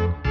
[0.00, 0.29] we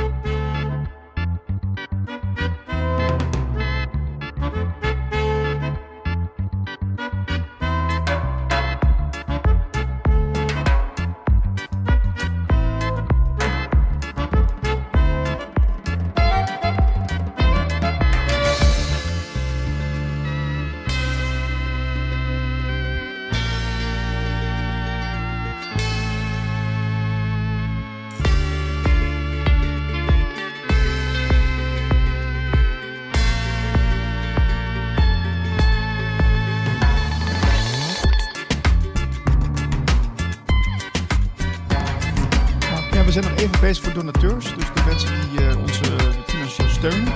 [44.39, 47.13] Dus de mensen die uh, ons uh, financieel steunen.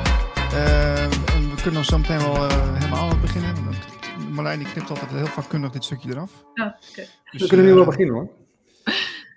[0.54, 3.56] Uh, en we kunnen dan zo meteen wel uh, helemaal beginnen.
[4.32, 6.32] Marlijn die knipt altijd heel vakkundig dit stukje eraf.
[6.54, 7.08] Ja, okay.
[7.32, 8.30] dus, we kunnen nu wel beginnen hoor.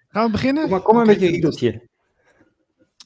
[0.09, 0.63] Gaan we beginnen?
[0.63, 1.15] Kom maar, kom maar okay.
[1.15, 1.89] met je riedeltje.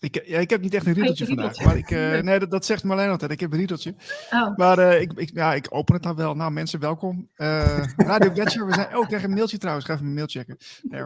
[0.00, 1.64] Ik, ja, ik heb niet echt een riedeltje vandaag.
[1.64, 3.30] Maar ik, uh, nee, dat, dat, zegt Marlijn altijd.
[3.30, 3.94] Ik heb een riedeltje.
[4.30, 4.56] Oh.
[4.56, 6.34] Maar uh, ik, ik, ja, ik open het dan wel.
[6.34, 7.28] Nou, mensen, welkom.
[7.36, 8.66] Uh, Radio Gletscher.
[8.66, 9.86] We zijn ook oh, tegen een mailtje trouwens.
[9.86, 10.56] Ga even mijn mail checken.
[10.82, 11.04] Nee,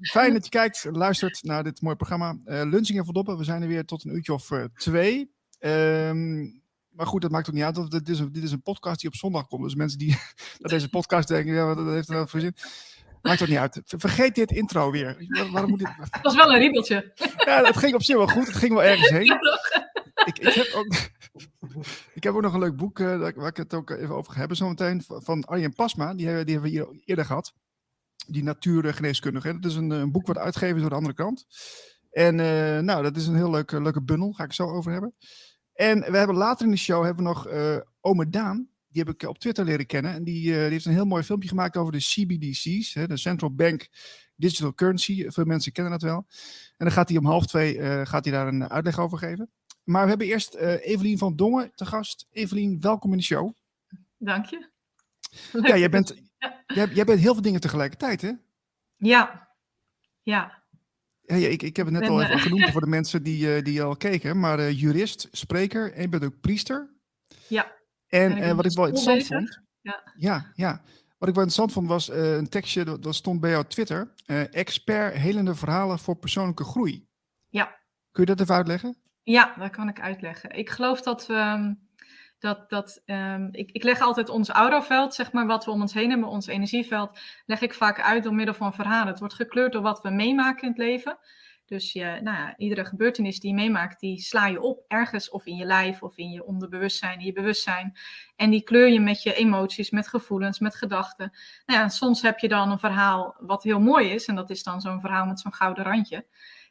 [0.00, 2.36] fijn dat je kijkt, luistert naar dit mooie programma.
[2.44, 3.38] Lunching en Verdoppen.
[3.38, 5.30] We zijn er weer tot een uurtje of twee.
[5.60, 7.90] Um, maar goed, dat maakt ook niet uit.
[7.90, 9.62] Dit is, een, dit is een podcast die op zondag komt.
[9.62, 10.10] Dus mensen die
[10.58, 12.54] naar deze podcast denken, ja, wat heeft er nou voor zin?
[13.22, 13.82] Maakt toch niet uit.
[13.84, 15.26] Vergeet dit intro weer.
[15.28, 15.88] Waar, waarom moet dit...
[16.10, 17.12] Het was wel een riebeltje.
[17.36, 18.46] Ja, het ging op zich wel goed.
[18.46, 19.38] Het ging wel ergens heen.
[20.24, 20.94] Ik, ik, heb, ook,
[22.18, 24.38] ik heb ook nog een leuk boek uh, waar ik het ook even over ga
[24.38, 25.02] hebben zometeen.
[25.06, 26.14] Van Arjen Pasma.
[26.14, 27.54] Die, hebben, die hebben we hier eerder gehad.
[28.26, 29.58] Die natuurgeneeskundige.
[29.58, 31.46] Dat is een, een boek wat uitgegeven is door de andere kant.
[32.10, 34.32] En uh, nou, dat is een heel leuke, leuke bundel.
[34.32, 35.14] Ga ik zo over hebben.
[35.72, 39.14] En we hebben later in de show hebben we nog uh, Ome Daan die heb
[39.14, 40.12] ik op Twitter leren kennen.
[40.12, 43.16] En die, uh, die, heeft een heel mooi filmpje gemaakt over de CBDC's, hè, de
[43.16, 43.88] Central Bank
[44.36, 45.30] Digital Currency.
[45.30, 46.26] Veel mensen kennen dat wel.
[46.76, 49.50] En dan gaat hij om half twee uh, gaat hij daar een uitleg over geven.
[49.84, 52.26] Maar we hebben eerst uh, Evelien van Dongen te gast.
[52.30, 53.52] Evelien, welkom in de show.
[54.18, 54.68] Dank je.
[55.62, 56.64] Ja, jij bent, ja.
[56.66, 58.32] Jij, jij, bent heel veel dingen tegelijkertijd, hè?
[58.96, 59.48] Ja,
[60.22, 60.62] ja.
[61.20, 63.82] Ja, ik, ik heb het net ben, al even genoemd voor de mensen die, die
[63.82, 64.40] al keken.
[64.40, 66.90] Maar jurist, spreker en je bent ook priester.
[67.48, 67.78] Ja.
[68.10, 69.60] En uh, wat ik wel interessant vond.
[69.80, 70.02] Ja.
[70.16, 70.82] ja, ja.
[71.18, 74.12] Wat ik wel interessant vond was uh, een tekstje dat, dat, stond bij jouw Twitter.
[74.26, 77.06] Uh, expert helende verhalen voor persoonlijke groei.
[77.48, 77.78] Ja.
[78.10, 78.96] Kun je dat even uitleggen?
[79.22, 80.50] Ja, dat kan ik uitleggen.
[80.50, 81.34] Ik geloof dat we.
[81.34, 81.88] Um,
[82.38, 85.94] dat, dat, um, ik, ik leg altijd ons auroveld, zeg maar, wat we om ons
[85.94, 89.06] heen hebben, ons energieveld, leg ik vaak uit door middel van verhalen.
[89.06, 91.18] Het wordt gekleurd door wat we meemaken in het leven.
[91.70, 95.46] Dus je, nou ja, iedere gebeurtenis die je meemaakt, die sla je op ergens of
[95.46, 97.96] in je lijf of in je onderbewustzijn, in je bewustzijn.
[98.36, 101.32] En die kleur je met je emoties, met gevoelens, met gedachten.
[101.66, 104.62] Nou ja, soms heb je dan een verhaal wat heel mooi is en dat is
[104.62, 106.26] dan zo'n verhaal met zo'n gouden randje.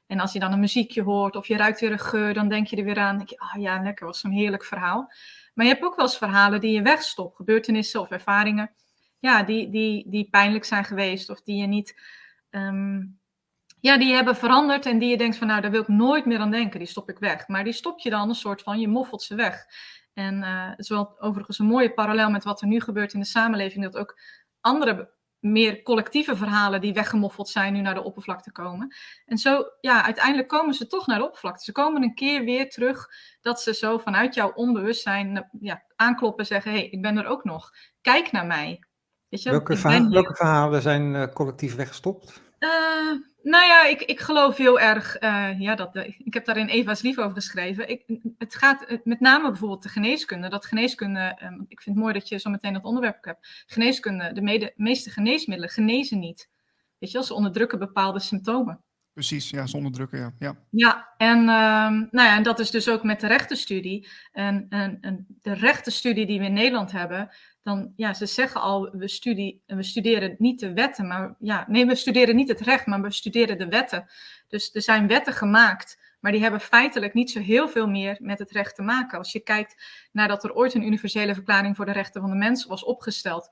[0.07, 2.67] En als je dan een muziekje hoort of je ruikt weer een geur, dan denk
[2.67, 3.17] je er weer aan.
[3.17, 5.13] Denk je, ah ja, lekker, was zo'n heerlijk verhaal.
[5.53, 8.71] Maar je hebt ook wel eens verhalen die je wegstopt, gebeurtenissen of ervaringen,
[9.19, 12.01] ja, die, die, die pijnlijk zijn geweest of die je niet...
[12.49, 13.18] Um,
[13.81, 16.39] ja, die hebben veranderd en die je denkt van nou, daar wil ik nooit meer
[16.39, 17.47] aan denken, die stop ik weg.
[17.47, 19.65] Maar die stop je dan een soort van, je moffelt ze weg.
[20.13, 23.19] En uh, het is wel overigens een mooie parallel met wat er nu gebeurt in
[23.19, 24.19] de samenleving, dat ook
[24.61, 28.95] andere meer collectieve verhalen die weggemoffeld zijn nu naar de oppervlakte komen.
[29.25, 31.63] En zo, ja, uiteindelijk komen ze toch naar de oppervlakte.
[31.63, 33.07] Ze komen een keer weer terug
[33.41, 37.25] dat ze zo vanuit jouw onbewustzijn ja, aankloppen en zeggen, hé, hey, ik ben er
[37.25, 37.71] ook nog.
[38.01, 38.83] Kijk naar mij.
[39.29, 42.41] Weet je, welke, verha welke verhalen zijn uh, collectief weggestopt?
[42.59, 42.69] Uh,
[43.43, 47.01] nou ja, ik, ik geloof heel erg, uh, ja, dat, ik heb daar in Eva's
[47.01, 47.89] lief over geschreven.
[47.89, 48.03] Ik,
[48.37, 50.49] het gaat met name bijvoorbeeld de geneeskunde.
[50.49, 53.63] Dat geneeskunde, um, ik vind het mooi dat je zo meteen dat onderwerp hebt.
[53.65, 56.49] Geneeskunde, de mede, meeste geneesmiddelen genezen niet.
[56.97, 58.83] Weet je wel, ze onderdrukken bepaalde symptomen.
[59.13, 60.33] Precies, ja, ze onderdrukken, ja.
[60.39, 64.07] Ja, ja en, um, nou ja, en dat is dus ook met de rechtenstudie.
[64.31, 67.29] En, en, en de rechtenstudie die we in Nederland hebben,
[67.63, 71.85] dan, ja, ze zeggen al, we, studie, we studeren niet de wetten, maar ja, nee,
[71.85, 74.09] we studeren niet het recht, maar we studeren de wetten.
[74.47, 78.39] Dus er zijn wetten gemaakt, maar die hebben feitelijk niet zo heel veel meer met
[78.39, 79.17] het recht te maken.
[79.17, 82.35] Als je kijkt naar dat er ooit een universele verklaring voor de rechten van de
[82.35, 83.49] mens was opgesteld,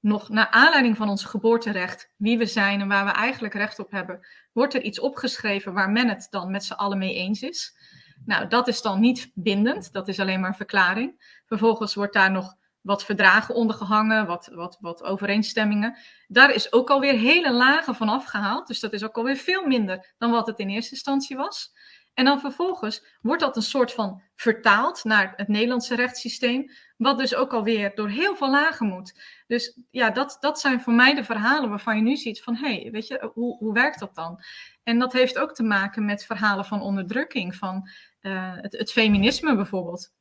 [0.00, 3.90] nog naar aanleiding van ons geboorterecht, wie we zijn en waar we eigenlijk recht op
[3.90, 7.76] hebben, wordt er iets opgeschreven waar men het dan met z'n allen mee eens is.
[8.24, 11.40] Nou, dat is dan niet bindend, dat is alleen maar een verklaring.
[11.46, 12.54] Vervolgens wordt daar nog
[12.84, 15.96] wat verdragen ondergehangen, wat, wat, wat overeenstemmingen.
[16.28, 18.66] Daar is ook alweer hele lagen van afgehaald.
[18.66, 21.72] Dus dat is ook alweer veel minder dan wat het in eerste instantie was.
[22.14, 27.34] En dan vervolgens wordt dat een soort van vertaald naar het Nederlandse rechtssysteem, wat dus
[27.34, 29.20] ook alweer door heel veel lagen moet.
[29.46, 32.80] Dus ja, dat, dat zijn voor mij de verhalen waarvan je nu ziet van, hé,
[32.80, 34.40] hey, weet je, hoe, hoe werkt dat dan?
[34.82, 37.88] En dat heeft ook te maken met verhalen van onderdrukking, van
[38.20, 40.12] het, het, feminisme bijvoorbeeld.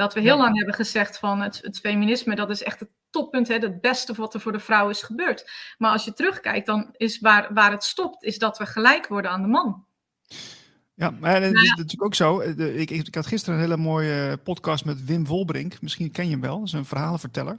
[0.00, 3.48] Dat we heel lang hebben gezegd van het, het, feminisme, dat is echt het toppunt,
[3.48, 5.50] hè, het beste wat er voor de vrouw is gebeurd.
[5.78, 9.30] Maar als je terugkijkt, dan is waar, waar het stopt, is dat we gelijk worden
[9.30, 9.84] aan de man.
[10.94, 12.40] Ja, maar het is natuurlijk ook zo.
[12.40, 15.82] Ik, ik, had gisteren een hele mooie podcast met Wim Volbrink.
[15.82, 16.58] Misschien ken je hem wel.
[16.58, 17.58] Dat is een verhalenverteller.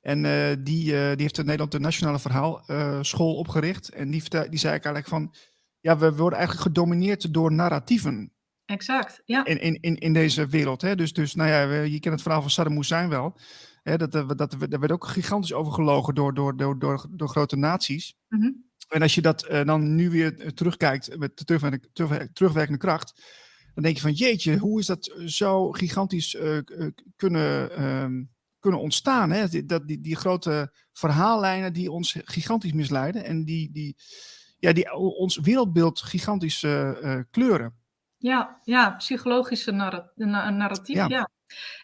[0.00, 3.88] En uh, die, uh, die heeft in Nederland de Nationale Verhaalschool uh, opgericht.
[3.88, 5.34] En die, die zei eigenlijk van...
[5.80, 8.32] Ja, we worden eigenlijk gedomineerd door narratieven.
[8.70, 9.44] Exact, ja.
[9.44, 10.82] In, in, in, in deze wereld.
[10.82, 10.94] Hè?
[10.94, 13.38] Dus, dus, nou ja, je kent het verhaal van Saddam Hussein wel.
[13.82, 13.96] Hè?
[13.96, 17.56] Dat, dat, dat, daar werd ook gigantisch over gelogen door, door, door, door, door grote
[17.56, 18.16] naties.
[18.28, 18.64] Mm -hmm.
[18.88, 23.22] En als je dat uh, dan nu weer terugkijkt met terugwerkende, terugwerkende kracht,
[23.74, 26.58] dan denk je van jeetje, hoe is dat zo gigantisch uh,
[27.16, 29.30] kunnen, um, kunnen ontstaan?
[29.30, 29.48] Hè?
[29.48, 33.96] Die, dat, die, die grote verhaallijnen die ons gigantisch misleiden en die, die,
[34.58, 36.66] ja, die ons wereldbeeld gigantisch
[37.30, 37.79] kleuren.
[38.20, 41.08] Ja, ja psychologische narrat narratief, ja.
[41.08, 41.28] ja.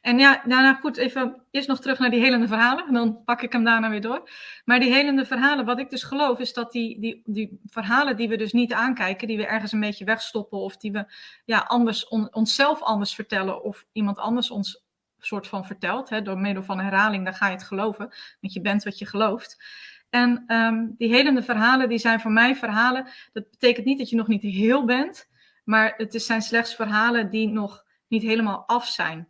[0.01, 2.87] En ja, daarna goed, even eerst nog terug naar die helende verhalen.
[2.87, 4.31] En dan pak ik hem daarna weer door.
[4.65, 8.29] Maar die helende verhalen, wat ik dus geloof, is dat die, die, die verhalen die
[8.29, 11.05] we dus niet aankijken, die we ergens een beetje wegstoppen, of die we
[11.45, 14.85] ja, anders on, onszelf anders vertellen, of iemand anders ons
[15.19, 18.13] soort van vertelt, hè, door middel van herhaling, dan ga je het geloven.
[18.41, 19.65] Want je bent wat je gelooft.
[20.11, 23.09] En um, die helende verhalen, die zijn voor mij verhalen.
[23.33, 25.29] Dat betekent niet dat je nog niet heel bent,
[25.67, 29.29] maar het zijn slechts verhalen die nog niet helemaal af zijn.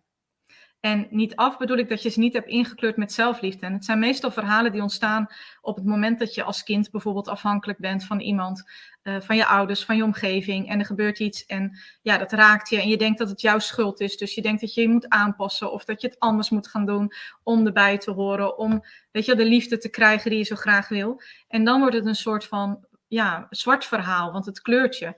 [0.80, 3.66] En niet af bedoel ik dat je ze niet hebt ingekleurd met zelfliefde.
[3.66, 5.26] En het zijn meestal verhalen die ontstaan
[5.60, 8.70] op het moment dat je als kind bijvoorbeeld afhankelijk bent van iemand,
[9.02, 10.68] uh, van je ouders, van je omgeving.
[10.68, 12.80] En er gebeurt iets en ja, dat raakt je.
[12.80, 14.16] En je denkt dat het jouw schuld is.
[14.16, 16.86] Dus je denkt dat je je moet aanpassen of dat je het anders moet gaan
[16.86, 17.12] doen
[17.42, 18.58] om erbij te horen.
[18.58, 21.20] Om weet je, de liefde te krijgen die je zo graag wil.
[21.48, 25.14] En dan wordt het een soort van ja, zwart verhaal, want het kleurt je.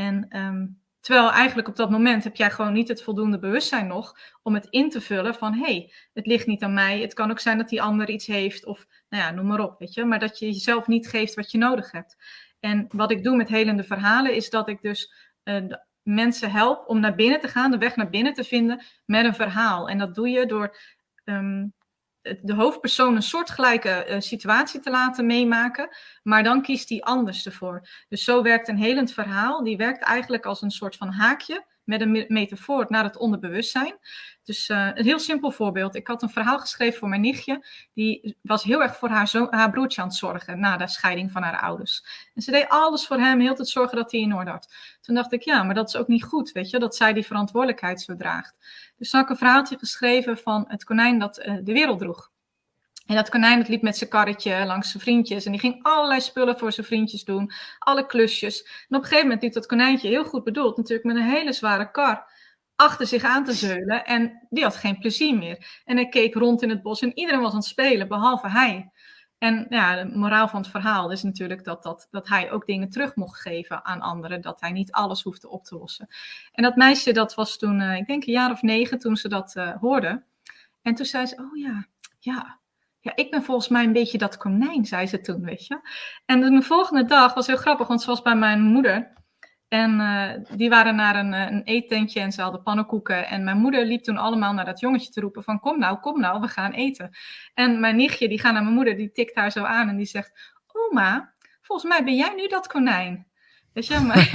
[0.00, 4.16] En um, Terwijl eigenlijk op dat moment heb jij gewoon niet het voldoende bewustzijn nog
[4.42, 7.00] om het in te vullen van hé, hey, het ligt niet aan mij.
[7.00, 9.78] Het kan ook zijn dat die ander iets heeft of nou ja, noem maar op,
[9.78, 10.04] weet je.
[10.04, 12.16] Maar dat je jezelf niet geeft wat je nodig hebt.
[12.60, 15.12] En wat ik doe met helende verhalen is dat ik dus
[15.44, 15.64] uh,
[16.02, 19.34] mensen help om naar binnen te gaan, de weg naar binnen te vinden met een
[19.34, 19.88] verhaal.
[19.88, 20.76] En dat doe je door
[21.24, 21.72] um,
[22.22, 25.88] de hoofdpersoon een soortgelijke uh, situatie te laten meemaken,
[26.22, 27.88] maar dan kiest hij anders ervoor.
[28.08, 32.00] Dus zo werkt een helend verhaal, die werkt eigenlijk als een soort van haakje met
[32.00, 33.98] een metafoor naar het onderbewustzijn.
[34.44, 35.94] Dus uh, een heel simpel voorbeeld.
[35.94, 37.66] Ik had een verhaal geschreven voor mijn nichtje.
[37.94, 41.30] Die was heel erg voor haar, zo haar broertje aan het zorgen na de scheiding
[41.32, 42.04] van haar ouders.
[42.34, 44.74] En ze deed alles voor hem, heel het zorgen dat hij in orde had.
[45.00, 47.26] Toen dacht ik, ja, maar dat is ook niet goed, weet je, dat zij die
[47.26, 48.54] verantwoordelijkheid zo draagt.
[48.96, 52.30] Dus toen had ik een verhaaltje geschreven van het konijn dat uh, de wereld droeg.
[53.10, 55.44] En dat konijn dat liep met zijn karretje langs zijn vriendjes.
[55.44, 57.52] En die ging allerlei spullen voor zijn vriendjes doen.
[57.78, 58.62] Alle klusjes.
[58.62, 60.76] En op een gegeven moment liep dat konijntje heel goed bedoeld.
[60.76, 62.32] Natuurlijk met een hele zware kar
[62.76, 64.04] achter zich aan te zeulen.
[64.04, 65.82] En die had geen plezier meer.
[65.84, 68.90] En hij keek rond in het bos en iedereen was aan het spelen, behalve hij.
[69.38, 72.90] En ja, de moraal van het verhaal is natuurlijk dat, dat, dat hij ook dingen
[72.90, 74.40] terug mocht geven aan anderen.
[74.40, 76.08] Dat hij niet alles hoefde op te lossen.
[76.52, 79.28] En dat meisje, dat was toen, uh, ik denk een jaar of negen, toen ze
[79.28, 80.22] dat uh, hoorde.
[80.82, 81.86] En toen zei ze, oh ja,
[82.18, 82.59] ja,
[83.00, 85.80] ja, ik ben volgens mij een beetje dat konijn, zei ze toen, weet je.
[86.26, 89.12] En de volgende dag was heel grappig, want ze was bij mijn moeder.
[89.68, 93.26] En uh, die waren naar een, een eettentje en ze hadden pannenkoeken.
[93.28, 95.60] En mijn moeder liep toen allemaal naar dat jongetje te roepen van...
[95.60, 97.10] kom nou, kom nou, we gaan eten.
[97.54, 100.06] En mijn nichtje, die gaat naar mijn moeder, die tikt haar zo aan en die
[100.06, 100.60] zegt...
[100.72, 103.29] Oma, volgens mij ben jij nu dat konijn.
[103.72, 104.28] Weet je, maar,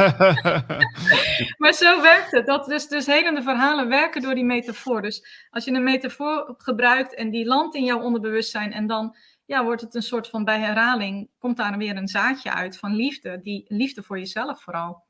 [1.57, 2.45] maar zo werkt het.
[2.45, 5.01] Dat dus, dus helende verhalen werken door die metafoor.
[5.01, 9.15] Dus als je een metafoor gebruikt en die landt in jouw onderbewustzijn en dan
[9.45, 12.95] ja, wordt het een soort van bij herhaling, komt daar weer een zaadje uit van
[12.95, 15.03] liefde, die liefde voor jezelf vooral.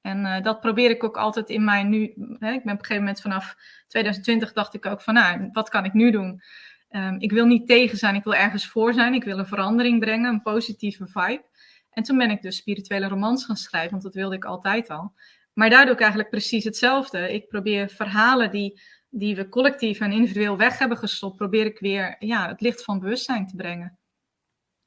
[0.00, 2.12] En uh, dat probeer ik ook altijd in mijn nu.
[2.38, 3.54] Hè, ik ben op een gegeven moment vanaf
[3.88, 6.42] 2020 dacht ik ook van, nou, wat kan ik nu doen?
[6.90, 10.00] Um, ik wil niet tegen zijn, ik wil ergens voor zijn, ik wil een verandering
[10.00, 11.44] brengen, een positieve vibe.
[11.92, 15.12] En toen ben ik dus spirituele romans gaan schrijven, want dat wilde ik altijd al.
[15.52, 17.32] Maar daar doe ik eigenlijk precies hetzelfde.
[17.32, 22.16] Ik probeer verhalen die, die we collectief en individueel weg hebben gestopt, probeer ik weer
[22.18, 23.98] ja, het licht van bewustzijn te brengen.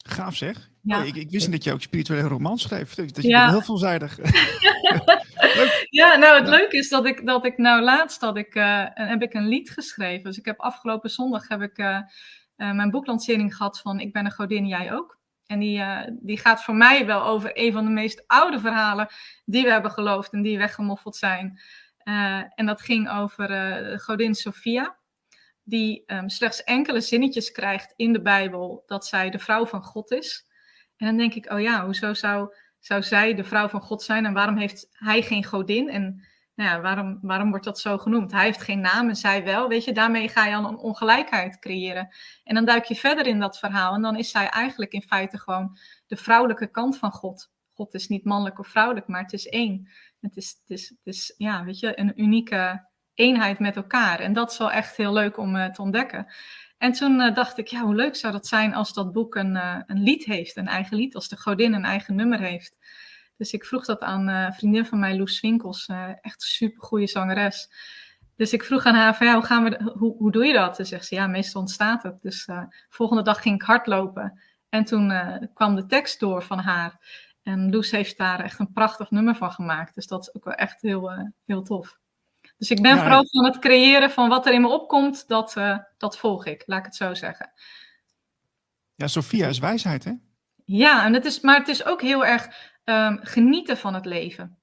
[0.07, 0.69] Gaaf zeg.
[0.81, 1.03] Ja.
[1.03, 2.93] ik, ik, wist niet dat je ook spirituele romans schreef.
[2.95, 3.49] Dat je ja.
[3.49, 4.17] heel veelzijdig.
[5.89, 9.21] ja, nou het leuke is dat ik, dat ik nou laatst had ik, uh, heb
[9.21, 10.23] ik een lied geschreven.
[10.23, 11.99] Dus ik heb afgelopen zondag heb ik uh,
[12.57, 15.19] uh, mijn boeklancering gehad van Ik ben een godin, jij ook.
[15.45, 19.07] En die, uh, die gaat voor mij wel over een van de meest oude verhalen
[19.45, 21.59] die we hebben geloofd en die weggemoffeld zijn.
[22.03, 24.97] Uh, en dat ging over uh, godin Sophia,
[25.63, 30.11] die um, slechts enkele zinnetjes krijgt in de Bijbel dat zij de vrouw van God
[30.11, 30.47] is.
[30.97, 34.25] En dan denk ik, oh ja, hoezo zou, zou zij de vrouw van God zijn
[34.25, 35.89] en waarom heeft hij geen godin?
[35.89, 36.25] En
[36.55, 38.31] nou ja, waarom, waarom wordt dat zo genoemd?
[38.31, 39.67] Hij heeft geen naam en zij wel.
[39.67, 42.15] Weet je, daarmee ga je al een ongelijkheid creëren.
[42.43, 45.37] En dan duik je verder in dat verhaal en dan is zij eigenlijk in feite
[45.37, 47.51] gewoon de vrouwelijke kant van God.
[47.73, 49.89] God is niet mannelijk of vrouwelijk, maar het is één.
[50.19, 54.19] Het is, het is, het is ja, weet je, een unieke eenheid met elkaar.
[54.19, 56.27] En dat is wel echt heel leuk om uh, te ontdekken.
[56.77, 59.55] En toen uh, dacht ik, ja, hoe leuk zou dat zijn als dat boek een,
[59.55, 62.77] uh, een lied heeft, een eigen lied, als de godin een eigen nummer heeft.
[63.37, 65.85] Dus ik vroeg dat aan een vriendin van mij, Loes Winkels,
[66.21, 67.69] echt een super goede zangeres.
[68.35, 70.79] Dus ik vroeg aan haar van, ja, hoe, gaan we, hoe, hoe doe je dat?
[70.79, 72.21] En zegt ze, ja, meestal ontstaat het.
[72.21, 72.47] Dus
[72.89, 74.41] volgende dag ging ik hardlopen.
[74.69, 75.13] En toen
[75.53, 76.99] kwam de tekst door van haar.
[77.43, 79.95] En Loes heeft daar echt een prachtig nummer van gemaakt.
[79.95, 81.97] Dus dat is ook wel echt heel, heel tof.
[82.57, 85.55] Dus ik ben ja, vooral van het creëren van wat er in me opkomt, dat,
[85.57, 87.51] uh, dat volg ik, laat ik het zo zeggen.
[88.95, 90.11] Ja, Sophia is wijsheid, hè?
[90.65, 94.57] Ja, en het is, maar het is ook heel erg um, genieten van het leven.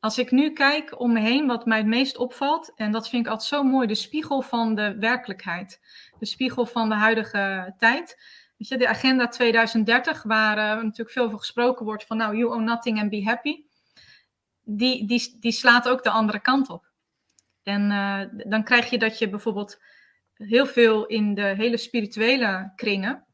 [0.00, 3.26] Als ik nu kijk om me heen, wat mij het meest opvalt, en dat vind
[3.26, 5.80] ik altijd zo mooi, de spiegel van de werkelijkheid.
[6.18, 8.18] De spiegel van de huidige tijd.
[8.56, 12.52] Weet je, de agenda 2030, waar uh, natuurlijk veel over gesproken wordt van nou, you
[12.52, 13.64] own nothing and be happy.
[14.62, 16.90] Die, die, die slaat ook de andere kant op.
[17.62, 19.82] En uh, dan krijg je dat je bijvoorbeeld
[20.34, 23.26] heel veel in de hele spirituele kringen,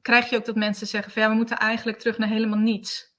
[0.00, 3.11] krijg je ook dat mensen zeggen van ja, we moeten eigenlijk terug naar helemaal niets.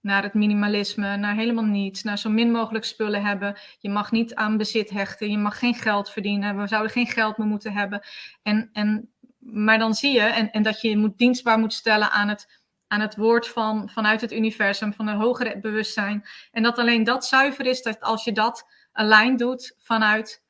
[0.00, 3.58] Naar het minimalisme, naar helemaal niets, naar zo min mogelijk spullen hebben.
[3.78, 7.38] Je mag niet aan bezit hechten, je mag geen geld verdienen, we zouden geen geld
[7.38, 8.06] meer moeten hebben.
[8.42, 12.28] En, en, maar dan zie je, en, en dat je moet dienstbaar moet stellen aan
[12.28, 16.28] het, aan het woord van, vanuit het universum, van een hogere bewustzijn.
[16.52, 20.42] En dat alleen dat zuiver is, dat als je dat lijn doet vanuit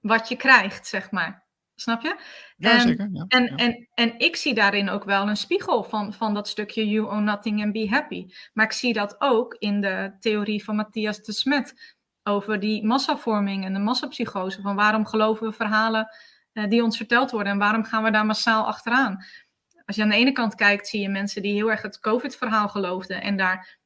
[0.00, 1.47] wat je krijgt, zeg maar.
[1.80, 2.16] Snap je?
[2.56, 3.08] Ja, en, zeker.
[3.12, 3.54] Ja, en, ja.
[3.56, 7.24] En, en ik zie daarin ook wel een spiegel van, van dat stukje you own
[7.24, 8.26] nothing and be happy.
[8.52, 13.64] Maar ik zie dat ook in de theorie van Matthias de Smet over die massavorming
[13.64, 14.60] en de massapsychose.
[14.60, 16.08] Van waarom geloven we verhalen
[16.52, 19.24] uh, die ons verteld worden en waarom gaan we daar massaal achteraan?
[19.84, 22.68] Als je aan de ene kant kijkt, zie je mensen die heel erg het COVID-verhaal
[22.68, 23.78] geloofden en daar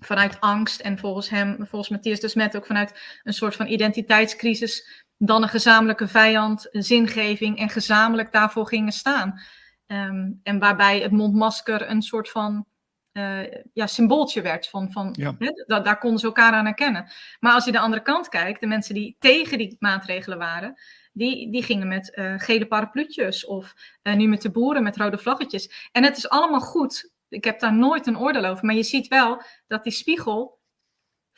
[0.00, 5.04] vanuit angst en volgens hem, volgens Matthias de Smet ook vanuit een soort van identiteitscrisis,
[5.22, 9.40] dan een gezamenlijke vijand, een zingeving en gezamenlijk daarvoor gingen staan.
[9.86, 12.66] Um, en waarbij het mondmasker een soort van
[13.12, 13.40] uh,
[13.72, 14.68] ja, symbooltje werd.
[14.68, 15.36] Van, van, Ja.
[15.66, 17.10] da- daar konden ze elkaar aan herkennen.
[17.40, 20.80] Maar als je de andere kant kijkt, de mensen die tegen die maatregelen waren,
[21.12, 25.18] die, die gingen met eh, gele parapluutjes of eh, nu met de boeren met rode
[25.18, 25.88] vlaggetjes.
[25.92, 27.12] En het is allemaal goed.
[27.28, 28.64] Ik heb daar nooit een oordeel over.
[28.64, 30.59] Maar je ziet wel dat die spiegel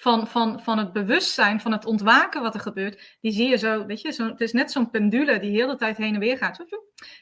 [0.03, 3.87] van, van, van het bewustzijn, van het ontwaken wat er gebeurt, die zie je zo,
[3.87, 6.37] weet je, zo, het is net zo'n pendule die heel de tijd heen en weer
[6.37, 6.59] gaat.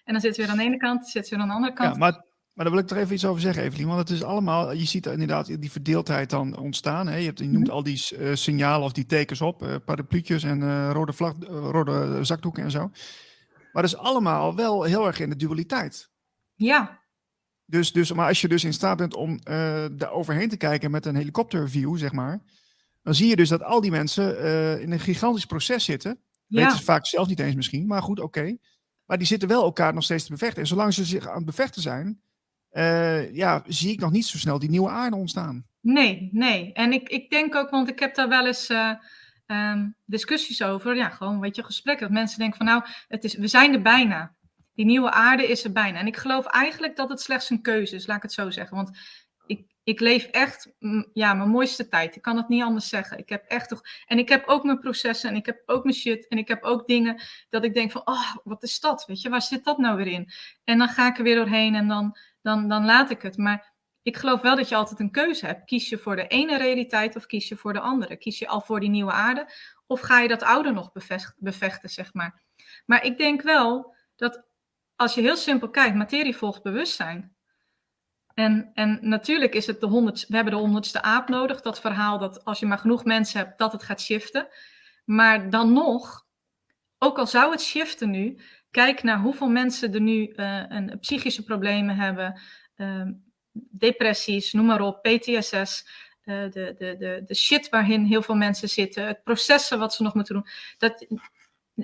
[0.04, 1.72] En dan zit ze weer aan de ene kant, zit ze weer aan de andere
[1.72, 1.92] kant.
[1.92, 2.12] Ja, maar,
[2.54, 3.86] maar daar wil ik toch even iets over zeggen, Evelien.
[3.86, 7.06] Want het is allemaal, je ziet inderdaad die verdeeldheid dan ontstaan.
[7.06, 7.16] Hè?
[7.16, 7.74] Je, hebt, je noemt Mhm.
[7.76, 12.24] al die eh, signalen of die tekens op, eh parapluutjes en eh, rode, vlag, rode
[12.24, 12.90] zakdoeken en zo.
[13.72, 16.10] Maar dat is allemaal wel heel erg in de dualiteit.
[16.54, 16.98] Ja,
[17.64, 20.90] Dus, dus, maar als je dus in staat bent om eh daar overheen te kijken
[20.90, 22.40] met een helikopterview, zeg maar,
[23.02, 26.20] dan zie je dus dat al die mensen eh, in een gigantisch proces zitten.
[26.46, 26.62] ja.
[26.62, 28.56] Weten ze vaak zelf niet eens misschien, maar goed, oké.
[29.04, 30.62] Maar die zitten wel elkaar nog steeds te bevechten.
[30.62, 32.20] En zolang ze zich aan het bevechten zijn,
[32.70, 35.66] eh, ja, zie ik nog niet zo snel die nieuwe aarde ontstaan.
[35.80, 36.72] Nee, nee.
[36.72, 38.92] En ik, ik denk ook, want ik heb daar wel eens eh,
[39.46, 40.96] ehm, discussies over.
[40.96, 42.06] Ja, gewoon, weet je, gesprekken.
[42.06, 44.34] Dat mensen denken van, nou, het is, we zijn er bijna.
[44.74, 45.98] Die nieuwe aarde is er bijna.
[45.98, 48.76] En ik geloof eigenlijk dat het slechts een keuze is, laat ik het zo zeggen.
[48.76, 48.98] Want
[49.90, 50.72] ik, leef echt,
[51.12, 52.16] ja, mijn mooiste tijd.
[52.16, 53.18] Ik kan het niet anders zeggen.
[53.18, 53.82] Ik heb echt toch...
[54.06, 56.28] En ik heb ook mijn processen en ik heb ook mijn shit.
[56.28, 59.06] En ik heb ook dingen dat ik denk van, oh, wat is dat?
[59.06, 60.30] Weet je, waar zit dat nou weer in?
[60.64, 63.36] En dan ga ik er weer doorheen en dan, dan, dan laat ik het.
[63.36, 65.64] Maar ik geloof wel dat je altijd een keuze hebt.
[65.64, 68.16] Kies je voor de ene realiteit of kies je voor de andere?
[68.16, 69.48] Kies je al voor die nieuwe aarde
[69.86, 72.42] of ga je dat oude nog bevecht- bevechten, zeg maar?
[72.86, 74.44] Maar ik denk wel dat
[74.96, 77.34] als je heel simpel kijkt, materie volgt bewustzijn.
[78.34, 82.18] En, en natuurlijk is het de honderd, we hebben de honderdste aap nodig, dat verhaal
[82.18, 84.48] dat als je maar genoeg mensen hebt, dat het gaat shiften.
[85.04, 86.26] Maar dan nog,
[86.98, 88.38] ook al zou het shiften nu,
[88.70, 92.40] kijk naar hoeveel mensen er nu eh, een, psychische problemen hebben,
[92.76, 93.12] ehm,
[93.52, 95.86] depressies, noem maar op, PTSS,
[96.20, 100.02] eh, de, de, de, de shit waarin heel veel mensen zitten, het processen wat ze
[100.02, 100.46] nog moeten doen.
[100.78, 101.06] Dat,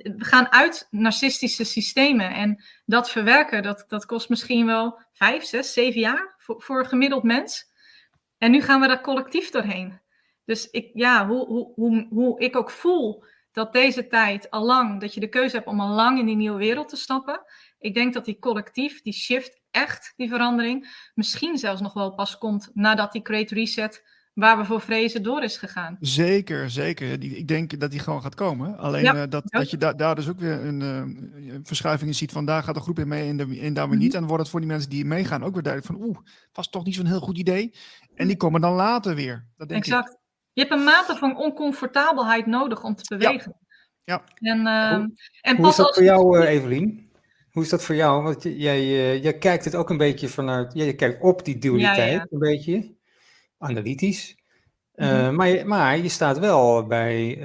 [0.03, 2.31] we gaan uit narcistische systemen.
[2.31, 6.89] En dat verwerken, dat, dat kost misschien wel vijf, zes, zeven jaar voor, voor een
[6.89, 7.65] gemiddeld mens.
[8.39, 10.01] En nu gaan we daar collectief doorheen.
[10.45, 15.01] Dus ik, ja, hoe, hoe, hoe, hoe ik ook voel dat deze tijd al lang,
[15.01, 17.43] dat je de keuze hebt om al lang in die nieuwe wereld te stappen.
[17.79, 22.39] Ik denk dat die collectief, die shift, echt die verandering, misschien zelfs nog wel pas
[22.39, 24.05] komt nadat die Great Reset
[24.37, 25.97] waar we voor vrezen door is gegaan.
[26.01, 27.23] Zeker, zeker.
[27.23, 28.79] Ik denk dat die gewoon gaat komen.
[28.79, 32.33] Alleen uh, dat, dat je da daar dus ook weer een, uh, verschuiving in ziet
[32.33, 34.13] van daar gaat de groep in mee en, de, en daar weer niet.
[34.13, 36.19] En dan wordt het voor die mensen die meegaan ook weer duidelijk van oeh,
[36.53, 37.75] was toch niet zo'n heel goed idee.
[38.15, 39.47] En die komen dan later weer.
[39.57, 40.11] Dat denk exact.
[40.11, 40.17] Ik.
[40.53, 43.57] Je hebt een mate van oncomfortabelheid nodig om te bewegen.
[44.05, 44.23] Ja.
[44.39, 44.53] ja.
[44.53, 47.11] En, uh, hoe, en hoe is dat voor jou, uh, Evelien?
[47.51, 48.23] Hoe is dat voor jou?
[48.23, 50.73] Want jij, uh, jij kijkt het ook een beetje vanuit.
[50.73, 52.27] Jij kijkt op die dualiteit, ja, ja.
[52.31, 52.96] een beetje.
[53.59, 54.37] Analytisch.
[54.95, 55.35] Mm -hmm.
[55.35, 57.39] maar, je, maar je staat wel bij.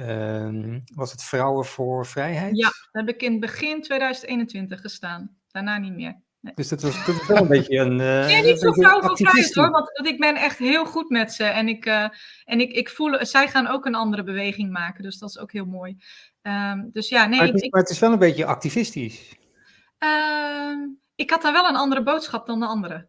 [0.94, 2.56] was het Vrouwen voor Vrijheid?
[2.56, 5.36] Ja, daar heb ik in begin 2021 gestaan.
[5.48, 6.22] Daarna niet meer.
[6.42, 6.54] Nee.
[6.54, 7.92] Dus dat was, dat was wel een beetje een.
[7.92, 11.08] Uh, nee, niet zo vrouw van vrijheid hoor, want, want ik ben echt heel goed
[11.08, 11.44] met ze.
[11.44, 12.08] En ik, uh,
[12.44, 15.52] en ik, ik voel, zij gaan ook een andere beweging maken, dus dat is ook
[15.52, 15.96] heel mooi.
[16.42, 17.38] Um, dus ja, nee.
[17.38, 19.36] Maar het, is, ik, maar het is wel een beetje activistisch.
[19.98, 20.76] Uh,
[21.14, 23.08] ik had daar wel een andere boodschap dan de andere.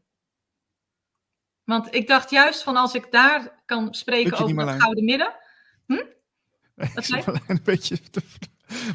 [1.63, 5.35] Want ik dacht juist van als ik daar kan spreken over het gouden midden.
[5.85, 6.03] Hm?
[6.93, 7.97] Wat zei een beetje.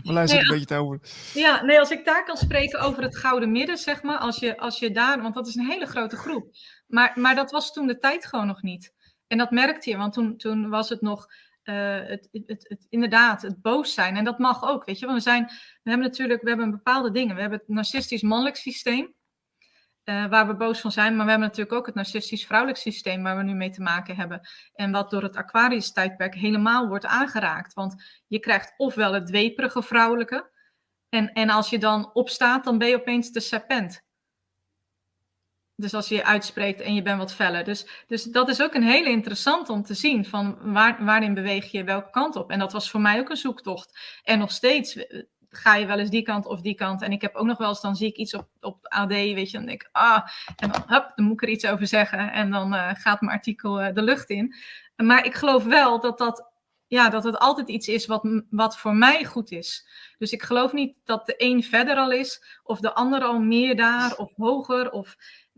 [0.03, 1.01] Marlijn zit nee, een beetje te over.
[1.35, 4.59] Ja, nee, als ik daar kan spreken over het gouden midden, zeg maar, als je,
[4.59, 6.57] als je daar, want dat is een hele grote groep.
[6.87, 8.95] Maar, maar dat was toen de tijd gewoon nog niet.
[9.27, 11.27] En dat merkte je, want toen, toen was het nog
[11.65, 14.17] uh, het, het, het, het, inderdaad, het boos zijn.
[14.17, 15.07] En dat mag ook, weet je.
[15.07, 15.45] Want we, zijn,
[15.83, 17.35] we hebben natuurlijk we hebben bepaalde dingen.
[17.35, 19.15] We hebben het narcistisch mannelijk systeem.
[20.09, 21.17] Uh, waar we boos van zijn.
[21.17, 24.17] Maar we hebben natuurlijk ook het narcistisch vrouwelijk systeem waar we nu mee te maken
[24.17, 24.49] hebben.
[24.75, 27.75] En wat door het Aquarius tijdperk helemaal wordt aangeraakt.
[27.75, 30.51] Want je krijgt ofwel het dweperige vrouwelijke.
[31.09, 34.07] En, en als je dan opstaat, dan ben je opeens de serpent.
[35.75, 37.65] Dus als je je uitspreekt en je bent wat feller.
[37.65, 40.25] Dus, dus dat is ook een hele interessant om te zien.
[40.25, 42.51] Van waar, waarin beweeg je welke kant op.
[42.51, 44.19] En dat was voor mij ook een zoektocht.
[44.23, 45.07] En nog steeds
[45.51, 47.03] ga je wel eens die kant of die kant.
[47.03, 49.51] En ik heb ook nog wel eens, dan zie ik iets op, op AD, weet
[49.51, 52.33] je, dan denk ik, ah, en dan, hup, dan moet ik er iets over zeggen.
[52.33, 54.55] En dan uh, gaat mijn artikel uh, de lucht in.
[54.97, 56.51] Maar ik geloof wel dat dat,
[56.87, 59.89] ja, dat het altijd iets is wat, wat voor mij goed is.
[60.19, 63.77] Dus ik geloof niet dat de een verder al is, of de ander al meer
[63.77, 65.17] daar, of hoger, of,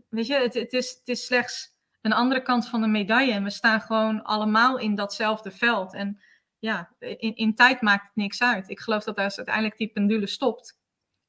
[0.09, 1.69] weet je, het, het, is, het is slechts
[2.01, 3.33] een andere kant van de medaille.
[3.33, 5.93] En we staan gewoon allemaal in datzelfde veld.
[5.93, 6.21] En
[6.61, 8.69] ja, in, in tijd maakt het niks uit.
[8.69, 10.79] Ik geloof dat als uiteindelijk die pendule stopt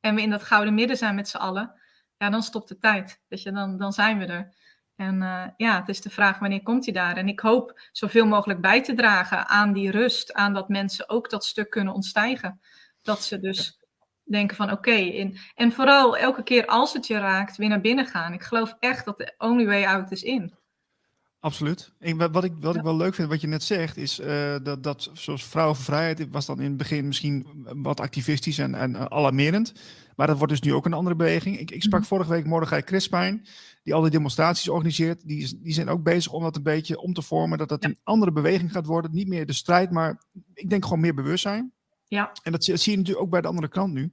[0.01, 1.81] en we in dat gouden midden zijn met z'n allen,
[2.16, 3.21] ja, dan stopt de tijd.
[3.29, 4.55] Weet je, dan, dan zijn we er.
[4.97, 7.16] En uh, ja, het is de vraag wanneer komt hij daar?
[7.16, 11.31] En ik hoop zoveel mogelijk bij te dragen aan die rust, aan dat mensen ook
[11.31, 12.61] dat stuk kunnen ontstijgen.
[13.03, 13.81] Dat ze dus
[14.25, 18.07] denken van oké, okay, en vooral elke keer als het je raakt, weer naar binnen
[18.07, 18.33] gaan.
[18.33, 20.55] Ik geloof echt dat de only way out is in.
[21.43, 21.93] Absoluut.
[21.99, 24.83] Ik, wat ik, wat ik wel leuk vind, wat je net zegt, is uh, dat,
[24.83, 29.11] dat zoals Vrouwen voor Vrijheid was dan in het begin misschien wat activistisch en, en
[29.11, 29.73] alarmerend.
[30.17, 31.59] Maar dat wordt dus nu ook een andere beweging.
[31.59, 32.17] Ik, ik sprak mm -hmm.
[32.17, 33.47] vorige week Mordechai Crispijn,
[33.83, 35.27] die al die demonstraties organiseert.
[35.27, 37.89] Die, die zijn ook bezig om dat een beetje om te vormen, dat dat ja.
[37.89, 39.15] een andere beweging gaat worden.
[39.15, 40.23] Niet meer de strijd, maar
[40.55, 41.73] ik denk gewoon meer bewustzijn.
[42.05, 42.33] Ja.
[42.43, 44.13] En dat, dat zie je natuurlijk ook bij de andere kant nu.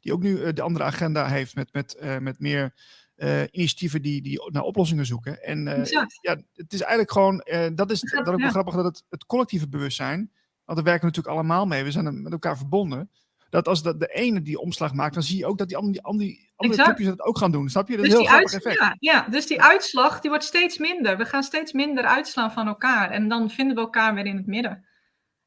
[0.00, 2.74] Die ook nu uh, de andere agenda heeft met, met, uh, met meer
[3.22, 5.42] uh, initiatieven die, die naar oplossingen zoeken.
[5.42, 5.84] En uh,
[6.20, 8.50] ja, het is eigenlijk gewoon, uh, dat is dat ook ja.
[8.50, 10.30] grappig, dat het, het collectieve bewustzijn,
[10.64, 13.10] want we werken natuurlijk allemaal mee, we zijn met elkaar verbonden.
[13.50, 16.02] Dat als de, de ene die omslag maakt, dan zie je ook dat die andere,
[16.18, 17.68] die andere clubjes dat ook gaan doen.
[17.68, 17.96] Snap je?
[17.96, 18.78] Dat dus is een heel grappig effect.
[18.78, 21.16] Ja, ja, dus die uitslag die wordt steeds minder.
[21.16, 23.10] We gaan steeds minder uitslaan van elkaar.
[23.10, 24.84] En dan vinden we elkaar weer in het midden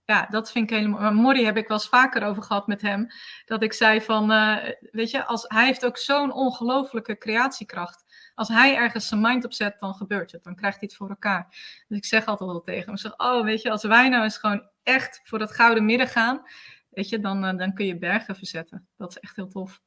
[0.05, 0.99] ja, dat vind ik helemaal.
[0.99, 3.07] Maar Morrie heb ik wel eens vaker over gehad met hem.
[3.45, 4.57] Dat ik zei van, uh,
[4.91, 8.03] weet je, als, hij heeft ook zo'n ongelofelijke creatiekracht.
[8.35, 10.43] Als hij ergens zijn mind op zet, dan gebeurt het.
[10.43, 11.47] Dan krijgt hij het voor elkaar.
[11.87, 12.93] Dus ik zeg altijd al tegen hem.
[12.93, 16.07] Ik zeg, oh, weet je, als wij nou eens gewoon echt voor dat gouden midden
[16.07, 16.41] gaan.
[16.89, 18.87] Weet je, dan, uh, dan kun je bergen verzetten.
[18.97, 19.81] Dat is echt heel tof.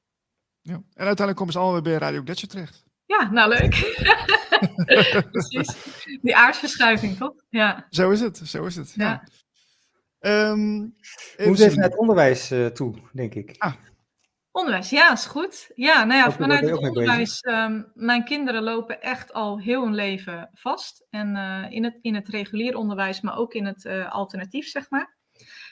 [0.60, 0.74] Ja.
[0.74, 2.84] En uiteindelijk komen ze allemaal weer bij Radio Gletscher terecht.
[3.04, 3.94] Ja, nou leuk.
[5.30, 5.96] Precies.
[6.22, 7.34] Die aardverschuiving, toch?
[7.48, 7.86] Ja.
[7.90, 8.92] Zo is het, zo is het.
[8.96, 9.04] ja.
[9.04, 9.22] ja.
[10.26, 10.96] Um,
[11.44, 13.54] Moet even naar het onderwijs uh, toe, denk ik.
[13.58, 13.74] Ah.
[14.50, 15.70] Onderwijs, ja, is goed.
[15.74, 20.50] Ja, nou ja, vanuit het onderwijs, um, mijn kinderen lopen echt al heel hun leven
[20.54, 21.06] vast.
[21.10, 24.90] En uh, in, het, in het regulier onderwijs, maar ook in het uh, alternatief, zeg
[24.90, 25.16] maar.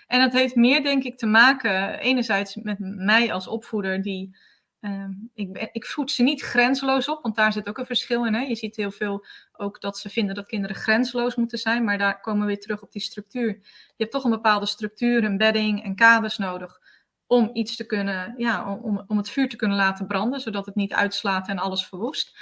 [0.07, 4.37] En dat heeft meer, denk ik, te maken, enerzijds met mij als opvoeder, die
[4.85, 8.35] Uh, ik, ik voed ze niet grenzeloos op, want daar zit ook een verschil in.
[8.35, 8.40] Hè?
[8.40, 12.20] Je ziet heel veel ook dat ze vinden dat kinderen grenzeloos moeten zijn, maar daar
[12.20, 13.49] komen we weer terug op die structuur.
[13.87, 16.81] Je hebt toch een bepaalde structuur, een bedding en kaders nodig
[17.27, 20.75] om iets te kunnen, ja, om, om het vuur te kunnen laten branden, zodat het
[20.75, 22.38] niet uitslaat en alles verwoest.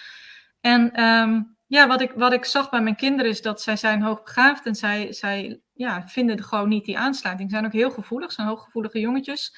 [0.61, 4.03] En ehm, ja, wat ik, wat ik zag bij mijn kinderen is dat zij zijn
[4.03, 7.51] hoogbegaafd en zij, zij ja, vinden gewoon niet die aansluiting.
[7.51, 9.57] Ze zijn ook heel gevoelig, zijn hooggevoelige jongetjes.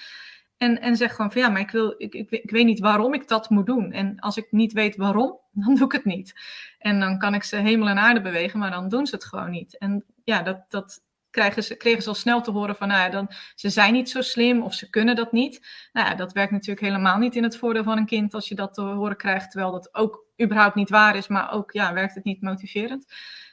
[0.64, 3.14] En, en zeg gewoon van ja, maar ik, wil, ik, ik, ik, weet niet waarom
[3.14, 3.92] ik dat moet doen.
[3.92, 6.34] En als ik niet weet waarom, dan doe ik het niet.
[6.78, 9.50] En dan kan ik ze hemel en aarde bewegen, maar dan doen ze het gewoon
[9.50, 9.78] niet.
[9.78, 13.08] En ja, dat, dat krijgen ze, kregen ze al snel te horen van nou ja,
[13.08, 15.66] dan, ze zijn niet zo slim of ze kunnen dat niet.
[15.92, 18.54] Nou ja, dat werkt natuurlijk helemaal niet in het voordeel van een kind als je
[18.54, 22.14] dat te horen krijgt, terwijl dat ook überhaupt niet waar is, maar ook ja, werkt
[22.14, 23.06] het niet motiverend.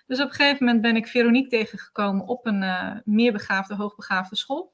[0.08, 4.36] Dus op een gegeven moment ben ik Veronique tegengekomen op een uh, meer begaafde, hoogbegaafde
[4.36, 4.74] school.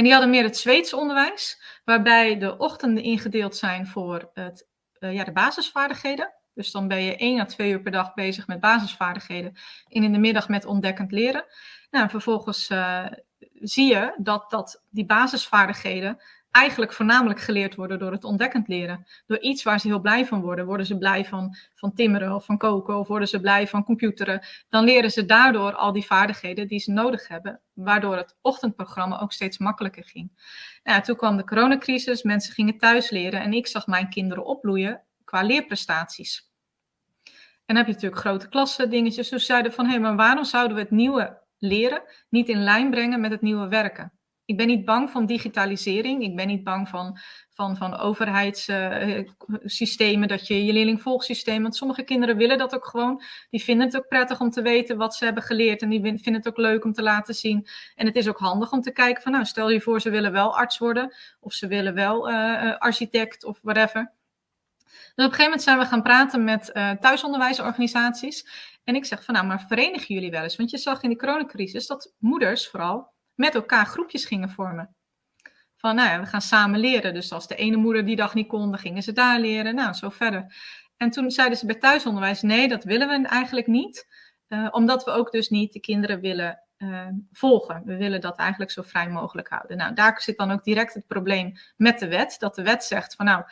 [0.00, 5.12] En die hadden meer het Zweedse onderwijs, waarbij de ochtenden ingedeeld zijn voor het, uh,
[5.12, 6.34] ja, de basisvaardigheden.
[6.54, 9.56] Dus dan ben je één à twee uur per dag bezig met basisvaardigheden
[9.88, 11.44] en in de middag met ontdekkend leren.
[11.90, 13.06] Nou, en vervolgens uh,
[13.54, 19.06] zie je dat, dat die basisvaardigheden eigenlijk voornamelijk geleerd worden door het ontdekkend leren.
[19.26, 20.66] Door iets waar ze heel blij van worden.
[20.66, 24.46] Worden ze blij van, van timmeren of van koken of worden ze blij van computeren.
[24.68, 27.60] Dan leren ze daardoor al die vaardigheden die ze nodig hebben.
[27.72, 30.32] Waardoor het ochtendprogramma ook steeds makkelijker ging.
[30.84, 35.02] Nou, toen kwam de coronacrisis, mensen gingen thuis leren en ik zag mijn kinderen opbloeien
[35.24, 36.48] qua leerprestaties.
[37.70, 39.28] En dan heb je natuurlijk grote klassen, dingetjes.
[39.28, 43.20] Dus zeiden van, hé, maar waarom zouden we het nieuwe leren niet in lijn brengen
[43.20, 44.12] met het nieuwe werken?
[44.50, 46.22] Ik ben niet bang van digitalisering.
[46.22, 47.18] Ik ben niet bang van,
[47.50, 51.62] van, van overheidssystemen, uh, dat je je leerlingvolgsysteem.
[51.62, 53.22] Want sommige kinderen willen dat ook gewoon.
[53.50, 55.82] Die vinden het ook prettig om te weten wat ze hebben geleerd.
[55.82, 57.66] En die vinden het ook leuk om te laten zien.
[57.94, 60.32] En het is ook handig om te kijken van, nou, stel je voor, ze willen
[60.32, 61.14] wel arts worden.
[61.40, 64.12] Of ze willen wel uh, architect of whatever.
[64.84, 68.46] Dus op een gegeven moment zijn we gaan praten met thuisonderwijsorganisaties.
[68.84, 70.56] En ik zeg van nou, maar verenigen jullie wel eens?
[70.56, 74.94] Want je zag in de coronacrisis dat moeders vooral met elkaar groepjes gingen vormen.
[75.76, 77.14] Van nou ja, we gaan samen leren.
[77.14, 79.74] Dus als de ene moeder die dag niet kon, dan gingen ze daar leren.
[79.74, 80.54] Nou, zo verder.
[80.96, 84.06] En toen zeiden ze bij thuisonderwijs, nee, dat willen we eigenlijk niet.
[84.48, 87.82] Uh, omdat we ook dus niet de kinderen willen uh, volgen.
[87.84, 89.76] We willen dat eigenlijk zo vrij mogelijk houden.
[89.76, 92.36] Nou, daar zit dan ook direct het probleem met de wet.
[92.38, 93.44] Dat de wet zegt van nou,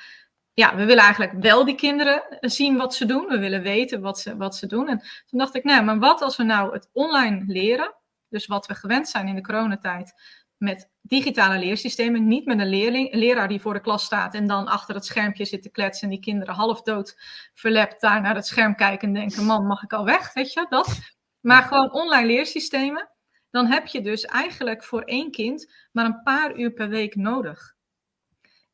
[0.54, 3.26] ja, we willen eigenlijk wel die kinderen zien wat ze doen.
[3.26, 4.88] We willen weten wat ze, wat ze doen.
[4.88, 7.94] En toen dacht ik, nou, maar wat als we nou het online leren,
[8.28, 10.14] dus wat we gewend zijn in de coronatijd,
[10.56, 14.46] met digitale leersystemen, niet met een leerling, een leraar die voor de klas staat en
[14.46, 17.16] dan achter het schermpje zit te kletsen en die kinderen half dood
[17.54, 20.66] verlept daar naar het scherm kijken en denken, man, mag ik al weg, weet je,
[20.68, 20.98] dat.
[21.40, 23.10] Maar gewoon online leersystemen,
[23.50, 27.76] dan heb je dus eigenlijk voor één kind maar een paar uur per week nodig.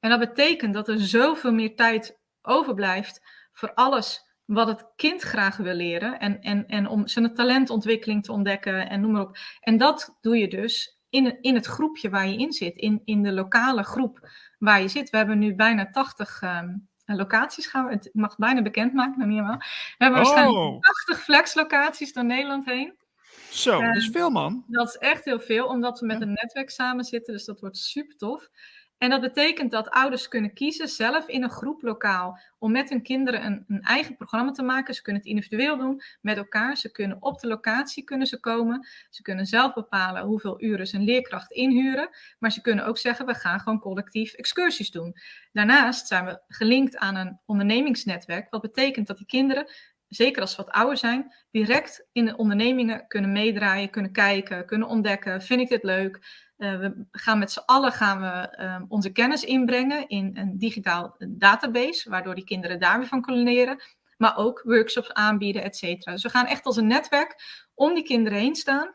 [0.01, 3.21] En dat betekent dat er zoveel meer tijd overblijft
[3.53, 6.19] voor alles wat het kind graag wil leren.
[6.21, 9.37] En, en, en om zijn talentontwikkeling te ontdekken en noem maar op.
[9.61, 12.77] En dat doe je dus in, in het groepje waar je in zit.
[12.77, 14.29] In, in de lokale groep
[14.59, 15.11] waar je zit.
[15.11, 17.67] We hebben nu bijna 80 um, ehm, locaties.
[17.67, 19.59] Gaan we, het mag bijna bekendmaken, nog niet helemaal.
[19.59, 20.27] We hebben oh.
[20.27, 22.95] waarschijnlijk 80 flexlocaties door Nederland heen.
[23.51, 24.65] Zo, dat is veel man.
[24.67, 27.33] Dat is echt heel veel, omdat we met een netwerk samen zitten.
[27.33, 28.49] Dus dat wordt super tof.
[28.99, 33.03] En dat betekent dat ouders kunnen kiezen zelf in een groep lokaal om met hun
[33.03, 34.95] kinderen een, een, eigen programma te maken.
[34.95, 36.77] Ze kunnen het individueel doen met elkaar.
[36.77, 38.89] Ze kunnen op de locatie kunnen ze komen.
[39.11, 42.09] Ze kunnen zelf bepalen hoeveel uren ze een leerkracht inhuren.
[42.39, 45.17] Maar ze kunnen ook zeggen, we gaan gewoon collectief excursies doen.
[45.53, 48.51] Daarnaast zijn we gelinkt aan een ondernemingsnetwerk.
[48.51, 49.67] Wat betekent dat die kinderen
[50.15, 54.89] zeker als ze wat ouder zijn, direct in de ondernemingen kunnen meedraaien, kunnen kijken, kunnen
[54.89, 55.43] ontdekken.
[55.43, 56.43] Vind ik dit leuk?
[56.59, 61.17] Uh, we gaan met z'n allen gaan we, uh, onze kennis inbrengen in een digitaal
[61.29, 63.83] database, waardoor die kinderen daar weer van kunnen leren.
[64.17, 66.13] Maar ook workshops aanbieden, et cetera.
[66.13, 67.35] Dus we gaan echt als een netwerk
[67.75, 68.95] om die kinderen heen staan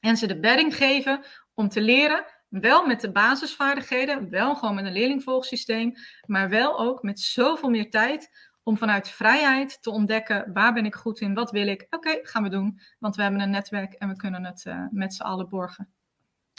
[0.00, 2.24] en ze de bedding geven om te leren.
[2.48, 5.94] Wel met de basisvaardigheden, wel gewoon met een leerlingvolgsysteem,
[6.26, 10.94] maar wel ook met zoveel meer tijd om vanuit vrijheid te ontdekken waar ben ik
[10.94, 11.86] goed in, wat wil ik.
[11.90, 15.14] Oké, gaan we doen, want we hebben een netwerk en we kunnen het uh, met
[15.14, 15.92] z'n allen borgen.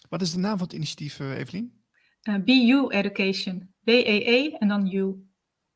[0.10, 1.84] Wat is de naam van het initiatief, uh, Evelien?
[2.24, 3.74] Uh, BU Education.
[3.84, 5.28] B-E-E -E en dan U.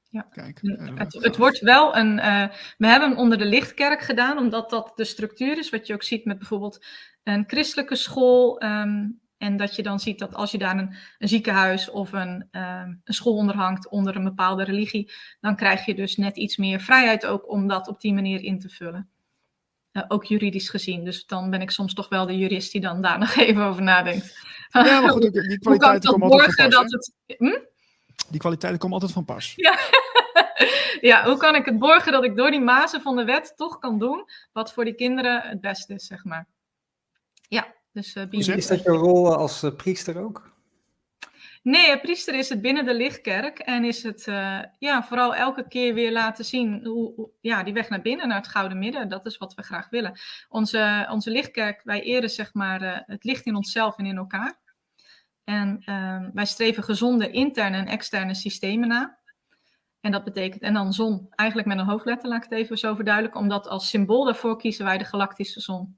[0.10, 0.22] Ja.
[0.22, 0.60] Kijk,
[0.96, 2.16] het, het, wordt wel een.
[2.78, 5.70] We hebben hem onder de lichtkerk gedaan, omdat dat de structuur is.
[5.70, 6.86] Wat je ook ziet met bijvoorbeeld
[7.24, 8.64] een christelijke school.
[8.64, 12.48] Um, en dat je dan ziet dat als je daar een, een ziekenhuis of een,
[12.52, 16.58] um, een school onder hangt onder een bepaalde religie, dan krijg je dus net iets
[16.58, 19.10] meer vrijheid ook om dat op die manier in te vullen.
[19.92, 21.04] Uh, ook juridisch gezien.
[21.04, 23.84] Dus dan ben ik soms toch wel de jurist die dan daar nog even over
[23.84, 24.46] nadenkt.
[24.70, 26.74] Ja, maar goed, die kwaliteiten komen altijd van pas.
[26.74, 27.60] Dat het, hm?
[28.30, 29.54] Die kwaliteiten komen altijd van pas.
[29.56, 29.80] Ja.
[31.10, 33.80] ja, hoe kan ik het borgen dat ik door die mazen van de wet toch
[33.80, 36.48] kan doen wat voor die kinderen het beste is, zeg maar.
[37.48, 38.16] Ja, dus,
[38.48, 40.56] uh, is dat jouw rol als uh, priester ook?
[41.64, 44.24] Nee, priester is het binnen de lichtkerk en is het
[44.80, 48.48] ja, vooral elke keer weer laten zien hoe, ja, die weg naar binnen, naar het
[48.48, 49.10] gouden midden.
[49.10, 50.20] Dat is wat we graag willen.
[50.50, 54.60] Onze, onze lichtkerk, wij eren zeg maar het licht in onszelf en in elkaar.
[55.44, 59.18] En ehm, wij streven gezonde interne en externe systemen na.
[60.00, 62.96] En dat betekent, en dan zon, eigenlijk met een hoofdletter, laat ik het even zo
[62.96, 65.98] verduidelijken, omdat als symbool daarvoor kiezen wij de galactische zon.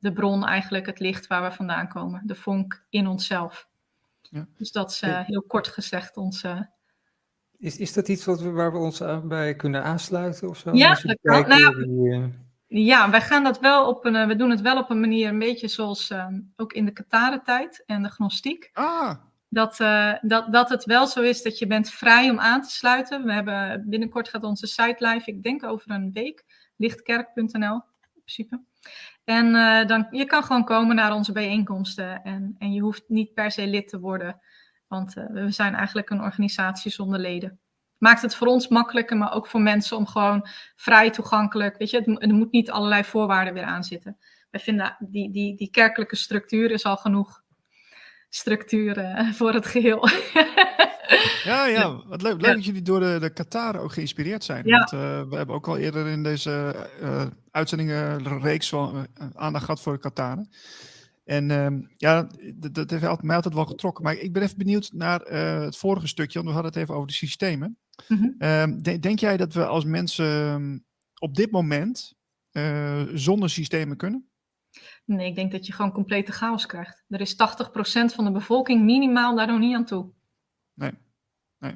[0.00, 3.68] De bron, eigenlijk het licht waar we vandaan komen, de vonk in onszelf.
[4.20, 4.46] Ja.
[4.56, 6.70] Dus dat is uh, heel kort gezegd onze.
[7.58, 10.70] Is, is dat iets wat we, waar we ons bij kunnen aansluiten of zo?
[10.72, 11.48] Ja, dat kan.
[11.48, 12.32] Nou,
[12.72, 15.28] ja, wij gaan dat wel op een, eh, we doen het wel op een manier
[15.28, 18.70] een beetje zoals ehm, ook in de Katarentijd en de gnostiek.
[18.72, 19.14] Ah.
[19.48, 22.70] Dat, uh, dat, dat het wel zo is dat je bent vrij om aan te
[22.70, 23.24] sluiten.
[23.24, 26.44] We hebben binnenkort gaat onze site live, ik denk over een week,
[26.76, 27.74] lichtkerk.nl
[28.14, 28.60] in principe.
[29.24, 33.34] En uh, dan, je kan gewoon komen naar onze bijeenkomsten en, en je hoeft niet
[33.34, 34.40] per se lid te worden.
[34.86, 37.60] Want uh, we zijn eigenlijk een organisatie zonder leden
[38.00, 41.78] maakt het voor ons makkelijker, maar ook voor mensen om gewoon vrij toegankelijk.
[41.78, 44.16] Weet je, er moet niet allerlei voorwaarden weer aan zitten.
[44.50, 47.42] Wij vinden die, die, die kerkelijke structuur is al genoeg
[48.28, 50.08] structuur uh, voor het geheel.
[51.44, 54.66] Ja, ja, wat leuk, leuk dat jullie door de, de Qatar ook geïnspireerd zijn.
[54.66, 54.78] Ja.
[54.78, 59.80] Want uh, we hebben ook al eerder in deze uh, uitzendingen reeks van, aandacht gehad
[59.80, 60.48] voor de Qataren.
[61.24, 62.30] En uh, ja,
[62.72, 64.04] dat, heeft mij altijd wel getrokken.
[64.04, 65.20] Maar ik ben even benieuwd naar
[65.64, 67.78] het vorige stukje, want we hadden het even over de systemen.
[68.08, 68.82] Mm -hmm.
[68.82, 70.78] denk jij dat we als mensen ehm,
[71.18, 72.14] op dit moment
[73.14, 74.28] zonder systemen kunnen?
[75.04, 77.04] Nee, ik denk dat je gewoon complete chaos krijgt.
[77.08, 77.36] Er is 80%
[78.14, 80.12] van de bevolking minimaal daar nog niet aan toe.
[80.80, 80.92] Nee,
[81.58, 81.72] nee.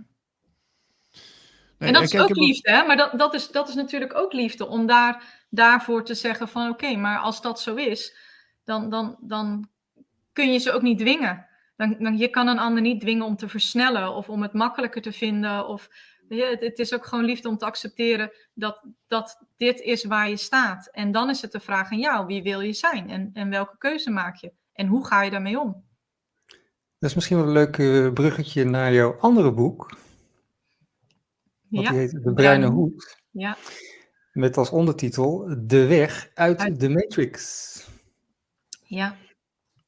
[1.78, 2.86] nee en dat is ook liefde, hè?
[2.86, 6.70] maar dat, dat, is, dat is natuurlijk ook liefde om daar, daarvoor te zeggen van
[6.70, 8.16] oké, maar als dat zo is,
[8.64, 9.68] dan, dan, dan
[10.32, 11.46] kun je ze ook niet dwingen.
[11.76, 15.02] Dan, dan, je kan een ander niet dwingen om te versnellen of om het makkelijker
[15.02, 15.68] te vinden.
[15.68, 15.88] Of,
[16.28, 20.36] het, het, is ook gewoon liefde om te accepteren dat, dat dit is waar je
[20.36, 20.86] staat.
[20.86, 23.78] En dan is het de vraag aan jou, wie wil je zijn en, en welke
[23.78, 24.52] keuze maak je?
[24.72, 25.84] En hoe ga je daarmee om?
[27.04, 29.90] Dat is misschien wel een leuk eh, bruggetje naar jouw andere boek.
[31.68, 33.22] Wat ja, die heet De Bruine Hoed.
[33.30, 33.56] Ja.
[34.32, 36.80] Met als ondertitel De weg uit, uit...
[36.80, 37.88] de Matrix.
[38.82, 39.16] Ja.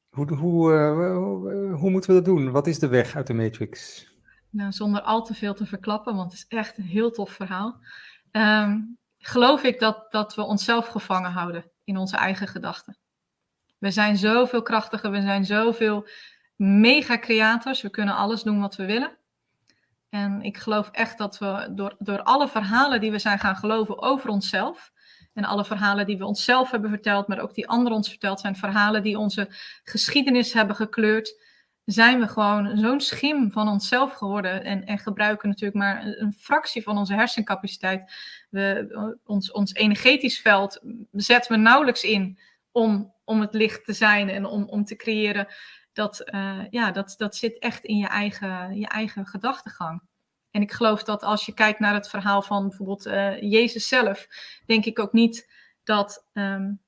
[0.09, 2.51] Hoe, hoe, uh, hoe moeten we dat doen?
[2.51, 4.05] Wat is de weg uit de Matrix?
[4.49, 7.79] Nou, zonder al te veel te verklappen, want het is echt een heel tof verhaal.
[8.31, 12.97] Um, geloof ik dat, dat we onszelf gevangen houden in onze eigen gedachten.
[13.77, 16.07] We zijn zoveel krachtiger, we zijn zoveel
[16.57, 17.81] mega-creators.
[17.81, 19.17] We kunnen alles doen wat we willen.
[20.09, 24.01] En ik geloof echt dat we door, door alle verhalen die we zijn gaan geloven
[24.01, 24.91] over onszelf,
[25.33, 28.55] en alle verhalen die we onszelf hebben verteld, maar ook die anderen ons verteld zijn,
[28.55, 29.47] verhalen die onze
[29.83, 31.41] geschiedenis hebben gekleurd,
[31.85, 36.83] zijn we gewoon zo'n schim van onszelf geworden en, en gebruiken natuurlijk maar een, fractie
[36.83, 38.11] van onze hersencapaciteit.
[38.49, 42.39] We, ons, ons energetisch veld zetten we nauwelijks in
[42.71, 45.47] om, om het licht te zijn en om, om te creëren.
[45.97, 50.01] Dat, uh, ja, dat, dat zit echt in je eigen, je eigen gedachtegang.
[50.51, 54.27] En ik geloof dat als je kijkt naar het verhaal van bijvoorbeeld uh, Jezus zelf,
[54.65, 56.81] denk ik ook niet dat, um,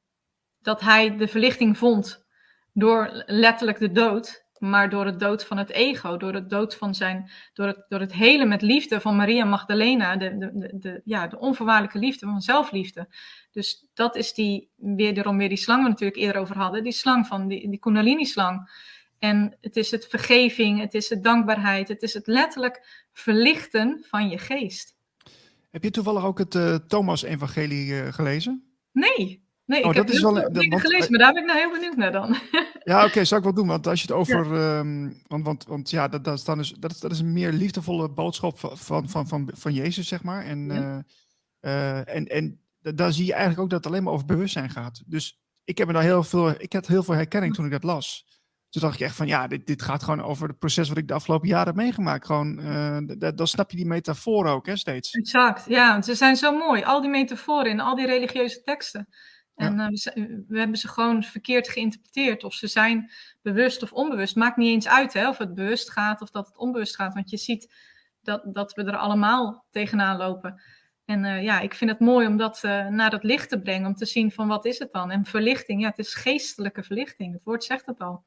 [0.62, 2.26] dat hij de verlichting vond
[2.74, 6.96] door letterlijk de dood, maar door het dood van het ego, door het dood van
[6.96, 11.28] zijn, door het, door het hele met liefde van Maria Magdalena, de, de, de, ja,
[11.28, 13.16] de onvoorwaardelijke liefde van zelfliefde.
[13.52, 17.28] Dus dat is die, weer weer die slang we natuurlijk eerder over hadden, die slang
[17.28, 18.70] van die, die Kundalini-slang.
[19.20, 24.30] En het is het vergeving, het is het dankbaarheid, het is het letterlijk verlichten van
[24.30, 24.96] je geest.
[25.70, 28.64] Heb je toevallig ook het uh, Thomas-evangelie uh, gelezen?
[28.92, 30.34] Nee, nee oh, ik dat heb is wel,
[30.80, 32.30] gelezen, maar daar ben ik nou heel benieuwd naar dan.
[32.84, 33.68] ja, oké, okay, zou ik wel doen.
[33.68, 34.56] Want als je het over...
[34.56, 34.80] Ja.
[34.80, 37.52] Um, want, want, want ja, dat, dat, dan is, dat, is, dat is een meer
[37.52, 40.46] liefdevolle boodschap van, van, van, van Jezus, zeg maar.
[40.46, 41.04] En, ja.
[41.62, 45.04] uh, en, en daar zie je eigenlijk ook dat het alleen maar over bewustzijn gaat.
[45.06, 47.84] Dus ik heb er daar heel veel, ik had heel veel herkenning toen ik dat
[47.84, 48.26] las.
[48.70, 51.08] Toen dacht ik echt van ja, dit, dit gaat gewoon over het proces wat ik
[51.08, 52.26] de afgelopen jaren heb meegemaakt.
[52.26, 52.98] Gewoon, uh,
[53.36, 55.12] dan snap je die metafoor ook hè, steeds.
[55.12, 56.84] Exact, ja, ze zijn zo mooi.
[56.84, 59.08] Al die metaforen in al die religieuze teksten.
[59.56, 59.90] En ja.
[59.90, 62.44] uh, we, we, hebben ze gewoon verkeerd geïnterpreteerd.
[62.44, 64.36] Of ze zijn bewust of onbewust.
[64.36, 67.14] Maakt niet eens uit hè, of het bewust gaat of dat het onbewust gaat.
[67.14, 67.74] Want je ziet
[68.22, 70.62] dat, dat we er allemaal tegenaan lopen.
[71.06, 73.88] En uh, ja, ik vind het mooi om dat uh, naar het licht te brengen.
[73.88, 75.12] Om te zien van wat is het dan.
[75.12, 77.34] En verlichting, ja, het is geestelijke verlichting.
[77.34, 78.26] Het woord zegt het al.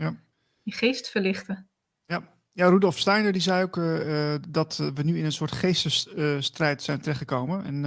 [0.00, 0.20] Ja.
[0.62, 1.68] Je geest verlichten.
[2.06, 6.82] Ja, ja Rudolf Steiner die zei ook uh, dat we nu in een soort geestesstrijd
[6.82, 7.64] zijn terechtgekomen.
[7.64, 7.82] En uh,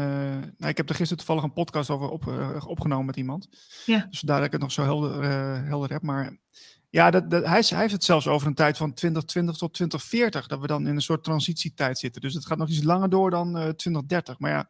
[0.57, 3.47] nou, ik heb er gisteren toevallig een podcast over op, uh, opgenomen met iemand.
[3.85, 4.07] Ja.
[4.09, 5.23] Dus daar dat ik het nog zo helder,
[5.65, 6.01] helder heb.
[6.01, 6.37] Maar
[6.89, 10.47] Ja, dat, dat, hij, hij, heeft het zelfs over een tijd van 2020 tot 2040,
[10.47, 12.21] dat we dan in een soort transitietijd zitten.
[12.21, 14.39] Dus het gaat nog iets langer door dan uh, 2030.
[14.39, 14.69] Maar ja,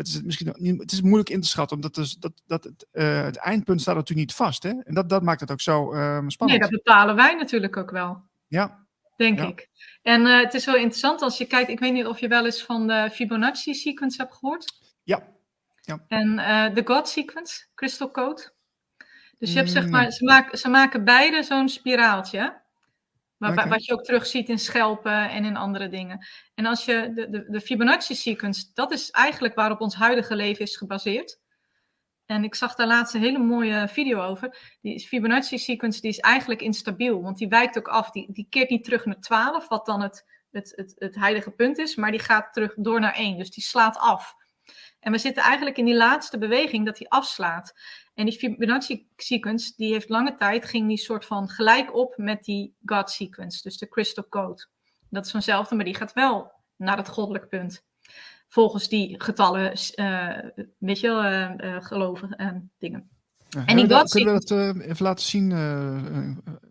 [0.00, 2.86] het is, misschien niet, het is moeilijk in te schatten, omdat dus, dat, dat het,
[2.92, 4.62] uh, het eindpunt staat natuurlijk niet vast.
[4.62, 4.68] Hè?
[4.68, 6.60] En dat, dat maakt het ook zo uh, spannend.
[6.60, 8.22] Nee, dat bepalen wij natuurlijk ook wel.
[8.46, 8.86] Ja.
[9.16, 9.46] Denk ja.
[9.46, 9.68] ik.
[10.02, 12.44] En uh, het is wel interessant als je kijkt, ik weet niet of je wel
[12.44, 14.72] eens van de Fibonacci sequence hebt gehoord.
[15.02, 15.22] Ja.
[15.80, 16.04] ja.
[16.08, 16.36] En
[16.74, 18.52] de God sequence, Crystal Code.
[19.38, 22.60] Dus je hebt zeg maar, ze maken, ze maken beide zo'n spiraaltje.
[23.40, 23.68] Maar, okay.
[23.68, 26.26] Wat je ook terug ziet in schelpen en in andere dingen.
[26.54, 30.76] En als je de, de, de Fibonacci-sequence, dat is eigenlijk waarop ons huidige leven is
[30.76, 31.40] gebaseerd.
[32.26, 34.76] En ik zag daar laatst een hele mooie video over.
[34.80, 38.10] Die Fibonacci-sequence die is eigenlijk instabiel, want die wijkt ook af.
[38.10, 41.78] Die, die keert niet terug naar 12, wat dan het, het, het, het heilige punt
[41.78, 43.38] is, maar die gaat terug door naar 1.
[43.38, 44.34] Dus die slaat af.
[45.00, 47.74] En we zitten eigenlijk in die laatste beweging dat die afslaat.
[48.20, 52.44] En die Fibonacci sequence, die heeft lange tijd, ging die soort van gelijk op met
[52.44, 54.66] die God sequence, dus de crystal code.
[55.10, 57.84] Dat is vanzelfde, maar die gaat wel naar het goddelijk punt.
[58.48, 60.38] Volgens die getallen, uh,
[60.78, 63.08] weet je wel, uh, uh, geloven en dingen.
[63.48, 65.52] Ja, en die God kunnen we dat even laten zien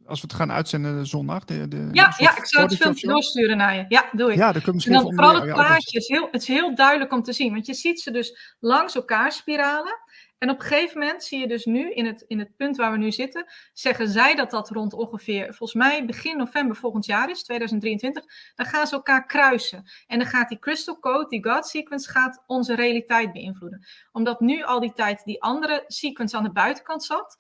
[0.06, 1.46] als we het gaan uitzenden zondag?
[1.46, 3.86] De, de, ja, ja, ik zou het filmpje doorsturen naar je.
[3.88, 4.38] Ja, doe ik.
[4.38, 7.34] Ja, kunnen en dan vooral het plaatje, is heel, het is heel duidelijk om te
[7.34, 7.54] zien.
[7.54, 10.00] Want je ziet ze dus langs elkaar spiralen.
[10.40, 12.92] En op een gegeven moment zie je dus nu, in het, in het punt waar
[12.92, 17.30] we nu zitten, zeggen zij dat dat rond ongeveer, volgens mij begin november volgend jaar
[17.30, 18.24] is, 2023,
[18.56, 19.84] dan gaan ze elkaar kruisen.
[20.08, 23.88] En dan gaat die crystal code, die God sequence, gaat onze realiteit beïnvloeden.
[24.12, 27.38] Omdat nu al die tijd die andere sequence aan de buitenkant zat,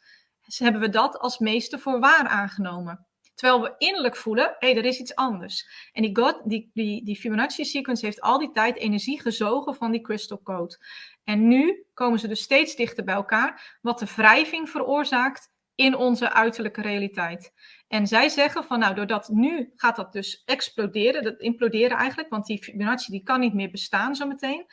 [0.57, 3.08] hebben we dat als meeste voor waar aangenomen.
[3.39, 5.89] Terwijl we innerlijk voelen, hé, hey, er is iets anders.
[5.93, 10.01] En die, God, die, die, die Fibonacci-sequence heeft al die tijd energie gezogen van die
[10.01, 10.77] crystal code.
[11.23, 16.33] En nu komen ze dus steeds dichter bij elkaar, wat de wrijving veroorzaakt in onze
[16.33, 17.53] uiterlijke realiteit.
[17.87, 22.45] En zij zeggen van, nou, doordat nu gaat dat dus exploderen, dat imploderen eigenlijk, want
[22.45, 24.65] die Fibonacci die kan niet meer bestaan zometeen.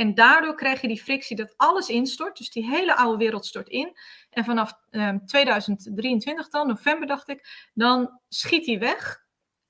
[0.00, 2.36] En daardoor krijg je die frictie dat alles instort.
[2.36, 3.96] Dus die hele oude wereld stort in.
[4.30, 9.24] En vanaf eh, 2023 dan, november dacht ik, dan schiet die weg.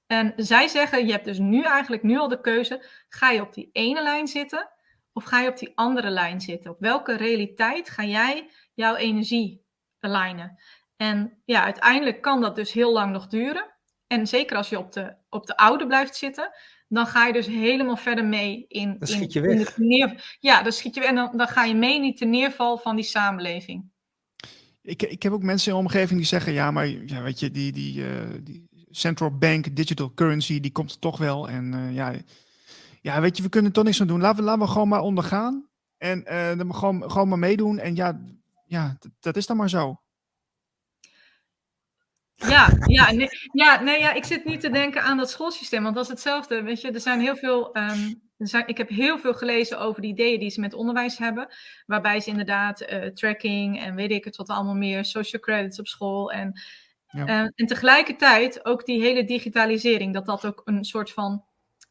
[0.07, 2.85] En zij zeggen, je hebt dus nu eigenlijk nu al de keuze.
[3.09, 4.71] Ga je op die ene lijn zitten
[5.13, 6.71] of ga je op die andere lijn zitten?
[6.71, 9.65] Op welke realiteit ga jij jouw energie
[10.01, 10.59] alignen?
[10.97, 13.75] En ja, uiteindelijk kan dat dus heel lang nog duren.
[14.07, 16.51] En zeker als je op de, op de oude blijft zitten,
[16.91, 18.97] dan ga je dus helemaal verder mee in.
[18.99, 19.79] Dan schiet je weg.
[19.79, 21.09] neer, ja, dan schiet je weg.
[21.09, 23.85] En dan, dan ga je mee in die neerval van die samenleving.
[24.83, 27.51] Ik, ik heb ook mensen in de omgeving die zeggen: ja, maar ja, weet je,
[27.51, 28.07] die, die, uh,
[28.43, 31.49] die central bank digital currency, die komt er toch wel.
[31.49, 32.15] En uh, ja,
[33.01, 34.21] ja, weet je, we kunnen toch niks aan doen.
[34.21, 35.69] Laten we, laten we gewoon maar ondergaan.
[35.97, 37.79] En uh, dan gewoon, gewoon maar meedoen.
[37.79, 38.21] En ja,
[38.67, 40.01] ja dat is dan maar zo.
[42.49, 45.95] Ja, ja, nee, ja, nee, ja, ik zit niet te denken aan dat schoolsysteem, want
[45.95, 46.63] dat is hetzelfde.
[46.63, 47.77] Weet je, er zijn heel veel.
[47.77, 51.19] Um, er zijn, ik heb heel veel gelezen over de ideeën die ze met onderwijs
[51.19, 51.49] hebben,
[51.87, 55.87] waarbij ze inderdaad uh, tracking en weet ik het wat allemaal meer, social credits op
[55.87, 56.61] school en,
[57.07, 57.29] ja.
[57.29, 61.45] uh, en tegelijkertijd ook die hele digitalisering, dat dat ook een soort van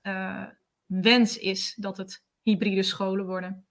[0.03, 0.45] uh,
[0.85, 3.67] wens is dat het hybride scholen worden.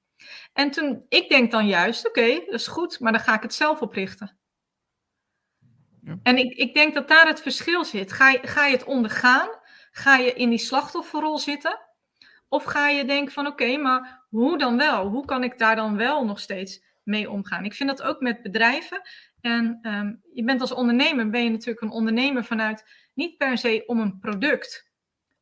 [0.52, 3.42] En toen, ik denk dan juist, oké, okay, dat is goed, maar dan ga ik
[3.42, 4.37] het zelf oprichten.
[6.22, 8.12] En ik, ik denk dat daar het verschil zit.
[8.12, 9.48] Ga je, ga je het ondergaan?
[9.90, 11.78] Ga je in die slachtofferrol zitten?
[12.48, 15.06] Of ga je denken van oké, maar hoe dan wel?
[15.06, 17.64] Hoe kan ik daar dan wel nog steeds mee omgaan?
[17.64, 19.00] Ik vind dat ook met bedrijven.
[19.40, 22.84] En um, je bent als ondernemer, ben je natuurlijk een ondernemer vanuit
[23.14, 24.90] niet per se om een product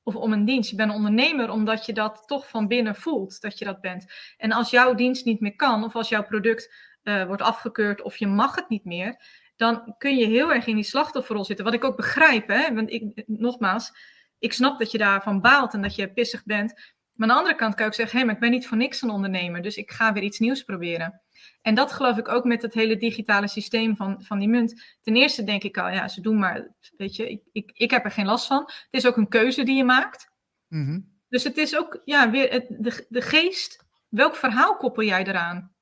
[0.02, 0.70] of om een dienst.
[0.70, 4.12] Je bent een ondernemer omdat je dat toch van binnen voelt dat je dat bent.
[4.36, 8.16] En als jouw dienst niet meer kan, of als jouw product uh, wordt afgekeurd of
[8.16, 9.16] je mag het niet meer,
[9.56, 11.64] dan kun je heel erg in die slachtofferrol zitten.
[11.64, 12.74] Wat ik ook begrijp, hè?
[12.74, 13.92] want ik, nogmaals,
[14.38, 16.94] ik snap dat je daarvan baalt en dat je pissig bent.
[17.12, 18.66] Maar aan de andere kant kan ik ook zeggen, hé, hey, maar ik ben niet
[18.66, 21.22] voor niks een ondernemer, dus ik ga weer iets nieuws proberen.
[21.62, 24.96] En dat geloof ik ook met het hele digitale systeem van, van die munt.
[25.02, 28.04] Ten eerste denk ik al, ja, ze doen maar, weet je, ik, ik, ik heb
[28.04, 28.62] er geen last van.
[28.64, 30.30] Het is ook een keuze die je maakt.
[30.68, 31.14] Mm -hmm.
[31.28, 33.84] Dus het is ook, ja, weer het, de, de geest.
[34.08, 35.75] Welk verhaal koppel jij eraan?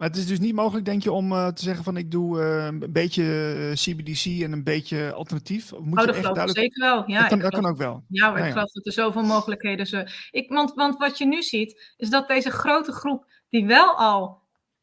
[0.00, 2.40] Maar het is dus niet mogelijk, denk je, om uh, te zeggen van ik doe
[2.40, 5.72] uh, een beetje CBDC en een beetje alternatief.
[5.72, 6.48] Moet oh, dat geloof duidelijk...
[6.48, 7.02] ik zeker wel.
[7.06, 8.04] Ja, dat kan, dat kan ook wel.
[8.08, 8.50] Ja, ik ja.
[8.50, 10.10] geloof dat er zoveel mogelijkheden zijn.
[10.30, 14.42] Ik, want, want wat je nu ziet, is dat deze grote groep die wel al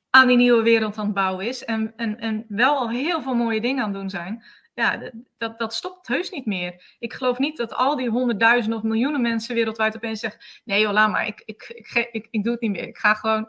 [0.10, 3.36] aan die nieuwe wereld aan het bouwen is en, en, en wel al heel veel
[3.36, 4.44] mooie dingen aan het doen zijn,
[4.74, 6.96] ja, dat, dat stopt heus niet meer.
[7.00, 10.94] Ik geloof niet dat al die honderdduizenden of miljoenen mensen wereldwijd opeens zeggen: nee joh,
[10.94, 12.88] laat maar, ik, ik, ik, ik doe het niet meer.
[12.88, 13.48] Ik ga gewoon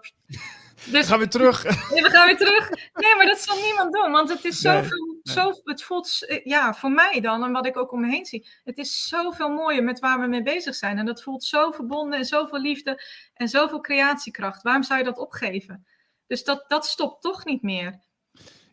[0.85, 1.65] dus, we gaan weer terug.
[1.93, 2.71] Nee, we gaan weer terug.
[2.95, 5.35] Nee, maar dat zal niemand doen, want het is zoveel, nee.
[5.35, 8.49] zo, het voelt, ja, voor mij dan, en wat ik ook om me heen zie,
[8.65, 10.99] het is zoveel mooier met waar we mee bezig zijn.
[10.99, 13.03] En dat voelt zo verbonden en zoveel liefde
[13.35, 14.63] en zoveel creatiekracht.
[14.63, 15.87] Waarom zou je dat opgeven?
[16.27, 18.01] Dus dat, dat stopt toch niet meer.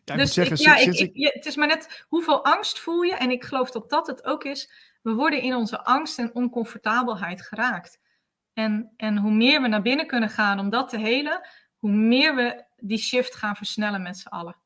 [0.04, 3.14] Ja, dus zeggen, ja, ik, ik, het is maar net hoeveel angst voel je.
[3.14, 4.70] En ik geloof dat dat het ook is.
[5.02, 7.98] We worden in onze angst en oncomfortabelheid geraakt.
[8.52, 11.48] En, en hoe meer we naar binnen kunnen gaan om dat te helen,
[11.86, 14.56] hoe meer we die shift gaan versnellen met z'n allen.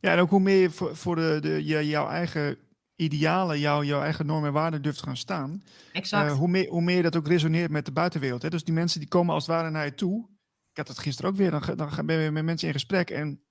[0.00, 2.58] Ja, en ook hoe meer je voor, voor de, de, jouw eigen
[2.96, 5.62] idealen, jouw, jouw eigen normen en waarden durft gaan staan.
[5.92, 6.30] Exact.
[6.30, 8.42] Uh, hoe, meer, hoe meer dat ook resoneert met de buitenwereld.
[8.42, 8.50] Hè?
[8.50, 10.28] Dus die mensen die komen als het ware naar je toe.
[10.70, 13.43] Ik had het gisteren ook weer, dan, dan ben je met mensen in gesprek en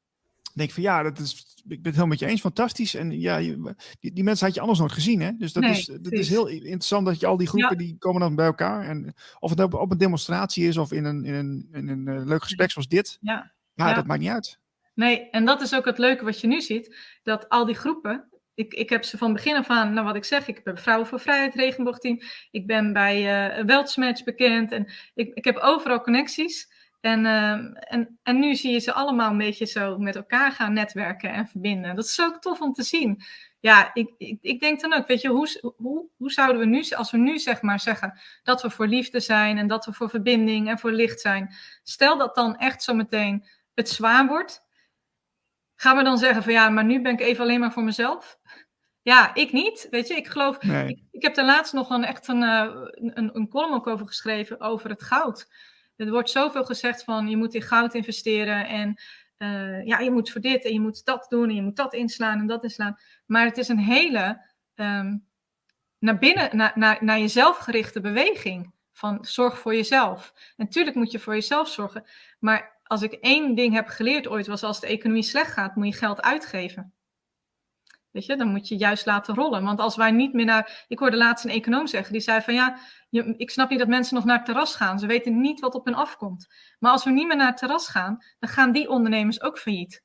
[0.54, 2.96] denk van ja, dat is, ik ben het helemaal met je eens, fantastisch.
[2.96, 3.38] En ja,
[4.00, 5.22] die, die mensen had je anders nooit gezien.
[5.22, 5.32] Hè?
[5.38, 8.36] Dus dat, is, dat is heel interessant dat je al die groepen die komen dan
[8.36, 8.86] bij elkaar.
[8.86, 12.08] En of het op, op een demonstratie is of in een, in een, in een
[12.08, 13.18] uh, leuk gesprek zoals dit.
[13.22, 13.52] Ja.
[13.74, 13.94] ja.
[13.94, 14.60] dat maakt niet uit.
[14.94, 16.96] Nee, en dat is ook het leuke wat je nu ziet.
[17.24, 20.24] Dat al die groepen, ik, ik heb ze van begin af aan, nou wat ik
[20.24, 22.20] zeg, ik ben Vrouwen voor Vrijheid regenboogteam.
[22.52, 26.73] Ik ben bij uh, Weltsmatch bekend en ik, ik heb overal connecties.
[27.04, 30.74] En, ehm, en, en nu zie je ze allemaal een beetje zo met elkaar gaan
[30.74, 31.96] netwerken en verbinden.
[31.96, 33.24] Dat is zo tof om te zien.
[33.60, 36.84] Ja, ik, ik, ik denk dan ook, weet je, hoe, hoe, hoe zouden we nu,
[36.90, 40.10] als we nu zeg maar zeggen dat we voor liefde zijn en dat we voor
[40.10, 41.56] verbinding en voor licht zijn.
[41.84, 44.66] Stel dat dan echt zo meteen het zwaar wordt.
[45.76, 48.40] Gaan we dan zeggen van ja, maar nu ben ik even alleen maar voor mezelf?
[49.02, 49.88] Ja, ik niet.
[49.90, 50.58] Weet je, ik geloof.
[50.64, 54.08] Ik, ik, heb er laatst nog een, echt een, uh, een, een column ook over
[54.08, 55.48] geschreven over het goud.
[56.06, 59.02] Er wordt zoveel gezegd van je moet in goud investeren en
[59.38, 61.94] uh, ja, je moet voor dit en je moet dat doen en je moet dat
[61.94, 62.98] inslaan en dat inslaan.
[63.26, 64.46] Maar het is een hele
[64.76, 65.26] um,
[66.00, 68.72] naar binnen, naar, naar jezelf gerichte beweging.
[68.92, 70.34] Van zorg voor jezelf.
[70.56, 72.04] Natuurlijk moet je voor jezelf zorgen.
[72.40, 75.88] Maar als ik één ding heb geleerd ooit, was als de economie slecht gaat, moet
[75.88, 76.94] je geld uitgeven.
[78.14, 79.64] Weet je, dan moet je juist laten rollen.
[79.64, 80.86] Want als wij niet meer naar.
[80.88, 82.78] Ik hoorde laatst een econoom zeggen, die zei van ja,
[83.10, 85.00] je, ik snap niet dat mensen nog naar het terras gaan.
[85.00, 86.48] Ze weten niet wat op hen afkomt.
[86.80, 90.04] Maar als we niet meer naar het terras gaan, dan gaan die ondernemers ook failliet.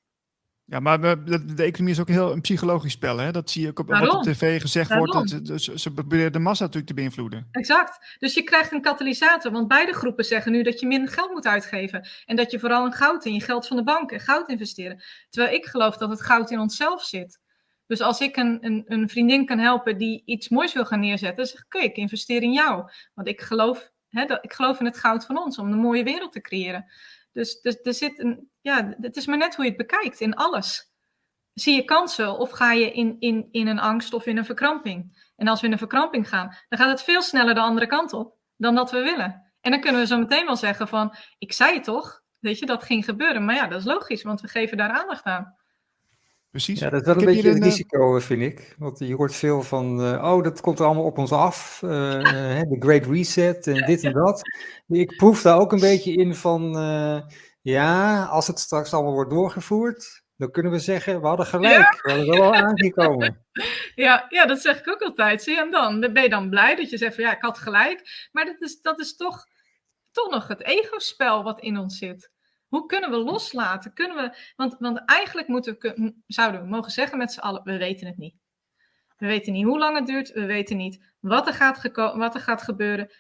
[0.71, 3.19] Ja, maar de, de, economie is ook heel een psychologisch spel.
[3.19, 3.33] Hè?
[3.33, 5.13] Dat zie je ook op, wat op tv gezegd wordt.
[5.13, 7.49] Dat, dus, ze proberen de massa natuurlijk te beïnvloeden.
[7.51, 8.17] Exact.
[8.19, 9.53] Dus je krijgt een katalysator.
[9.53, 12.09] Want beide groepen zeggen nu dat je minder geld moet uitgeven.
[12.27, 15.03] En dat je vooral in goud in je geld van de bank en goud investeren.
[15.29, 17.41] Terwijl ik geloof dat het goud in onszelf zit.
[17.89, 21.47] Dus als ik een, een, een, vriendin kan helpen die iets moois wil gaan neerzetten,
[21.47, 22.91] zeg ik, ik investeer in jou.
[23.15, 26.05] Want ik geloof, hè, dat, ik geloof in het goud van ons om een mooie
[26.05, 26.93] wereld te creëren.
[27.33, 30.35] Dus, dus er zit een, ja, het is maar net hoe je het bekijkt in
[30.35, 30.93] alles.
[31.55, 35.31] Zie je kansen of ga je in, in, in een angst of in een verkramping?
[35.37, 38.13] En als we in een verkramping gaan, dan gaat het veel sneller de andere kant
[38.13, 39.53] op dan dat we willen.
[39.61, 42.67] En dan kunnen we zo meteen wel zeggen van, ik zei het toch, weet je,
[42.67, 43.45] dat ging gebeuren.
[43.45, 45.58] Maar ja, dat is logisch, want we geven daar aandacht aan.
[46.51, 46.81] Precies.
[46.81, 48.75] Ja, dat is wel een beetje een eh, risico, eh, vind ik.
[48.79, 51.81] Want je hoort veel van, uh, oh, dat komt er allemaal op ons af.
[51.85, 51.91] Uh,
[52.61, 54.43] de Great Reset en dit en dat.
[54.89, 56.73] Ik proef daar ook een beetje in van,
[57.63, 62.03] ja, als het straks allemaal wordt doorgevoerd, dan kunnen we zeggen, we hadden gelijk.
[62.03, 63.37] We hadden wel aangekomen.
[63.95, 65.43] Ja, ja, dat zeg ik ook altijd.
[65.43, 68.29] Zie en dan ben je dan blij dat je zegt van, ja, ik had gelijk.
[68.33, 69.47] Maar dat is, dat is toch,
[70.11, 72.31] toch nog het ego-spel wat in ons zit.
[72.69, 73.93] Hoe kunnen we loslaten?
[73.93, 75.77] Kunnen we, want, want eigenlijk moeten
[76.27, 78.37] zouden we mogen zeggen met z'n allen, we weten het niet.
[79.17, 82.41] We weten niet hoe lang het duurt, we weten niet wat er gaat, wat er
[82.41, 83.11] gaat gebeuren.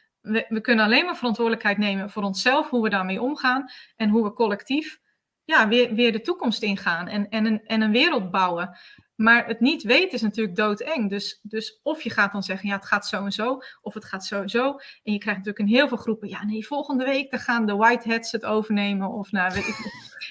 [0.48, 4.32] We kunnen alleen maar verantwoordelijkheid nemen voor onszelf, hoe we daarmee omgaan en hoe we
[4.32, 5.00] collectief
[5.48, 8.78] ja, weer, weer de toekomst ingaan en, en, een, en een wereld bouwen.
[9.16, 11.10] Maar het niet weten is natuurlijk doodeng.
[11.10, 14.04] Dus, dus of je gaat dan zeggen, ja, het gaat zo en zo, of het
[14.04, 14.70] gaat zo en zo.
[15.02, 17.76] En je krijgt natuurlijk in heel veel groepen, ja, nee, volgende week dan gaan de
[17.76, 19.12] Whiteheads het overnemen.
[19.12, 19.76] Of nou, weet ik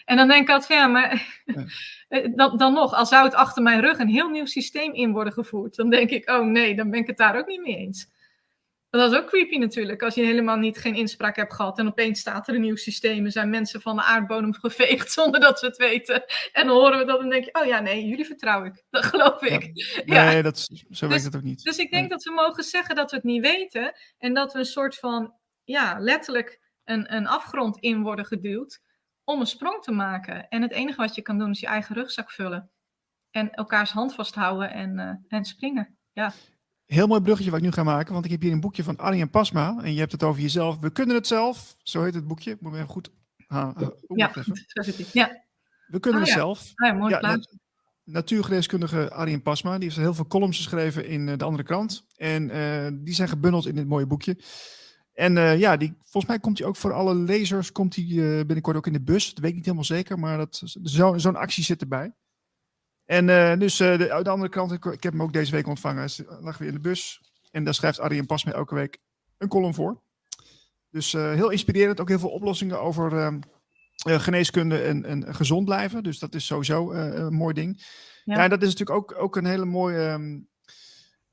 [0.05, 1.41] En dan denk ik altijd, ja, maar
[2.07, 5.11] eh, dan, dan nog, als zou het achter mijn rug een heel nieuw systeem in
[5.11, 7.77] worden gevoerd, dan denk ik, oh nee, dan ben ik het daar ook niet mee
[7.77, 8.09] eens.
[8.89, 12.19] Dat is ook creepy natuurlijk, als je helemaal niet geen inspraak hebt gehad en opeens
[12.19, 15.65] staat er een nieuw systeem en zijn mensen van de aardbodem geveegd zonder dat ze
[15.65, 16.23] het weten.
[16.51, 18.83] En dan horen we dat en denk je, oh ja, nee, jullie vertrouw ik.
[18.89, 19.71] Dat geloof ik.
[20.05, 20.25] Ja.
[20.25, 21.63] Nee, dat, zo werkt het ook niet.
[21.63, 24.59] Dus ik denk dat we mogen zeggen dat we het niet weten en dat we
[24.59, 25.33] een soort van,
[25.63, 28.81] ja, letterlijk een, een afgrond in worden geduwd
[29.23, 30.47] om een sprong te maken.
[30.47, 32.71] En het enige wat je kan doen is je eigen rugzak vullen
[33.31, 35.97] en elkaars hand vasthouden en, uh, en springen.
[36.13, 36.33] Ja.
[36.87, 38.97] Heel mooi bruggetje wat ik nu ga maken, want ik heb hier een boekje van
[38.97, 39.75] Arjen Pasma.
[39.83, 40.79] En je hebt het over jezelf.
[40.79, 41.75] We kunnen het zelf.
[41.83, 42.57] Zo heet het boekje.
[42.59, 43.11] Moet even goed.
[43.47, 44.31] Ah, ja,
[44.67, 45.13] zo zit het.
[45.13, 45.43] Ja.
[45.87, 46.71] We kunnen oh, het zelf.
[46.75, 47.39] Ah, ja, mooi ja,
[48.03, 49.73] natuurgeneeskundige Arjen Pasma.
[49.73, 52.05] Die heeft heel veel columns geschreven in eh, de andere krant.
[52.15, 54.37] En uh, die zijn gebundeld in dit mooie boekje.
[55.13, 58.05] En uh, ja, die, volgens mij komt hij ook voor alle lezers komt hij,
[58.45, 59.29] binnenkort ook in de bus.
[59.29, 62.13] Dat weet ik niet helemaal zeker, maar zo'n zo actie zit erbij.
[63.07, 65.67] En uh, dus uh, de, de, andere kant, ik, ik, heb hem ook deze week
[65.67, 66.09] ontvangen.
[66.15, 67.21] Hij lag weer in de bus.
[67.51, 68.97] En daar schrijft Arjen Pas mee elke week
[69.37, 70.01] een column voor.
[70.89, 72.01] Dus uh, heel inspirerend.
[72.01, 73.39] Ook heel veel oplossingen over ehm,
[73.95, 76.03] geneeskunde en, en, gezond blijven.
[76.03, 77.85] Dus dat is sowieso een mooi ding.
[78.23, 78.35] Ja.
[78.35, 80.47] ja, en dat is natuurlijk ook, ook een hele mooie um,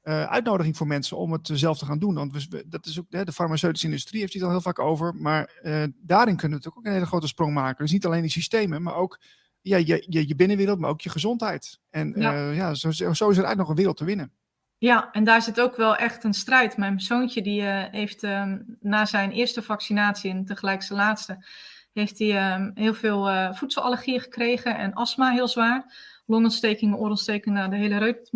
[0.03, 2.15] uitnodiging voor mensen om het zelf te gaan doen.
[2.15, 5.15] Want we, dat is ook, hè, de farmaceutische industrie heeft het al heel vaak over.
[5.15, 5.61] Maar
[5.97, 7.85] daarin kunnen we natuurlijk ook een hele grote sprong maken.
[7.85, 9.19] Dus niet alleen die systemen, maar ook
[9.65, 11.81] ja, je, je, je binnenwereld, maar ook je gezondheid.
[11.91, 14.33] En ja, uh, ja zo, zo is er eigenlijk nog een wereld te winnen.
[14.79, 16.77] Ja, en daar zit ook wel echt een strijd.
[16.77, 21.45] Mijn zoontje die uh, heeft uh, na zijn eerste vaccinatie en tegelijk zijn laatste,
[21.93, 25.95] heeft hij ehm, heel veel uh, voedselallergieën gekregen en astma heel zwaar.
[26.27, 28.31] Longontstekingen, oorontstekingen, nou, de hele reut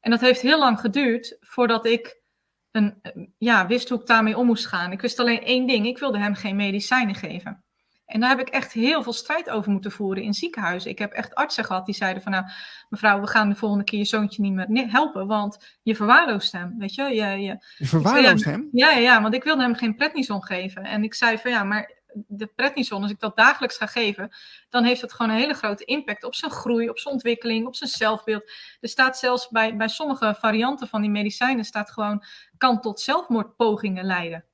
[0.00, 2.20] En dat heeft heel lang geduurd voordat ik
[2.70, 3.00] een,
[3.38, 4.92] ja, wist hoe ik daarmee om moest gaan.
[4.92, 7.64] Ik wist alleen één ding, ik wilde hem geen medicijnen geven.
[8.12, 10.90] En daar heb ik echt heel veel strijd over moeten voeren in ziekenhuizen.
[10.90, 12.44] Ik heb echt artsen gehad die zeiden van nou,
[12.88, 16.74] mevrouw, we gaan de volgende keer je zoontje niet meer helpen, want je verwaarloost hem,
[16.78, 17.02] weet je.
[17.02, 18.68] Je, je, je verwaarloost hem?
[18.72, 20.82] Ja, ja, ja, want ik wilde hem geen prednison geven.
[20.82, 24.30] En ik zei van ja, maar de prednison, als ik dat dagelijks ga geven,
[24.68, 27.76] dan heeft het gewoon een hele grote impact op zijn groei, op zijn ontwikkeling, op
[27.76, 28.50] zijn zelfbeeld.
[28.80, 32.24] Er staat zelfs bij, bij sommige varianten van die medicijnen, staat gewoon,
[32.56, 34.44] kan tot zelfmoordpogingen leiden.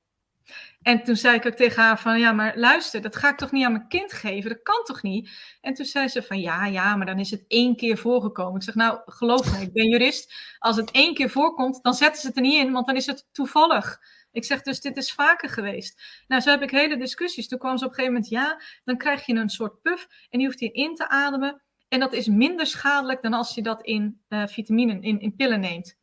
[0.81, 3.51] En toen zei ik ook tegen haar van, ja, maar luister, dat ga ik toch
[3.51, 4.49] niet aan mijn kind geven?
[4.49, 5.29] Dat kan toch niet?
[5.61, 8.55] En toen zei ze van, ja, ja, maar dan is het één keer voorgekomen.
[8.55, 10.33] Ik zeg, nou, geloof me, ik ben jurist.
[10.59, 13.05] Als het één keer voorkomt, dan zetten ze het er niet in, want dan is
[13.05, 13.99] het toevallig.
[14.31, 16.01] Ik zeg dus, dit is vaker geweest.
[16.27, 17.47] Nou, zo heb ik hele discussies.
[17.47, 20.37] Toen kwam ze op een gegeven moment, ja, dan krijg je een soort puff en
[20.37, 21.61] die hoeft je in te ademen.
[21.87, 25.59] En dat is minder schadelijk dan als je dat in uh, vitaminen, in, in pillen
[25.59, 25.98] neemt.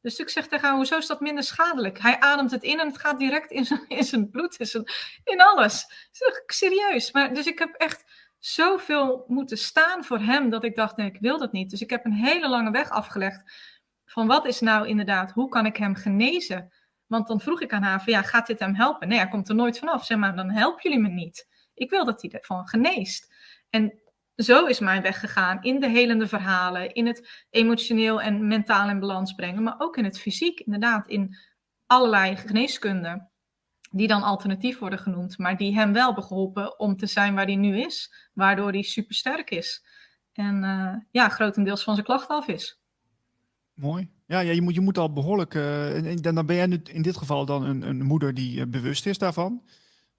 [0.00, 1.98] Dus ik zeg tegen haar, hoezo is dat minder schadelijk?
[1.98, 4.84] Hij ademt het in en het gaat direct in zijn, in bloed, in,
[5.24, 6.08] in alles.
[6.12, 7.12] Zeg, serieus.
[7.12, 8.04] Maar, dus ik heb echt
[8.38, 11.70] zoveel moeten staan voor hem dat ik dacht, nee, ik wil dat niet.
[11.70, 13.42] Dus ik heb een hele lange weg afgelegd
[14.04, 16.72] van wat is nou inderdaad, hoe kan ik hem genezen?
[17.06, 19.08] Want dan vroeg ik aan haar van, ja, gaat dit hem helpen?
[19.08, 20.04] Nee, hij komt er nooit vanaf.
[20.04, 21.48] Zeg maar, dan helpen jullie me niet.
[21.74, 23.34] Ik wil dat hij ervan geneest.
[23.70, 24.00] En
[24.42, 29.00] zo is mijn weg gegaan in de helende verhalen, in het emotioneel en mentaal in
[29.00, 31.36] balans brengen, maar ook in het fysiek, inderdaad, in
[31.86, 33.28] allerlei geneeskunde,
[33.90, 37.46] die dan alternatief worden genoemd, maar die hem wel hebben geholpen om te zijn waar
[37.46, 39.84] hij nu is, waardoor hij supersterk is.
[40.32, 42.80] En uh, ja, grotendeels van zijn klachten af is.
[43.74, 44.10] Mooi.
[44.26, 45.54] Ja, ja je, moet, je moet al behoorlijk.
[45.54, 48.66] Uh, en dan ben jij nu in dit geval dan een, een moeder die uh,
[48.66, 49.62] bewust is daarvan.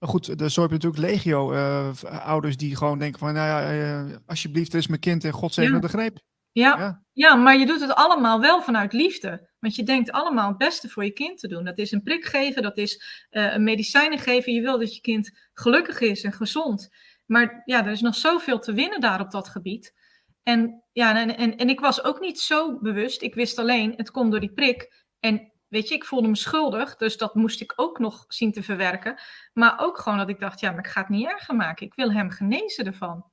[0.02, 1.90] Maar goed, zo heb je natuurlijk legio uh,
[2.24, 3.74] ouders die gewoon denken van, nou ja,
[4.08, 5.80] uh, alsjeblieft, er is mijn kind en God zegen ja.
[5.80, 6.18] de greep.
[6.52, 6.78] Ja.
[6.78, 7.02] ja.
[7.12, 7.34] Ja.
[7.34, 9.50] maar je doet het allemaal wel vanuit liefde.
[9.58, 11.64] Want je denkt allemaal het beste voor je kind te doen.
[11.64, 14.52] Dat is een prik geven, dat is uh, een medicijnen geven.
[14.52, 16.88] Je wil dat je kind gelukkig is en gezond.
[17.26, 19.94] Maar ja, er is nog zoveel te winnen daar op dat gebied.
[20.42, 23.22] En, ja, en, en, en ik was ook niet zo bewust.
[23.22, 25.04] Ik wist alleen, het komt door die prik.
[25.20, 28.62] En Weet je, ik voelde me schuldig, dus dat moest ik ook nog zien te
[28.62, 29.20] verwerken.
[29.52, 31.86] Maar ook gewoon dat ik dacht, ja, maar ik ga het niet erger maken.
[31.86, 33.24] Ik wil hem genezen ervan.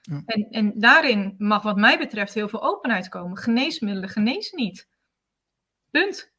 [0.00, 0.22] Ja.
[0.26, 3.36] En, en daarin mag wat mij betreft heel veel openheid komen.
[3.36, 4.88] Geneesmiddelen genezen niet.
[5.90, 6.32] Punt.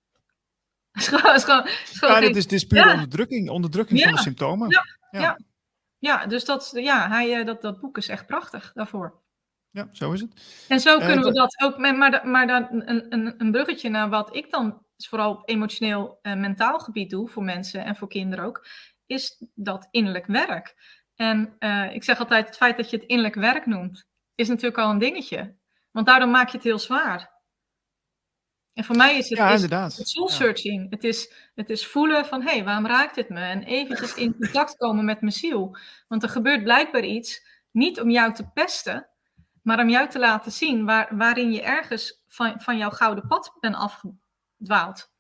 [0.94, 2.92] is gewoon, is gewoon, is gewoon ja, dit is, dit is ja.
[2.92, 4.06] onderdrukking, onderdrukking ja.
[4.06, 4.70] van de symptomen.
[4.70, 4.84] Ja,
[5.20, 5.40] ja.
[5.98, 6.26] ja.
[6.26, 9.22] dus dat, ja, hij, eh, dat, dat boek is echt prachtig daarvoor.
[9.70, 10.66] Ja, zo is het.
[10.68, 14.10] En zo kunnen uh, we dat ook, maar, maar dan een, een, een bruggetje naar
[14.10, 18.46] wat ik dan vooral op emotioneel en mentaal gebied doe voor mensen en voor kinderen
[18.46, 18.68] ook,
[19.06, 20.76] is dat innerlijk werk.
[21.16, 24.78] En uh, ik zeg altijd, het feit dat je het innerlijk werk noemt, is natuurlijk
[24.78, 25.56] al een dingetje.
[25.92, 27.32] Want daardoor maak je het heel zwaar.
[28.74, 29.52] En voor mij is het, ja,
[29.86, 30.82] is het soul searching.
[30.82, 30.88] Ja.
[30.90, 33.40] Het, is, het is voelen van, hé, hey, waarom raakt dit me?
[33.40, 35.78] En eventjes in contact komen met mijn ziel.
[36.08, 39.08] Want er gebeurt blijkbaar iets, niet om jou te pesten,
[39.62, 43.58] maar om jou te laten zien waar, waarin je ergens van, van jouw gouden pad
[43.60, 44.14] bent afge,
[44.64, 45.12] dwaalt.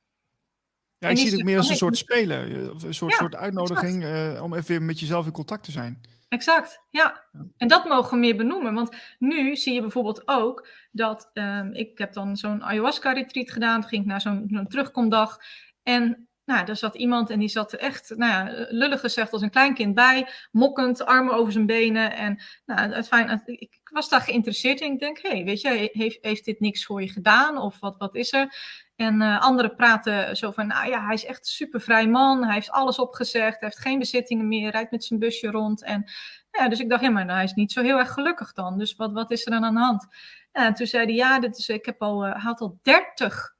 [0.98, 4.44] Ja, ik zie het meer als een soort spelen, een soort, ja, soort uitnodiging uh,
[4.44, 6.02] om even weer met jezelf in contact te zijn.
[6.30, 7.24] Exact, ja.
[7.58, 8.74] En dat mogen we meer benoemen.
[8.74, 13.82] Want nu zie je bijvoorbeeld ook dat um, ik heb dan zo'n ayahuasca-retreat gedaan.
[13.82, 15.40] Toen ging ik naar zo'n zo terugkomdag.
[15.84, 19.42] En nou, er zat iemand en die zat er echt, nou ja, lullig gezegd als
[19.42, 22.16] een kleinkind bij, mokkend, armen over zijn benen.
[22.16, 24.94] En nou, het fijn, ik was daar geïnteresseerd in.
[24.94, 27.58] Ik denk, hé, hey, weet je, heeft, heeft dit niks voor je gedaan?
[27.58, 28.56] Of wat, wat is er?
[28.96, 32.44] En uh, anderen praten zo van, nou ja, hij is echt een super vrij man.
[32.44, 33.60] Hij heeft alles opgezegd.
[33.60, 34.72] Hij heeft geen bezittingen meer.
[34.72, 35.84] Rijdt met zijn busje rond.
[35.84, 36.12] En
[36.52, 38.78] ja, dus ik dacht, ja, maar hij is niet zo heel erg gelukkig dan.
[38.78, 40.08] Dus wat, wat is er dan aan de hand?
[40.52, 43.56] En toen zei hij, ja, dit is, ik heb al, uh, had al 30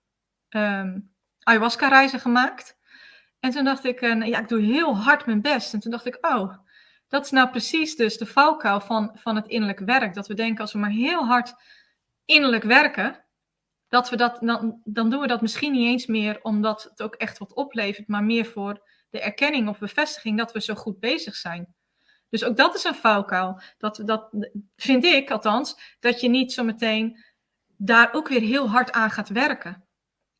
[0.50, 2.78] um, ayahuasca-reizen gemaakt.
[3.40, 5.74] En toen dacht ik, uh, ja, ik doe heel hard mijn best.
[5.74, 6.54] En toen dacht ik, oh,
[7.14, 10.14] dat is nou precies dus de valkuil van, van het innerlijk werk.
[10.14, 11.54] Dat we denken, als we maar heel hard
[12.26, 13.26] innerlijk werken,
[13.88, 17.16] dat we dat, dan, dan doen we dat misschien niet eens meer omdat het ook
[17.16, 21.36] echt wat oplevert, maar meer voor de erkenning of bevestiging dat we zo goed bezig
[21.36, 21.76] zijn.
[22.30, 23.62] Dus ook dat is een valkuil.
[23.78, 24.30] Dat, dat
[24.76, 27.24] vind ik althans, dat je niet zo meteen
[27.78, 29.88] daar ook weer heel hard aan gaat werken.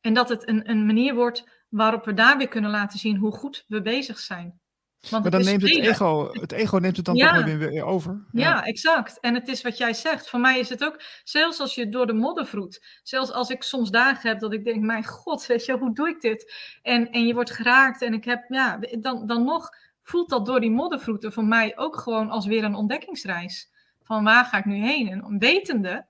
[0.00, 3.32] En dat het een, een manier wordt waarop we daar weer kunnen laten zien hoe
[3.32, 4.62] goed we bezig zijn.
[5.10, 8.24] Want maar dan neemt het ego, het ego neemt het dan toch weer, weer over.
[8.32, 8.48] Ja.
[8.48, 8.64] ja.
[8.64, 9.20] exact.
[9.20, 10.28] En het is wat jij zegt.
[10.28, 13.00] Voor mij is het ook, zelfs als je door de modder vroet.
[13.02, 16.08] Zelfs als ik soms dagen heb dat ik denk, mijn god, weet je, hoe doe
[16.08, 16.54] ik dit?
[16.82, 19.70] En, en je wordt geraakt en ik heb, ja, dan, dan nog
[20.02, 23.72] voelt dat door die moddervroeten voor mij ook gewoon als weer een ontdekkingsreis.
[24.02, 25.08] Van waar ga ik nu heen?
[25.08, 26.06] En wetende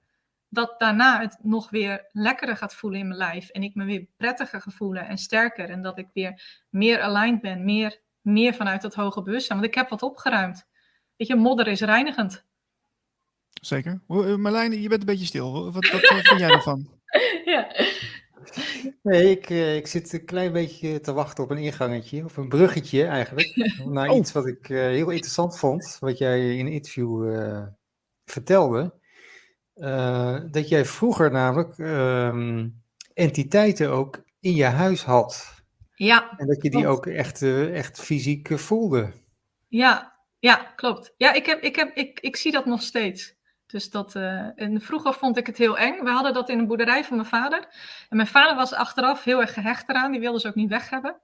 [0.49, 3.49] dat daarna het nog weer lekkerder gaat voelen in mijn lijf.
[3.49, 5.70] En ik me weer prettiger ga voelen en sterker.
[5.70, 9.58] En dat ik weer meer aligned ben, meer, meer vanuit dat hoge bewustzijn.
[9.58, 10.66] Want ik heb wat opgeruimd.
[11.16, 12.44] Weet je, modder is reinigend.
[13.60, 14.00] Zeker.
[14.08, 15.72] Eh, Marlijn, je bent een beetje stil.
[15.72, 16.90] Wat, wat, wat vind jij ervan?
[17.44, 17.86] ja.
[19.02, 22.48] Nee, ik, eh, ik zit een klein beetje te wachten op een ingangetje, of een
[22.48, 24.16] bruggetje eigenlijk, naar oh.
[24.16, 27.66] iets wat ik uh, heel interessant vond, wat jij in een interview uh,
[28.24, 28.94] vertelde.
[30.50, 32.64] dat jij vroeger namelijk uh,
[33.14, 35.53] entiteiten ook in je huis had.
[35.95, 36.34] Ja.
[36.36, 37.42] En dat je die ook echt,
[37.72, 39.12] echt fysiek voelde.
[39.68, 41.14] Ja, ja, klopt.
[41.16, 43.34] Ja, ik, heb, ik, heb, ik, ik zie dat nog steeds.
[43.66, 46.05] Dus dat, uh, en vroeger vond ik het heel eng.
[46.05, 47.59] We hadden dat in een boerderij van mijn vader.
[48.09, 50.12] En mijn vader was achteraf heel erg gehecht eraan.
[50.12, 51.20] Die wilde ze ook niet weg hebben.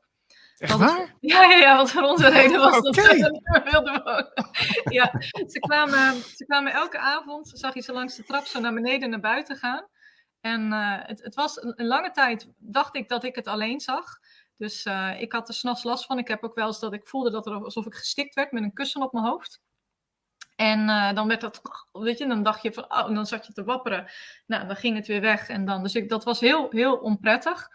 [0.59, 1.17] Echt waar?
[1.21, 4.33] Ja, ja, ja, wat voor onze reden was dat ze niet wilden wonen.
[4.91, 5.13] ja,
[5.47, 9.11] ze kwamen, ze kwamen elke avond, zag je ze langs de trap zo naar beneden
[9.11, 9.87] naar buiten gaan.
[10.41, 14.19] En uh, het, het, was een, lange tijd, dacht ik dat ik het alleen zag.
[14.61, 16.19] Dus uh, ik had er s'nachts last van.
[16.19, 18.63] Ik heb ook wel eens dat ik voelde dat er alsof ik gestikt werd met
[18.63, 19.61] een kussen op mijn hoofd.
[20.57, 21.61] En uh, dan werd dat,
[21.93, 24.11] weet je, dan dacht je van, oh, dan zat je te wapperen.
[24.47, 25.49] Nou, dan ging het weer weg.
[25.49, 27.69] En dan, dus ik, dat was heel, heel onprettig.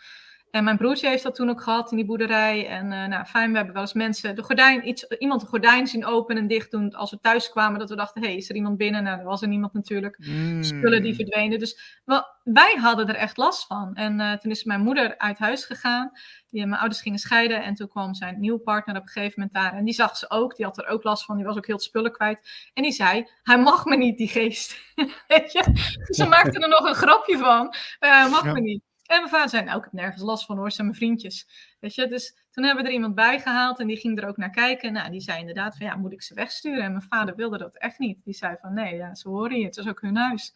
[0.55, 2.67] En mijn broertje heeft dat toen ook gehad in die boerderij.
[2.67, 5.87] En uh, nou, fijn, we hebben wel eens mensen de gordijn, iets, iemand de gordijn
[5.87, 7.79] zien openen en dicht doen als we thuis kwamen.
[7.79, 9.03] Dat we dachten, hé, hey, is er iemand binnen?
[9.03, 10.17] Nou, er was er niemand natuurlijk.
[10.19, 10.63] Mm.
[10.63, 11.59] Spullen die verdwenen.
[11.59, 13.95] Dus wel, wij hadden er echt last van.
[13.95, 16.11] En uh, toen is mijn moeder uit huis gegaan.
[16.49, 19.53] Die, mijn ouders gingen scheiden en toen kwam zijn nieuwe partner op een gegeven moment
[19.53, 19.73] daar.
[19.73, 21.75] En die zag ze ook, die had er ook last van, die was ook heel
[21.75, 22.69] het spullen kwijt.
[22.73, 24.93] En die zei, hij mag me niet, die geest.
[25.27, 25.63] Weet je?
[26.05, 28.83] Dus ze maakte er nog een grapje van, uh, hij mag me niet.
[29.05, 31.47] En mijn vader zei, nou, ik heb nergens last van hoor, zijn mijn vriendjes.
[31.79, 34.37] Weet je, dus toen hebben we er iemand bij gehaald en die ging er ook
[34.37, 34.93] naar kijken.
[34.93, 36.83] Nou, die zei inderdaad van, ja, moet ik ze wegsturen?
[36.83, 38.23] En mijn vader wilde dat echt niet.
[38.23, 40.53] Die zei van, nee, ja, ze horen je, het is ook hun huis.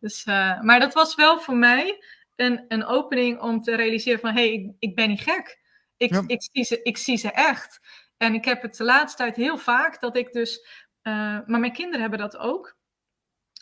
[0.00, 2.04] Dus, uh, maar dat was wel voor mij
[2.36, 5.60] een, een opening om te realiseren van, hé, hey, ik, ik ben niet gek.
[5.96, 7.80] Ik, ik, zie ze, ik zie ze echt.
[8.16, 10.66] En ik heb het de laatste tijd heel vaak dat ik dus,
[11.02, 11.12] uh,
[11.46, 12.76] maar mijn kinderen hebben dat ook.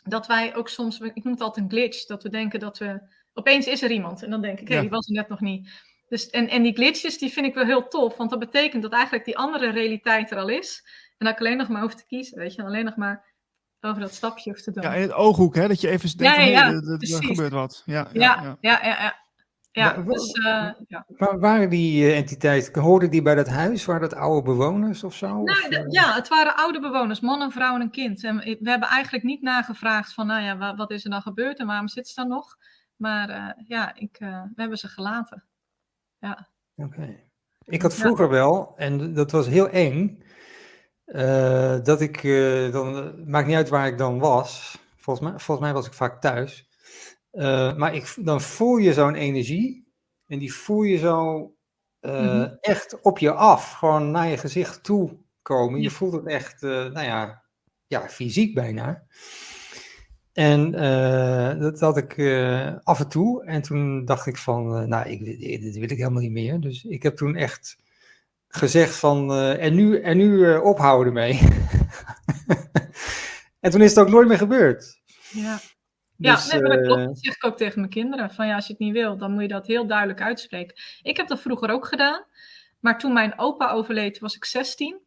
[0.03, 3.15] Dat wij ook soms, ik noem het altijd een glitch, dat we denken dat we
[3.37, 4.23] opeens is er iemand.
[4.23, 5.69] En dan denk ik, hé, hey, die was er net nog niet.
[6.07, 8.17] Dus, en, en die glitches, die vind ik wel heel tof.
[8.17, 10.83] Want dat betekent dat eigenlijk die andere realiteit er al is.
[11.17, 12.63] En dat ik alleen nog maar hoef te kiezen, weet je.
[12.63, 13.35] Alleen nog maar
[13.81, 14.83] over dat stapje hoef te doen.
[14.83, 15.67] Ja, in het ooghoek, hè.
[15.67, 17.83] Dat je even denkt, ja, ja, ja, er gebeurt wat.
[17.85, 19.15] Ja, ja, ja, ja.
[19.71, 21.05] ja, dus, uh, ja.
[21.17, 23.85] waren die uh, entiteiten, hoorden die bij dat huis?
[23.85, 25.27] Waren dat oude bewoners of zo?
[25.27, 25.83] Nou, of, uh...
[25.87, 28.23] ja, het waren oude bewoners, man, een vrouw en een kind.
[28.23, 31.59] En we hebben eigenlijk niet nagevraagd van, nou ja, wat, wat is er dan gebeurd
[31.59, 32.55] en waarom zit ze dan nog?
[32.97, 35.43] Maar uh, ja, ik, uh, we hebben ze gelaten.
[36.19, 36.49] Ja.
[36.75, 37.19] Oké.
[37.63, 38.31] Ik had vroeger ja.
[38.31, 40.23] wel, en dat was heel eng,
[41.05, 42.21] uh, dat ik,
[42.71, 46.21] dan, maakt niet uit waar ik dan was, volgens mij, volgens mij was ik vaak
[46.21, 46.69] thuis,
[47.77, 49.93] maar ik, dan voel je zo'n energie
[50.25, 51.39] en die voel je zo
[52.01, 52.57] mm -hmm.
[52.59, 55.81] echt op je af, gewoon naar je gezicht toe komen.
[55.81, 57.43] Je voelt het echt, nou ja,
[57.87, 59.07] ja, fysiek bijna.
[60.37, 63.45] En uh, dat had ik uh, af en toe.
[63.45, 66.59] En toen dacht ik van, uh, nou, ik, dit wil ik helemaal niet meer.
[66.59, 67.77] Dus ik heb toen echt
[68.47, 71.39] gezegd van, en nu, en nu ophouden mee.
[73.59, 75.01] en toen is het ook nooit meer gebeurd.
[75.29, 75.59] Ja,
[76.15, 77.05] dus, ja nee, dat klopt.
[77.05, 78.31] Dat zeg ik ook tegen mijn kinderen.
[78.31, 80.75] Van ja, als je het niet wil, dan moet je dat heel duidelijk uitspreken.
[81.01, 82.25] Ik heb dat vroeger ook gedaan.
[82.79, 84.99] Maar toen mijn opa overleed, was ik 16.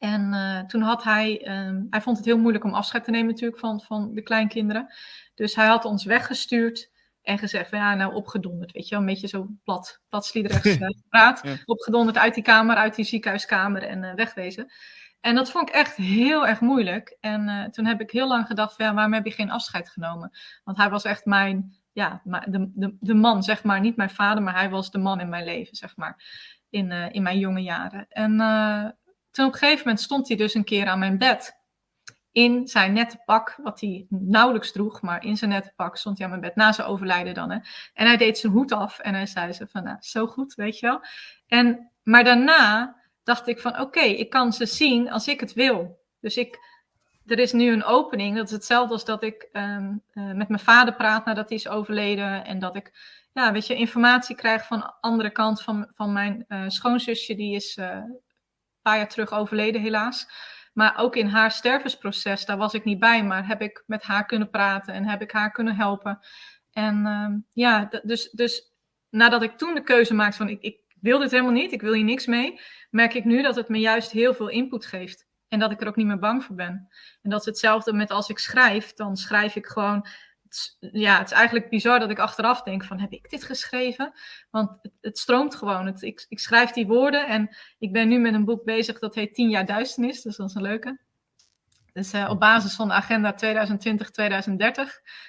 [0.00, 3.26] En uh, toen had hij, um, hij vond het heel moeilijk om afscheid te nemen
[3.26, 4.94] natuurlijk van, van de kleinkinderen.
[5.34, 6.90] Dus hij had ons weggestuurd
[7.22, 10.88] en gezegd van ja, nou opgedonderd, weet je wel, een beetje zo plat, platsliederig uh,
[11.08, 11.40] praat.
[11.42, 11.56] Ja.
[11.64, 14.72] Opgedonderd uit die kamer, uit die ziekenhuiskamer en uh, wegwezen.
[15.20, 17.16] En dat vond ik echt heel erg moeilijk.
[17.20, 19.88] En uh, toen heb ik heel lang gedacht van ja, waarom heb je geen afscheid
[19.88, 20.30] genomen?
[20.64, 23.80] Want hij was echt mijn, ja, de, de, de man, zeg maar.
[23.80, 26.24] Niet mijn vader, maar hij was de man in mijn leven, zeg maar.
[26.70, 28.06] In, in mijn jonge jaren.
[28.08, 28.36] En
[29.30, 31.58] toen op een gegeven moment stond hij dus een keer aan mijn bed.
[32.32, 36.26] in zijn nette pak, wat hij nauwelijks droeg, maar in zijn nette pak stond hij
[36.26, 37.50] aan mijn bed, na zijn overlijden dan.
[37.50, 37.58] Hè.
[37.94, 40.78] En hij deed zijn hoed af en hij zei ze van, nou, zo goed, weet
[40.78, 41.00] je wel.
[41.46, 46.00] En, maar daarna dacht ik van, oké, ik kan ze zien als ik het wil.
[46.20, 46.58] Dus ik,
[47.26, 50.60] er is nu een opening, dat is hetzelfde als dat ik ehm, eh, met mijn
[50.60, 52.92] vader praat nadat hij is overleden en dat ik
[53.32, 57.54] ja, weet je, informatie krijg van de andere kant van, van mijn uh, schoonzusje, die
[57.54, 58.20] is een
[58.82, 60.28] paar jaar terug overleden helaas.
[60.72, 64.26] Maar ook in haar stervensproces, daar was ik niet bij, maar heb ik met haar
[64.26, 66.18] kunnen praten en heb ik haar kunnen helpen.
[66.72, 68.72] En uh, ja, dus, dus
[69.08, 71.92] nadat ik toen de keuze maakte van ik, ik wil dit helemaal niet, ik wil
[71.92, 72.60] hier niks mee,
[72.90, 75.28] merk ik nu dat het me juist heel veel input geeft.
[75.48, 76.88] En dat ik er ook niet meer bang voor ben.
[77.22, 80.06] En dat is hetzelfde met als ik schrijf, dan schrijf ik gewoon
[80.78, 84.12] ja, het is eigenlijk bizar dat ik achteraf denk van, heb ik dit geschreven?
[84.50, 85.86] Want het, het stroomt gewoon.
[85.86, 89.14] Het, ik, ik, schrijf die woorden en ik ben nu met een boek bezig dat
[89.14, 90.22] heet 10 jaar duisternis.
[90.22, 90.98] Dus dat is een leuke.
[91.92, 93.36] Dus uh, op basis van de agenda 2020-2030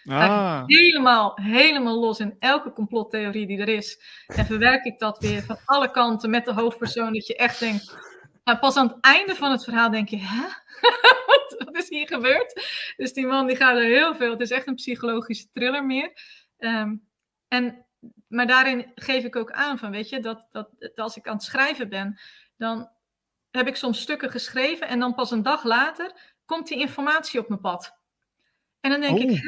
[0.05, 0.63] ah.
[0.65, 4.01] helemaal, helemaal los in elke complottheorie die er is.
[4.27, 8.10] En verwerk ik dat weer van alle kanten met de hoofdpersoon dat je echt denkt...
[8.43, 10.47] Nou, pas aan het einde van het verhaal denk je, hè?
[11.65, 12.65] wat is hier gebeurd?
[12.97, 14.31] Dus die man die gaat er heel veel.
[14.31, 16.11] Het is echt een psychologische thriller meer.
[16.57, 16.95] Ehm,
[17.47, 17.85] en,
[18.27, 21.35] maar daarin geef ik ook aan van, weet je, dat, dat, dat als ik aan
[21.35, 22.19] het schrijven ben,
[22.57, 22.89] dan
[23.51, 27.47] heb ik soms stukken geschreven en dan pas een dag later komt die informatie op
[27.47, 27.97] mijn pad.
[28.79, 29.39] En dan denk ik, oh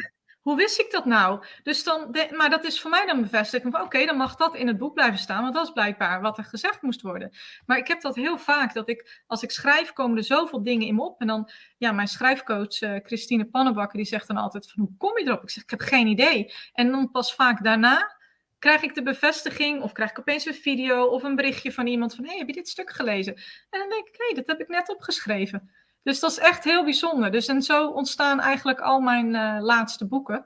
[0.44, 1.46] hoe wist ik dat nou?
[1.64, 4.78] Dus dan, maar dat is voor mij dan bevestiging oké, dan mag dat in het
[4.78, 7.32] boek blijven staan, want dat is blijkbaar wat er gezegd moest worden.
[7.66, 10.88] Maar ik heb dat heel vaak, dat ik als ik schrijf, komen er zoveel dingen
[10.88, 11.22] in me op.
[11.22, 15.18] En dan, ja, mijn schrijfcoach uh, Christine Pannenbakker, die zegt dan altijd van hoe kom
[15.18, 15.44] je erop?
[15.44, 16.54] Ik zeg, ik heb geen idee.
[16.74, 18.22] En dan pas vaak daarna
[18.60, 22.16] krijg ik de bevestiging of krijg ik opeens een video of een berichtje van iemand
[22.16, 23.36] van hé, hey, heb je dit stuk gelezen?
[23.70, 25.72] En dan denk ik, hé, hey, dat heb ik net opgeschreven.
[26.04, 27.32] Dus dat is echt heel bijzonder.
[27.32, 30.46] Dus en zo ontstaan eigenlijk al mijn uh, laatste boeken.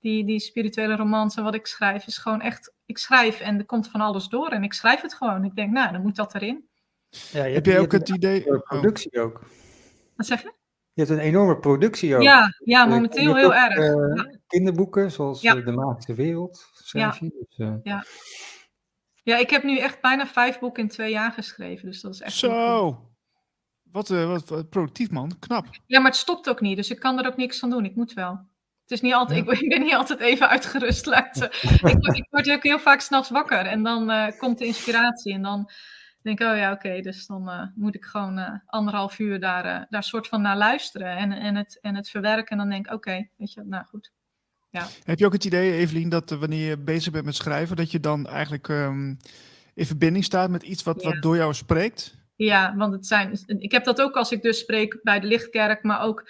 [0.00, 3.64] Die, die spirituele romans en wat ik schrijf is gewoon echt, ik schrijf en er
[3.64, 5.44] komt van alles door en ik schrijf het gewoon.
[5.44, 6.68] Ik denk, nou, dan moet dat erin.
[7.08, 8.46] Ja, je Heb je ook het idee?
[8.54, 8.62] Oh.
[8.62, 9.40] Productie ook.
[10.16, 10.52] Wat zeg je?
[10.92, 12.22] Je hebt een enorme productie ook.
[12.22, 13.76] Ja, ja momenteel heel erg.
[13.76, 15.54] Uh, kinderboeken, zoals ja.
[15.54, 17.46] De Magische Wereld, schrijf je.
[17.48, 17.74] Dus, uh...
[17.82, 18.04] ja.
[19.22, 21.88] ja, ik heb nu echt bijna vijf boeken in twee jaar geschreven.
[21.88, 22.34] Dus dat is echt.
[22.34, 23.10] Zo!
[23.92, 25.66] Wat, uh, wat, productief man, knap.
[25.86, 27.84] Ja, maar het stopt ook niet, dus ik kan er ook niks van doen.
[27.84, 28.30] Ik moet wel.
[28.82, 31.06] Het is niet altijd, ik, ik, ben niet altijd even uitgerust.
[31.06, 31.36] Ik,
[32.16, 35.32] ik, word ook heel vaak s'nachts wakker en dan uh, komt de inspiratie.
[35.32, 35.70] En dan
[36.22, 40.02] denk ik, oh ja, oké, dus dan uh, moet ik gewoon anderhalf uur daar, daar
[40.02, 42.50] soort van naar luisteren en, en, het, en het verwerken.
[42.50, 44.12] En dan denk ik, oké, weet je, nou goed.
[44.70, 44.86] Ja.
[45.04, 48.00] Heb je ook het idee, Evelien, dat wanneer je bezig bent met schrijven, dat je
[48.00, 49.16] dan eigenlijk um,
[49.74, 51.10] in verbinding staat met iets wat, ja.
[51.10, 52.16] wat door jou spreekt?
[52.38, 53.38] Ja, want het zijn.
[53.46, 56.28] Ik heb dat ook als ik dus spreek bij de Lichtkerk, maar ook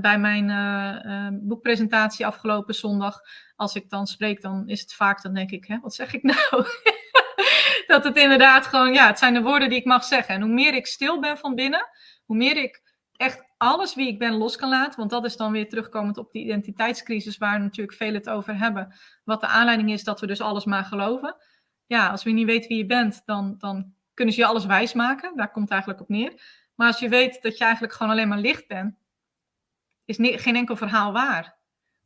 [0.00, 3.20] bij mijn uh, uh, boekpresentatie afgelopen zondag.
[3.54, 6.22] Als ik dan spreek, dan is het vaak, dan denk ik, hè, wat zeg ik
[6.32, 6.66] nou?
[7.86, 10.34] dat het inderdaad gewoon, ja, het zijn de woorden die ik mag zeggen.
[10.34, 11.88] En hoe meer ik stil ben van binnen,
[12.24, 12.82] hoe meer ik
[13.12, 14.98] echt alles wie ik ben los kan laten.
[14.98, 18.94] Want dat is dan weer terugkomend op die identiteitscrisis, waar natuurlijk veel het over hebben.
[19.24, 21.36] Wat de aanleiding is dat we dus alles maar geloven.
[21.86, 24.92] Ja, als we niet weten wie je bent, dan, dan kunnen ze je alles wijs
[24.92, 25.36] maken.
[25.36, 26.32] Daar komt het eigenlijk op neer.
[26.74, 28.94] Maar als je weet dat je eigenlijk gewoon alleen maar licht bent,
[30.04, 31.56] is geen enkel verhaal waar.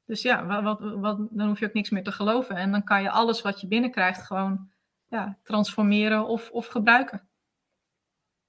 [0.07, 2.57] Dus ja, wat, wat, dan hoef je ook niks meer te geloven.
[2.57, 4.71] En dan kan je alles wat je binnenkrijgt gewoon
[5.09, 7.29] ja, transformeren of, of gebruiken.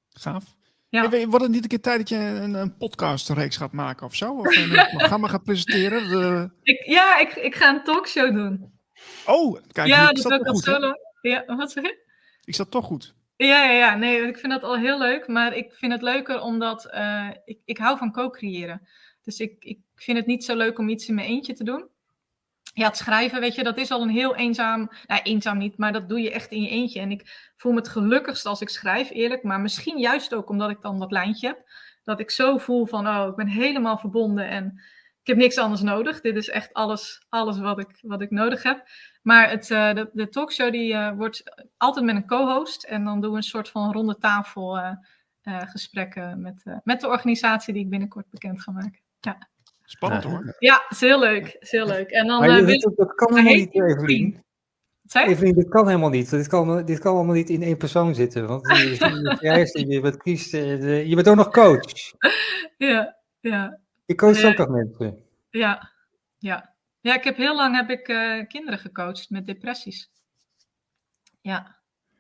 [0.10, 0.56] Gaaf.
[0.90, 1.10] Ja.
[1.10, 4.16] Hey, wordt het niet een keer tijd dat je een, een podcastreeks gaat maken of
[4.16, 4.34] zo?
[4.34, 6.10] Of een programma gaat presenteren?
[6.10, 6.52] De...
[6.62, 8.80] Ik, ja, ik, ik ga een talkshow doen.
[9.26, 9.88] Oh, kijk.
[9.88, 10.94] Ja, dat is al solo.
[11.22, 12.10] Ja, wat zeg je?
[12.44, 13.16] Ik zat toch goed.
[13.48, 15.28] Ja, ja, nee, ik vind dat al heel leuk.
[15.28, 18.88] Maar ik vind het leuker omdat uh, ik, ik hou van co-creëren.
[19.24, 21.88] Dus ik, ik vind het niet zo leuk om iets in mijn eentje te doen.
[22.74, 24.92] Ja, het schrijven, weet je, dat is al een heel eenzaam.
[25.08, 27.00] Nou, eenzaam niet, maar dat doe je echt in je eentje.
[27.00, 29.44] En ik voel me het gelukkigst als ik schrijf, eerlijk.
[29.44, 31.70] Maar misschien juist ook omdat ik dan dat lijntje heb.
[32.04, 34.82] Dat ik zo voel van, oh, ik ben helemaal verbonden en
[35.22, 36.22] ik heb niks anders nodig.
[36.22, 38.88] Dit is echt alles, alles wat, ik, wat ik nodig heb.
[39.22, 41.44] Maar het, uh, de, de, talkshow die, uh, wordt
[41.78, 42.84] altijd met een co-host.
[42.84, 44.92] En dan doen we een soort van ronde tafel uh,
[45.44, 49.00] gesprekken met, met de organisatie die ik binnenkort bekend ga maken.
[49.20, 49.50] Ja.
[49.84, 50.56] Spannend hoor.
[50.60, 51.56] Ja, is heel leuk.
[51.60, 52.10] Is heel leuk.
[52.10, 54.44] En dan, maar je dat kan helemaal niet, Evelien.
[55.14, 56.30] Evelien, dit kan helemaal niet.
[56.30, 58.48] Dit kan, dit kan allemaal niet in één persoon zitten.
[58.48, 58.90] Want je,
[59.40, 62.14] je, je, bent, kiest, je bent ook nog coach.
[62.78, 63.81] Ja, ja.
[64.12, 65.26] Je coacht ook nog mensen.
[65.50, 65.92] Ja,
[66.38, 66.76] ja.
[67.00, 70.12] Ja, ik heb heel lang heb ik uh, kinderen gecoacht met depressies.
[71.42, 71.80] Ja.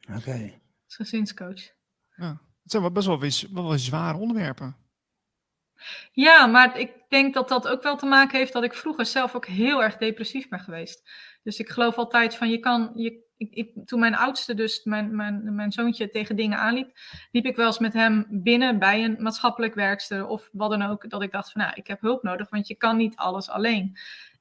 [0.09, 0.17] Oké.
[0.17, 0.61] Okay.
[0.85, 1.71] Als gezinscoach.
[2.15, 2.41] Ja.
[2.61, 4.75] Het zijn wel best wel, wel, wel zware onderwerpen.
[6.11, 9.35] Ja, maar ik denk dat dat ook wel te maken heeft dat ik vroeger zelf
[9.35, 11.09] ook heel erg depressief ben geweest.
[11.43, 15.55] Dus ik geloof altijd van je kan, je, ik, toen mijn oudste, dus mijn, mijn,
[15.55, 16.91] mijn zoontje, tegen dingen aanliep,
[17.31, 21.09] liep ik wel eens met hem binnen bij een maatschappelijk werkster of wat dan ook.
[21.09, 23.97] Dat ik dacht van nou, ik heb hulp nodig, want je kan niet alles alleen.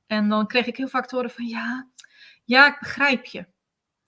[0.06, 1.88] En dan kreeg ik heel vaak te horen van ja,
[2.44, 3.46] ja, ik begrijp je.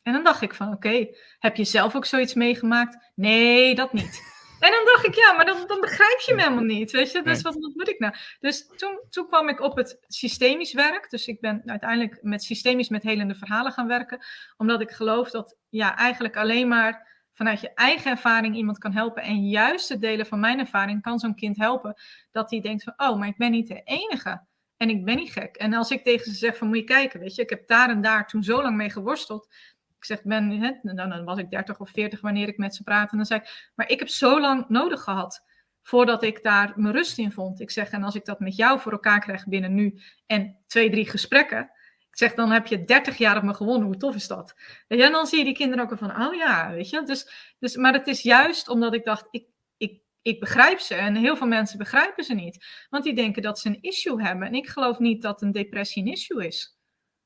[0.02, 1.06] En dan dacht ik van oké,
[1.38, 3.12] heb je zelf ook zoiets meegemaakt?
[3.14, 4.41] Nee, dat niet.
[4.62, 7.22] En dan dacht ik, ja, maar dan, dan begrijp je me helemaal niet, weet je.
[7.22, 8.14] Dus wat, wat moet ik nou?
[8.40, 11.10] Dus toen, toen kwam ik op het systemisch werk.
[11.10, 14.24] Dus ik ben uiteindelijk met systemisch met helende verhalen gaan werken.
[14.56, 19.22] Omdat ik geloof dat ja, eigenlijk alleen maar vanuit je eigen ervaring iemand kan helpen.
[19.22, 21.94] En juist het delen van mijn ervaring kan zo'n kind helpen.
[22.30, 24.46] Dat hij denkt van, oh, maar ik ben niet de enige.
[24.76, 25.56] En ik ben niet gek.
[25.56, 27.42] En als ik tegen ze zeg van, moet je kijken, weet je.
[27.42, 29.54] Ik heb daar en daar toen zo lang mee geworsteld
[30.02, 33.10] ik zeg, ben, hè, dan was ik 30 of 40 wanneer ik met ze praatte.
[33.10, 35.44] En dan zei ik, maar ik heb zo lang nodig gehad
[35.82, 37.60] voordat ik daar mijn rust in vond.
[37.60, 40.90] Ik zeg, en als ik dat met jou voor elkaar krijg binnen nu en twee,
[40.90, 41.70] drie gesprekken.
[42.10, 43.86] Ik zeg, dan heb je 30 jaar op me gewonnen.
[43.86, 44.54] Hoe tof is dat?
[44.88, 47.02] En dan zie je die kinderen ook van, oh ja, weet je.
[47.02, 49.46] Dus, dus, maar het is juist omdat ik dacht, ik,
[49.76, 50.94] ik, ik begrijp ze.
[50.94, 52.86] En heel veel mensen begrijpen ze niet.
[52.90, 54.46] Want die denken dat ze een issue hebben.
[54.46, 56.76] En ik geloof niet dat een depressie een issue is.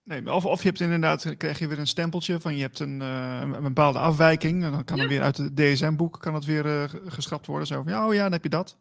[0.07, 3.01] Nee, of, of je hebt inderdaad, krijg je weer een stempeltje van je hebt een,
[3.01, 4.65] uh, een bepaalde afwijking.
[4.65, 7.67] En dan kan er weer uit het DSM-boek kan het weer uh, geschrapt worden.
[7.67, 8.79] Zo van, ja, oh ja, dan heb je dat.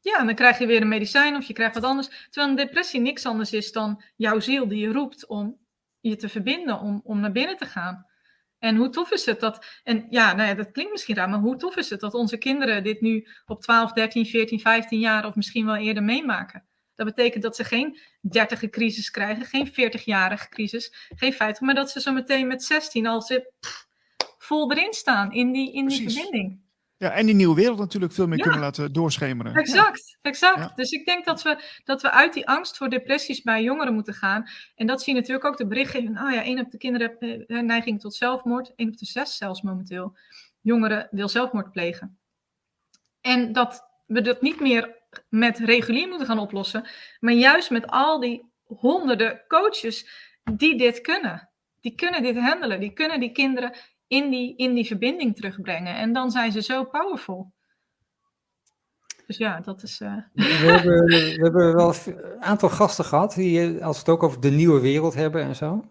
[0.00, 2.08] Ja, en dan krijg je weer een medicijn of je krijgt wat anders.
[2.30, 5.58] Terwijl een depressie niks anders is dan jouw ziel die je roept om
[6.00, 8.06] je te verbinden, om, om naar binnen te gaan.
[8.58, 11.38] En hoe tof is het dat, en ja, nou ja, dat klinkt misschien raar, maar
[11.38, 15.26] hoe tof is het dat onze kinderen dit nu op 12, 13, 14, 15 jaar
[15.26, 16.64] of misschien wel eerder meemaken?
[16.94, 21.90] Dat betekent dat ze geen 30 crisis krijgen, geen 40-jarige crisis, geen 50, maar dat
[21.90, 23.52] ze zo meteen met 16 al ze,
[24.38, 26.62] vol erin staan in die, in die verbinding.
[26.96, 29.54] Ja, en die nieuwe wereld natuurlijk veel meer kunnen laten doorschemeren.
[29.54, 30.76] Exact, exact.
[30.76, 34.14] Dus ik denk dat we, dat we uit die angst voor depressies bij jongeren moeten
[34.14, 34.48] gaan.
[34.74, 36.20] En dat zie je natuurlijk ook de berichtgeving.
[36.20, 38.72] Oh ja, één op de kinderen heeft eh, neiging tot zelfmoord.
[38.76, 40.16] één op de zes zelfs momenteel.
[40.60, 42.18] Jongeren wil zelfmoord plegen.
[43.20, 46.88] En dat we dat niet meer met regulier moeten gaan oplossen,
[47.20, 50.08] maar juist met al die honderden coaches
[50.52, 51.48] die dit kunnen.
[51.80, 53.72] Die kunnen dit handelen, die kunnen die kinderen
[54.06, 55.94] in die, in die verbinding terugbrengen.
[55.94, 57.52] En dan zijn ze zo powerful.
[59.26, 60.00] Dus ja, dat is.
[60.00, 60.16] Uh...
[60.32, 64.40] We, hebben, we hebben wel een aantal gasten gehad, die, eh, als het ook over
[64.40, 65.84] de nieuwe wereld hebben en zo.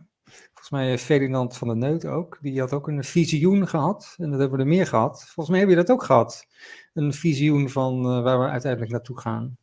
[0.64, 2.38] Volgens mij Ferdinand van der Neut ook.
[2.42, 4.16] Die had ook een visioen gehad.
[4.18, 5.24] En dat hebben we er meer gehad.
[5.24, 6.46] Volgens mij heb je dat ook gehad
[6.94, 9.58] een visioen van uh, waar we uiteindelijk naartoe gaan?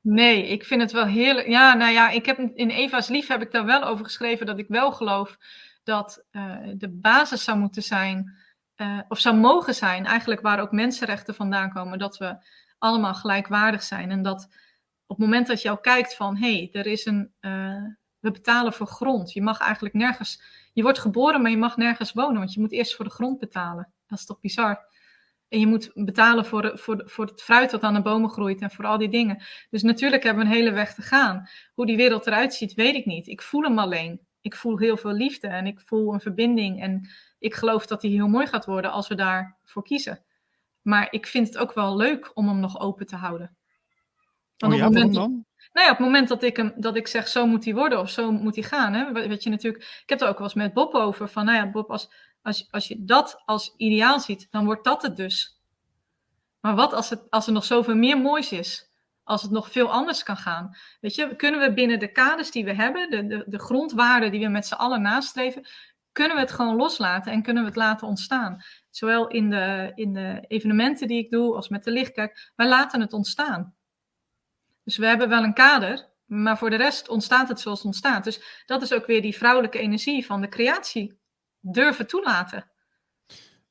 [0.00, 1.46] Nee, ik vind het wel heerlijk.
[1.46, 4.58] Ja, nou ja, ik heb in Eva's Lief heb ik daar wel over geschreven dat
[4.58, 5.38] ik wel geloof
[5.82, 8.36] dat uh, de basis zou moeten zijn,
[9.08, 12.36] of zou mogen zijn, eigenlijk waar ook mensenrechten vandaan komen, dat we
[12.78, 14.10] allemaal gelijkwaardig zijn.
[14.10, 14.48] En dat
[15.06, 17.32] op het moment dat je al kijkt van, hé, hey, er is een,
[18.24, 19.32] we betalen voor grond.
[19.32, 22.72] Je mag eigenlijk nergens, je wordt geboren, maar je mag nergens wonen, want je moet
[22.72, 23.92] eerst voor de grond betalen.
[24.06, 24.92] Dat is toch bizar?
[25.48, 28.70] En je moet betalen voor, voor, voor het fruit dat aan de bomen groeit en
[28.70, 29.42] voor al die dingen.
[29.70, 31.48] Dus natuurlijk hebben we een hele weg te gaan.
[31.74, 33.26] Hoe die wereld eruit ziet, weet ik niet.
[33.26, 34.20] Ik voel hem alleen.
[34.40, 36.82] Ik voel heel veel liefde en ik voel een verbinding.
[36.82, 37.08] En
[37.38, 40.24] ik geloof dat die heel mooi gaat worden als we daarvoor kiezen.
[40.82, 43.56] Maar ik vind het ook wel leuk om hem nog open te houden.
[44.56, 45.44] Want oh ja, op het moment, dan?
[45.74, 48.00] Nou ja, op het moment dat ik, hem, dat ik zeg, zo moet hij worden
[48.00, 48.92] of zo moet hij gaan.
[48.92, 51.28] Hè, weet je natuurlijk, ik heb het ook wel eens met Bob over.
[51.28, 52.10] Van, nou ja, Bob, als,
[52.42, 55.60] als, als je dat als ideaal ziet, dan wordt dat het dus.
[56.60, 58.92] Maar wat als, het, als er nog zoveel meer moois is?
[59.24, 60.76] Als het nog veel anders kan gaan?
[61.00, 64.40] Weet je, kunnen we binnen de kaders die we hebben, de, de, de grondwaarden die
[64.40, 65.66] we met z'n allen nastreven,
[66.12, 68.62] kunnen we het gewoon loslaten en kunnen we het laten ontstaan?
[68.90, 73.00] Zowel in de, in de evenementen die ik doe als met de lichtkerk, wij laten
[73.00, 73.74] het ontstaan.
[74.84, 78.24] Dus we hebben wel een kader, maar voor de rest ontstaat het zoals het ontstaat.
[78.24, 81.20] Dus dat is ook weer die vrouwelijke energie van de creatie
[81.60, 82.70] durven toelaten.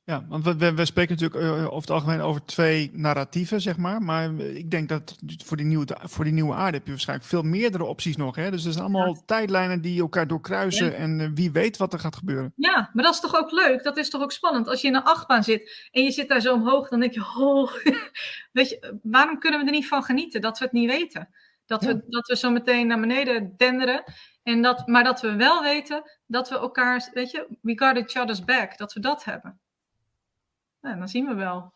[0.06, 4.02] Ja, want we, we, spreken natuurlijk uh, over het algemeen over twee narratieven, zeg maar.
[4.02, 7.42] Maar ik denk dat voor die nieuwe, voor die nieuwe aarde heb je waarschijnlijk veel
[7.42, 8.36] meerdere opties nog.
[8.36, 8.50] Hè?
[8.50, 12.16] Dus er zijn allemaal tijdlijnen die elkaar doorkruisen en uh, wie weet wat er gaat
[12.16, 12.52] gebeuren.
[12.56, 13.82] Ja, maar dat is toch ook leuk?
[13.82, 14.68] Dat is toch ook spannend?
[14.68, 17.32] Als je in een achtbaan zit en je zit daar zo omhoog, dan denk je,
[17.38, 17.72] oh,
[18.52, 21.28] weet je, waarom kunnen we er niet van genieten dat we het niet weten?
[21.66, 24.04] Dat, we, dat we zo meteen naar beneden denderen.
[24.42, 28.22] En dat, maar dat we wel weten dat we elkaar, weet je, we got each
[28.22, 29.58] other's back, dat we dat hebben.
[30.84, 31.72] Nou, dan zien we wel.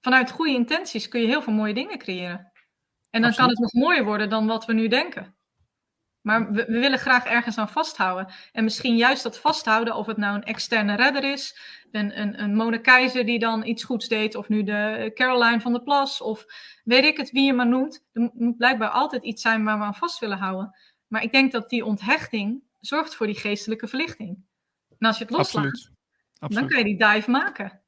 [0.00, 2.52] Vanuit goede intenties kun je heel veel mooie dingen creëren.
[3.10, 5.36] En dan kan het nog mooier worden dan wat we nu denken.
[6.20, 8.32] Maar we, we, willen graag ergens aan vasthouden.
[8.52, 11.58] En misschien juist dat vasthouden, of het nou een externe redder is,
[11.90, 15.72] een, een, een Mona Keizer die dan iets goeds deed, of nu de Caroline van
[15.72, 16.44] der Plas, of
[16.84, 18.06] weet ik het, wie je maar noemt.
[18.12, 20.76] Er moet blijkbaar altijd iets zijn waar we aan vast willen houden.
[21.06, 24.44] Maar ik denk dat die onthechting zorgt voor die geestelijke verlichting.
[24.98, 25.90] En als je het loslaat,
[26.38, 27.79] dan kan je die dive maken.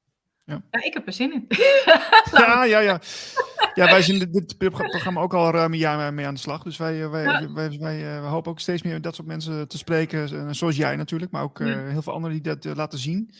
[0.44, 0.62] Ja.
[0.70, 1.44] ja, ik heb er zin in.
[2.32, 3.00] ja, ja, ja.
[3.74, 6.62] Ja, wij zijn dit programma ook al ruim een jaar mee aan de slag.
[6.62, 10.28] Dus wij, wij, wij, wij, eh, hopen ook steeds meer dat soort mensen te spreken.
[10.28, 13.34] Eh, zoals jij natuurlijk, maar ook uh, heel veel anderen die dat laten zien.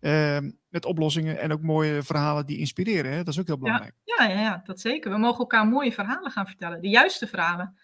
[0.00, 0.38] Uh,
[0.68, 3.10] met oplossingen en ook mooie verhalen die inspireren.
[3.10, 3.16] Hè?
[3.16, 3.94] Dat is ook heel belangrijk.
[4.04, 5.10] Ja, ja, ja, dat zeker.
[5.10, 6.80] We mogen elkaar mooie verhalen gaan vertellen.
[6.80, 7.78] De juiste verhalen.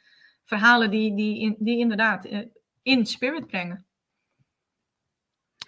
[0.44, 2.28] Verhalen die, die, die inderdaad
[2.82, 3.86] in spirit brengen.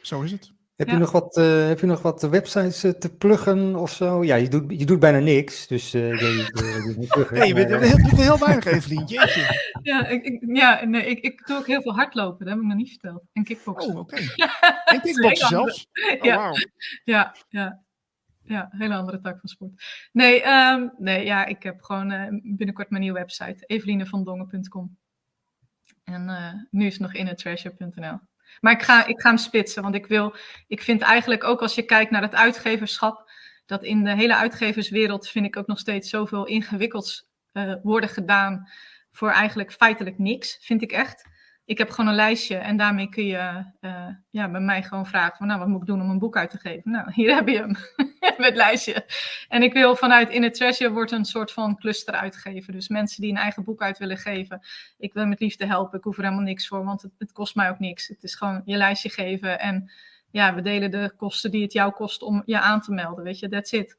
[0.03, 0.54] Zo is het.
[0.77, 4.25] Heb, je nog wat, uh, heb je nog wat websites uh, te pluggen of zo?
[4.25, 6.27] Ja, je doet, je doet bijna niks, dus uh, je,
[7.01, 7.39] je, pluggen.
[7.39, 9.05] Nee, je bent heel, heel weinig, Evelien.
[9.05, 9.73] Jeetje.
[9.83, 12.69] Ja, ik, ik, ja nee, ik, ik doe ook heel veel hardlopen, dat heb ik
[12.69, 13.23] nog niet verteld.
[13.33, 13.93] En kickboksen.
[13.93, 14.17] Oh, oké.
[14.23, 14.83] Okay.
[14.85, 15.87] en kickboksen zelfs?
[16.19, 16.49] Oh, ja.
[16.49, 16.57] Wow.
[17.05, 17.83] ja, ja.
[18.43, 19.85] Ja, een hele andere tak van sport.
[20.13, 24.99] Nee, um, nee ja, ik heb gewoon binnenkort mijn nieuwe website, evelinevandongen.com.
[26.05, 28.19] En nu is het nog innertreasure.nl.
[28.61, 30.37] Maar ik ga, ik ga hem spitsen, want ik wil,
[30.67, 33.31] ik vind eigenlijk ook als je kijkt naar het uitgeverschap,
[33.67, 38.69] dat in de hele uitgeverswereld vind ik ook nog steeds zoveel ingewikkelds uh, worden gedaan
[39.13, 41.33] voor eigenlijk feitelijk niks, vind ik echt
[41.67, 45.37] ik heb gewoon een lijstje en daarmee kun je uh, ja, bij mij gewoon vragen
[45.37, 46.91] van, nou, wat moet ik doen om een boek uit te geven?
[46.91, 47.77] Nou, hier heb je hem,
[48.47, 49.07] met lijstje.
[49.49, 52.73] En ik wil vanuit In het Treasure wordt een soort van cluster uitgegeven.
[52.73, 54.61] Dus mensen die een eigen boek uit willen geven,
[54.99, 57.55] ik wil met liefde helpen, ik hoef er helemaal niks voor, want het, het kost
[57.55, 58.09] mij ook niks.
[58.09, 59.91] Het is gewoon je lijstje geven en
[60.31, 63.39] ja, we delen de kosten die het jou kost om je aan te melden, weet
[63.39, 63.99] je, that's it.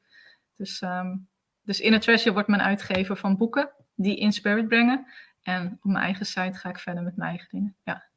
[0.56, 1.28] Dus, um,
[1.62, 5.06] dus In het Treasure wordt mijn uitgever van boeken die in spirit brengen.
[5.46, 7.76] En op mijn eigen site ga ik verder met mijn eigen dingen.
[7.82, 8.10] Ja.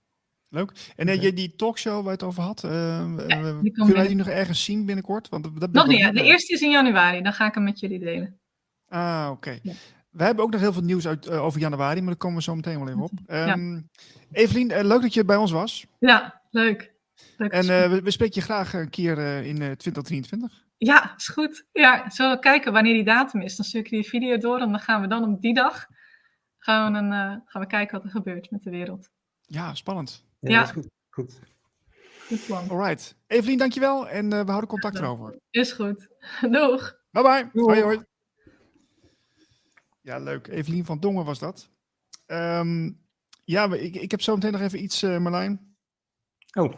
[0.47, 0.71] Leuk.
[0.95, 2.71] En uh, je die talkshow waar je het over had, uh,
[3.27, 5.29] ja, die kunnen wij die nog ergens zien binnenkort?
[5.29, 7.21] Want dat nog niet, de eerste is in januari.
[7.21, 8.39] Dan ga ik hem met jullie delen.
[8.87, 9.59] Ah, oké.
[10.09, 12.43] We hebben ook nog heel veel nieuws uit, uh, over januari, maar daar komen we
[12.43, 13.11] zo meteen wel even op.
[13.27, 13.81] Um, ja.
[14.31, 15.85] Evelien, leuk dat je bij ons was.
[15.99, 16.93] Ja, leuk.
[17.37, 20.65] leuk en we, we, spreken je graag een keer in 2023.
[20.77, 21.65] Ja, is goed.
[21.71, 23.55] Ja, zullen we kijken wanneer die datum is?
[23.55, 25.87] Dan stuur ik die video door en dan gaan we dan op die dag
[26.69, 29.09] gaan we, een, uh, gaan we kijken wat er gebeurt met de wereld.
[29.41, 30.25] Ja, spannend.
[30.39, 30.63] Ja, ja.
[30.63, 30.89] is goed.
[31.09, 31.39] goed.
[32.27, 32.69] Goed plan.
[32.69, 33.15] Alright.
[33.27, 35.39] Evelien, dankjewel en uh, we houden contact erover.
[35.49, 36.07] Is goed.
[36.51, 36.97] Doeg.
[37.11, 37.49] Bye bye.
[37.53, 37.65] Doeg.
[37.65, 38.03] Hoi hoi.
[40.01, 40.47] Ja, leuk.
[40.47, 41.69] Evelien van Dongen was dat.
[42.27, 43.01] Um,
[43.43, 45.75] ja, ik, ik heb zo meteen nog even iets, uh, Marlijn.
[46.53, 46.73] Oh.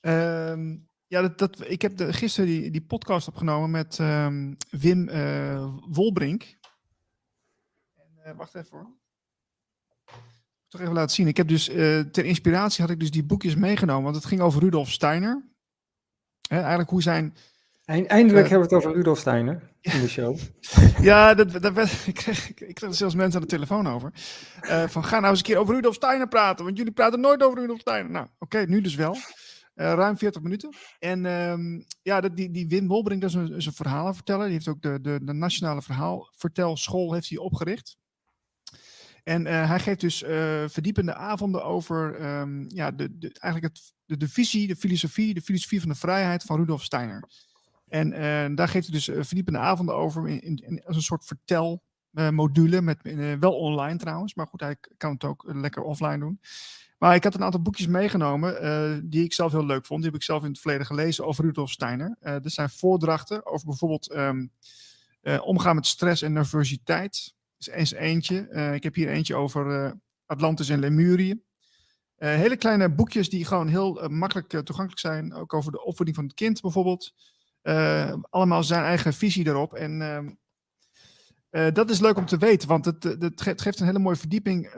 [0.00, 5.08] Um, ja, dat, dat, ik heb de, gisteren die, die podcast opgenomen met um, Wim
[5.08, 6.56] uh, Wolbrink.
[8.26, 8.90] Uh, wacht even hoor.
[10.68, 11.26] Toch even laten zien.
[11.26, 14.40] Ik heb dus uh, ter inspiratie had ik dus die boekjes meegenomen, want het ging
[14.40, 15.44] over Rudolf Steiner.
[16.48, 17.36] Hè, eigenlijk hoe zijn.
[17.84, 20.38] Eindelijk uh, hebben we het over Rudolf Steiner in de show.
[21.00, 24.10] ja, dat, dat werd, ik, kreeg, ik kreeg er zelfs mensen aan de telefoon over.
[24.88, 27.58] van ga nou eens een keer over Rudolf Steiner praten, want jullie praten nooit over
[27.58, 28.10] Rudolf Steiner.
[28.10, 29.16] Nou, oké, okay, nu dus wel.
[29.74, 30.74] Uh, ruim 40 minuten.
[30.98, 34.44] En um, ja, dat, die, die Wim Wolbrink, dat is een, is een verhalenverteller.
[34.44, 37.96] Die heeft ook de, de, de Nationale Verhaalvertelschool heeft hij opgericht.
[39.22, 40.28] En uh, hij geeft dus uh,
[40.66, 45.88] verdiepende avonden over um, ja, de, eigenlijk het, de, visie, de filosofie, de filosofie van
[45.88, 47.28] de vrijheid van Rudolf Steiner.
[47.88, 52.98] En uh, daar geeft hij dus verdiepende avonden over in, als een soort vertelmodule, met,
[53.40, 56.40] wel online trouwens, maar goed, hij kan het ook lekker offline doen.
[56.98, 60.02] Maar ik had een aantal boekjes meegenomen die ik zelf heel leuk vond.
[60.02, 62.16] Die heb ik zelf in het verleden gelezen over Rudolf Steiner.
[62.20, 64.14] Er zijn voordrachten over bijvoorbeeld
[65.22, 67.34] uh, omgaan met stress en nervositeit
[67.66, 68.48] is eens eentje.
[68.50, 69.92] Uh, ik heb hier eentje over uh,
[70.26, 71.30] Atlantis en Lemurië.
[71.30, 75.34] Uh, hele kleine boekjes die gewoon heel makkelijk toegankelijk zijn.
[75.34, 77.12] Ook over de opvoeding van het kind bijvoorbeeld.
[78.30, 79.74] allemaal zijn eigen visie erop.
[79.74, 80.02] En
[81.50, 84.70] ehm, dat is leuk om te weten, want het, het, geeft een hele mooie verdieping.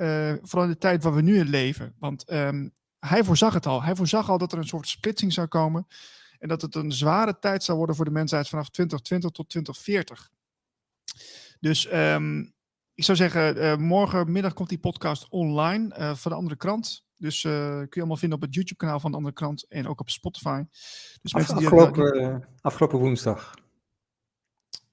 [0.42, 1.94] vooral in de tijd waar we nu in leven.
[1.98, 3.82] Want um, hij voorzag het al.
[3.82, 5.86] Hij voorzag al dat er een soort splitsing zou komen.
[6.38, 10.30] En dat het een zware tijd zou worden voor de mensheid vanaf 2020 tot 2040.
[11.60, 12.54] Dus um,
[12.94, 17.04] ik zou zeggen, uh, morgenmiddag komt die podcast online uh, van de andere krant.
[17.16, 20.00] Dus uh, kun je allemaal vinden op het YouTube-kanaal van de andere krant en ook
[20.00, 20.62] op Spotify.
[21.22, 23.54] Dus Af, afgelopen, afgelopen woensdag.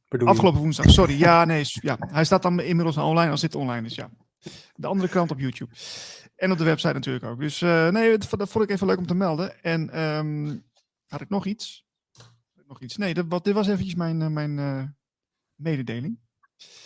[0.07, 1.19] Afgelopen woensdag, sorry.
[1.19, 1.97] Ja, nee, ja.
[1.99, 4.09] Hij staat dan inmiddels online als dit online is, ja.
[4.75, 5.75] De andere krant op YouTube.
[6.35, 7.39] En op de website natuurlijk ook.
[7.39, 9.63] Dus nee, dat vond ik even leuk om te melden.
[9.63, 10.65] En um,
[11.07, 11.85] had ik nog iets?
[12.67, 12.97] Nog iets?
[12.97, 14.95] Nee, dat, dit was eventjes mijn, mijn
[15.55, 16.19] mededeling.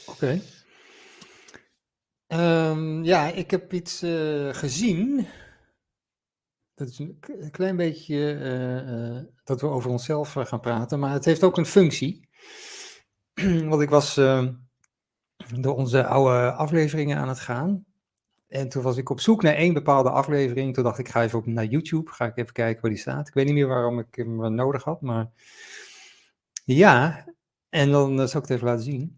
[0.05, 0.11] Oké.
[0.11, 0.41] Okay.
[2.27, 5.27] Um, ja, ik heb iets uh, gezien.
[6.73, 11.25] Dat is een klein beetje uh, uh, dat we over onszelf gaan praten, maar het
[11.25, 12.29] heeft ook een functie.
[13.69, 14.53] Want ik was ehm,
[15.59, 17.85] door onze oude afleveringen aan het gaan.
[18.47, 20.73] En toen was ik op zoek naar één bepaalde aflevering.
[20.73, 22.11] Toen dacht ik, ga even op naar YouTube.
[22.11, 23.27] Ga ik even kijken waar die staat.
[23.27, 25.31] Ik weet niet meer waarom ik hem nodig had, maar
[26.65, 27.25] ja.
[27.69, 29.17] En dan zal ik het even laten zien.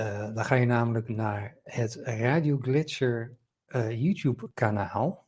[0.00, 3.36] Uh, dan ga je namelijk naar het Radio Glitcher
[3.68, 5.26] uh, YouTube kanaal.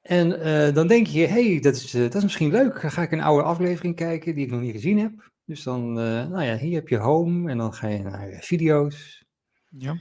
[0.00, 2.80] En uh, dan denk je, hey, dat is, dat is misschien leuk.
[2.80, 5.32] Dan ga ik een oude aflevering kijken die ik nog niet gezien heb.
[5.44, 9.24] Dus dan, nou ja, hier heb je home en dan ga je naar video's.
[9.68, 10.00] Ja.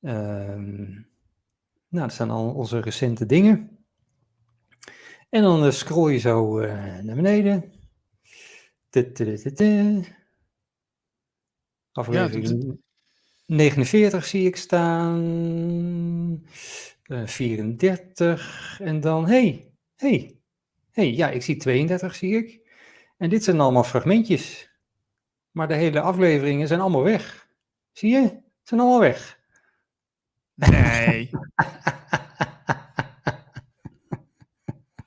[0.00, 0.90] Ehm,
[1.88, 3.78] nou, dat zijn al onze recente dingen.
[5.28, 6.60] En dan scroll je zo
[7.02, 7.75] naar beneden.
[11.92, 12.74] Aflevering ja,
[13.46, 15.22] 49 zie ik staan.
[17.06, 18.80] Uh, eh, 34.
[18.82, 20.40] En dan, hey, hey,
[20.90, 22.60] hey, ja, ik zie 32 zie ik.
[23.16, 24.70] En dit zijn allemaal fragmentjes.
[25.50, 27.48] Maar de hele afleveringen zijn allemaal weg.
[27.92, 28.22] Zie je?
[28.22, 29.38] Ze zijn allemaal weg.
[30.54, 31.30] Nee.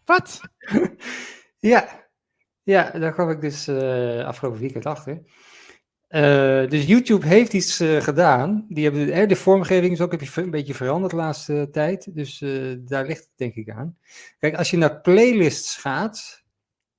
[0.05, 0.41] Wat?
[1.71, 2.08] ja.
[2.69, 5.13] Ja, daar kwam ik dus uh, afgelopen weekend achter.
[6.09, 8.65] Uh, dus YouTube heeft iets uh, gedaan.
[8.69, 12.15] Die hebben, de, de vormgeving is ook een beetje veranderd de laatste tijd.
[12.15, 12.37] Dus
[12.79, 13.97] daar ligt het denk ik aan.
[14.39, 16.43] Kijk, als je naar playlists gaat,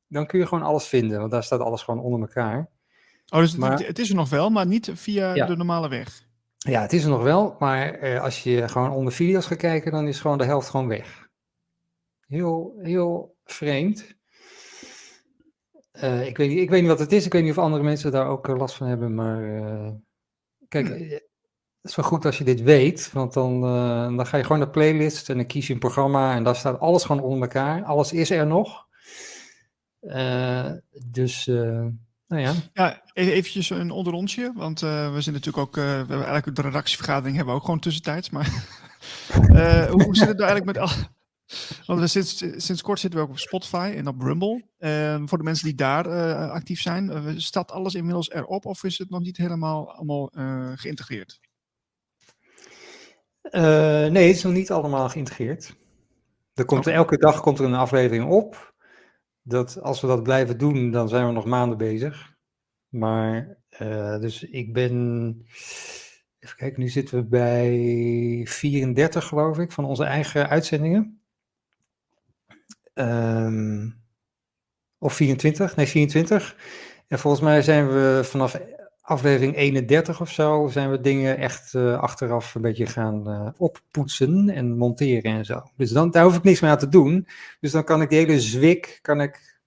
[0.07, 1.19] dan kun je gewoon alles vinden.
[1.19, 2.71] Want daar staat alles gewoon onder elkaar.
[3.29, 5.47] Oh, dus maar, het, het, is er nog wel, maar niet via ja.
[5.47, 6.23] de normale weg?
[6.59, 7.57] Ja, het is er nog wel.
[7.59, 11.29] Maar als je gewoon onder video's gaat kijken, dan is gewoon de helft gewoon weg.
[12.27, 14.19] Heel, heel vreemd.
[16.03, 17.27] Uh, ik, weet niet, ik weet niet wat het is.
[17.27, 19.15] Ik weet niet of andere mensen daar ook eh, last van hebben.
[19.15, 19.91] Maar uh,
[20.69, 23.13] kijk, het is wel goed als je dit weet.
[23.13, 23.61] Want dan,
[24.17, 26.35] dan ga je gewoon naar playlist en dan kies je een programma.
[26.35, 27.85] En daar staat alles gewoon onder elkaar.
[27.85, 28.87] Alles is er nog.
[31.07, 31.47] dus,
[32.27, 32.53] nou ja.
[32.73, 34.53] Ja, e-, eventjes een onderrondje.
[34.55, 38.31] Want we zijn natuurlijk ook, we hebben eigenlijk de redactievergadering hebben we ook gewoon tussentijds.
[38.31, 38.67] Maar
[39.93, 40.91] hoe zit het nou eigenlijk met al
[41.87, 44.65] want we sinds, sinds kort zitten we ook op Spotify en op Rumble.
[44.79, 48.85] Uh, voor de mensen die daar uh, actief zijn, uh, staat alles inmiddels erop of
[48.85, 51.41] is het nog niet helemaal allemaal uh, geïntegreerd?
[53.53, 55.77] nee, het is nog niet allemaal geïntegreerd.
[56.55, 56.95] Er komt, okay.
[56.95, 58.75] Elke dag komt er een aflevering op.
[59.43, 62.35] Dat, als we dat blijven doen, dan zijn we nog maanden bezig.
[62.89, 63.59] Maar,
[64.21, 65.45] dus ik ben...
[66.39, 71.20] Even kijken, nu zitten we bij 34 geloof ik, van onze eigen uitzendingen.
[73.01, 73.99] Um,
[74.99, 76.57] of 24, nee 24.
[77.09, 78.61] En volgens mij zijn we vanaf
[79.11, 84.49] aflevering 31 of zo, zijn we dingen echt uh, achteraf een beetje gaan uh, oppoetsen
[84.49, 85.63] en monteren en zo.
[85.77, 87.27] Dus dan, daar hoef ik niks meer aan te doen.
[87.61, 89.59] Dus dan kan ik die hele zwik, kan ik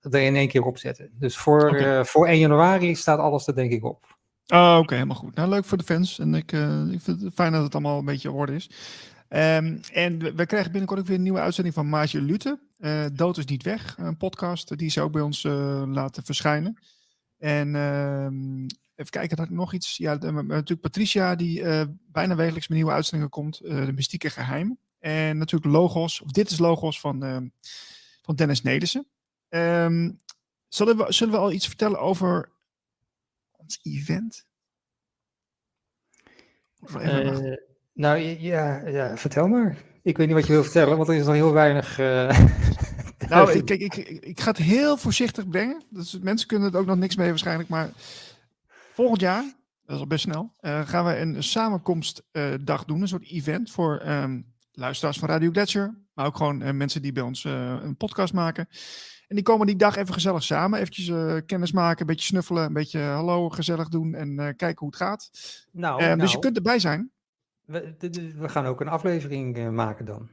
[0.00, 1.10] er in één keer opzetten.
[1.18, 1.98] Dus voor, okay.
[1.98, 4.16] uh, voor 1 januari staat alles er denk ik op.
[4.46, 5.34] Oh, oké, okay, helemaal goed.
[5.34, 6.18] Nou, leuk voor de fans.
[6.18, 6.52] En ik,
[6.92, 8.70] ik vind het fijn dat het allemaal een beetje orde is.
[9.34, 12.58] Um, en we, we, krijgen binnenkort ook weer een nieuwe uitzending van Maartje Lute.
[12.78, 16.78] Uh, Dood is niet weg, een podcast die ze ook bij ons uh, laten verschijnen.
[17.38, 18.26] En uh,
[18.94, 19.96] even kijken, had ik nog iets.
[19.96, 23.58] Ja, de, natuurlijk Patricia, die uh, bijna wekelijks met nieuwe uitzendingen komt.
[23.58, 24.78] de mystieke geheim.
[24.98, 27.48] En natuurlijk Logos, of dit is Logos van, ehm,
[28.22, 29.06] van Dennis Nedersen.
[29.48, 30.18] Um,
[30.68, 32.50] zullen, we, zullen we al iets vertellen over
[33.56, 34.46] ons event?
[37.92, 39.76] Nou ja, ja, vertel maar.
[40.02, 41.98] Ik weet niet wat je wil vertellen, want er is nog heel weinig.
[41.98, 42.38] Uh...
[43.28, 45.82] nou, ik, ik, ik, ik, ga het heel voorzichtig brengen.
[45.90, 47.68] Dus mensen kunnen het ook nog niks mee waarschijnlijk.
[47.68, 47.90] Maar
[48.92, 49.42] volgend jaar,
[49.84, 53.00] dat is al best snel, uh, gaan we een samenkomstdag uh, doen.
[53.00, 56.00] Een soort event voor um, luisteraars van Radio Gletscher.
[56.14, 58.68] Maar ook gewoon mensen die bij ons een podcast maken.
[59.28, 60.78] En die komen die dag even gezellig samen.
[60.78, 64.96] Eventjes kennis maken, een beetje snuffelen, een beetje hallo gezellig doen en kijken hoe het
[64.96, 65.30] gaat.
[65.72, 66.18] Nou, nou.
[66.18, 67.11] Dus je kunt erbij zijn.
[67.72, 67.94] We,
[68.38, 70.28] we, gaan ook een aflevering uh, maken dan.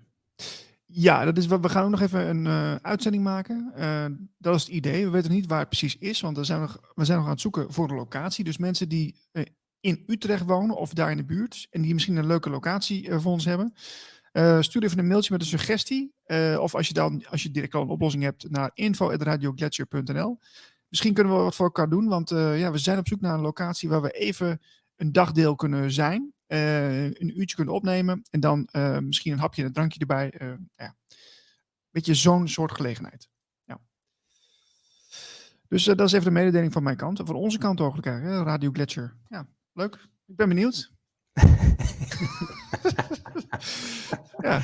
[0.85, 3.73] Ja, dat is, we gaan ook nog even een uh, uitzending maken.
[3.77, 4.05] Uh,
[4.37, 5.05] dat is het idee.
[5.05, 7.33] We weten niet waar het precies is, want we zijn nog, we zijn nog aan
[7.33, 8.43] het zoeken voor een locatie.
[8.43, 9.15] Dus mensen die
[9.79, 13.31] in Utrecht wonen of daar in de buurt en die misschien een leuke locatie voor
[13.31, 13.73] ons hebben,
[14.63, 16.13] stuur even een mailtje met een suggestie.
[16.59, 20.39] of als je dan, als je direct al een oplossing hebt, naar info.radioglacier.nl.
[20.87, 23.41] Misschien kunnen we wat voor elkaar doen, want ja, we zijn op zoek naar een
[23.41, 24.61] locatie waar we even
[24.95, 26.33] een dagdeel kunnen zijn.
[26.49, 30.33] Uh, een uurtje kunnen opnemen en dan uh, misschien een hapje en een drankje erbij.
[30.41, 30.95] Uh, ja.
[31.91, 33.29] Beetje zo'n soort gelegenheid.
[33.63, 33.79] Ja.
[35.67, 37.21] Dus dat is even de mededeling van mijn kant.
[37.23, 38.43] Van onze kant ook, hè?
[38.43, 39.15] Radio Gletscher.
[39.27, 39.93] Ja, leuk.
[40.25, 40.91] Ik ben benieuwd.
[44.41, 44.61] ja.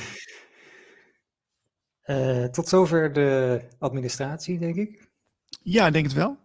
[2.51, 5.09] tot zover de administratie, denk ik.
[5.61, 6.37] Ja, ik denk het wel.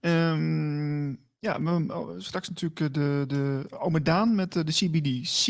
[0.00, 5.46] Um, ja, oh, straks natuurlijk de, de Ome Daan met de CBDC.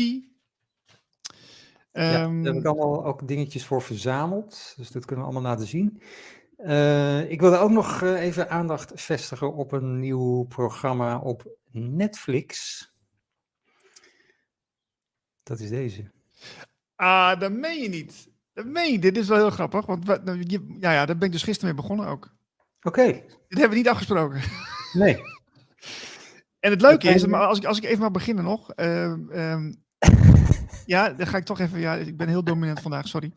[1.91, 4.73] Ja, daar heb ik ehm, allemaal ook dingetjes voor verzameld.
[4.77, 6.01] Dus dat kunnen we allemaal laten zien.
[6.57, 12.83] Uh, ik wilde ook nog even aandacht vestigen op een nieuw programma op Netflix.
[15.43, 16.11] Dat is deze.
[16.95, 18.29] Ah, dat meen je niet.
[18.53, 18.99] Dat meen je.
[18.99, 19.85] Dit is wel heel grappig.
[19.85, 20.43] Want nou,
[20.79, 22.33] ja, ja, daar ben ik dus gisteren mee begonnen ook.
[22.81, 23.03] Oké.
[23.03, 24.41] Dit hebben we niet afgesproken.
[24.93, 25.17] Nee.
[26.59, 28.71] en het leuke is, maar als ik, als ik even mag beginnen nog.
[28.75, 29.15] Uh,
[30.85, 31.79] ja, dan ga ik toch even.
[31.79, 33.33] Ja, ik ben heel dominant vandaag, sorry.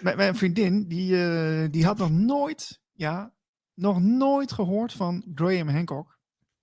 [0.00, 3.34] Mijn, mijn vriendin, die, uh, die had nog nooit, ja,
[3.74, 6.18] nog nooit gehoord van Graham Hancock.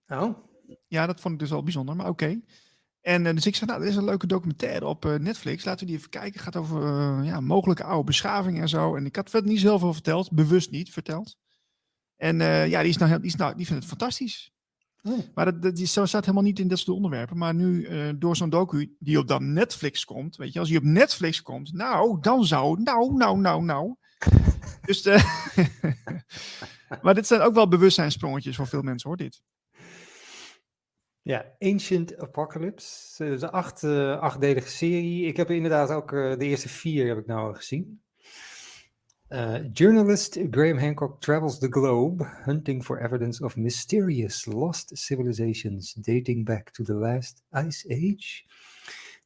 [0.08, 0.38] Oh.
[0.88, 2.42] Ja, dat vond ik dus al bijzonder, maar oké.
[3.02, 5.66] En uh, dus ik zei, nou, er is een leuke documentaire op uh, Netflix.
[5.66, 6.32] Laten we die even kijken.
[6.32, 8.96] Het gaat over ja, mogelijke oude beschavingen en zo.
[8.96, 11.38] En ik had verder niet zoveel verteld, bewust niet verteld.
[12.18, 12.38] En
[12.70, 14.56] ja, die, is nou, die, is nou, die vindt het fantastisch.
[15.06, 15.20] Oh.
[15.34, 17.38] Maar dat, dat, zo staat helemaal niet in dit soort onderwerpen.
[17.38, 20.78] Maar nu, uh, door zo'n docu die op dan Netflix komt, weet je, als die
[20.78, 23.96] op Netflix komt, nou, dan zou, nou, nou, nou, nou.
[24.86, 25.24] dus, uh,
[27.04, 29.42] maar dit zijn ook wel bewustzijnsprongetjes voor veel mensen, hoor, dit.
[31.22, 33.30] Ja, Ancient Apocalypse.
[33.30, 35.26] Dat een acht, uh, achtdelige serie.
[35.26, 38.04] Ik heb inderdaad ook de eerste vier heb ik nou gezien.
[39.32, 46.46] Uh, journalist Graham Hancock travels the globe hunting for evidence of mysterious lost civilizations dating
[46.46, 48.46] back to the last ice age.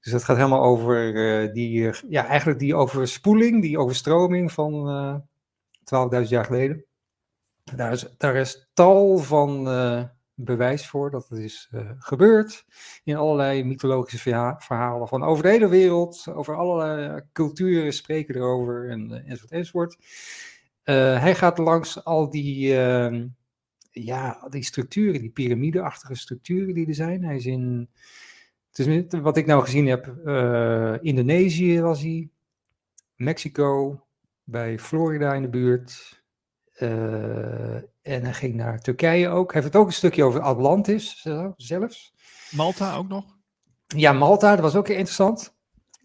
[0.01, 6.21] Dus dat gaat helemaal over uh, die, ja, eigenlijk die overspoeling, die overstroming van uh,
[6.23, 6.85] 12.000 jaar geleden.
[7.75, 9.67] Daar is, daar is tal van
[10.41, 12.65] bewijs voor dat het is uh, gebeurd.
[13.03, 19.09] In allerlei mythologische verhalen van over de hele wereld, over allerlei culturen spreken erover en,
[19.09, 19.97] uh, enzovoort enzovoort.
[20.83, 23.27] Uh, hij gaat langs al die, ehm,
[23.91, 27.23] ja, die structuren, die piramideachtige structuren die er zijn.
[27.23, 27.89] Hij is in,
[29.21, 30.05] wat ik nou gezien heb,
[31.01, 32.29] Indonesië was hij,
[33.15, 34.03] Mexico,
[34.43, 36.23] bij Florida in de buurt,
[36.79, 37.77] uh,
[38.09, 39.53] en hij ging naar Turkije ook.
[39.53, 41.25] Hij heeft het ook een stukje over Atlantis
[41.55, 42.13] zelfs.
[42.51, 43.25] Malta ook nog?
[43.87, 45.55] Ja, Malta, dat was ook interessant.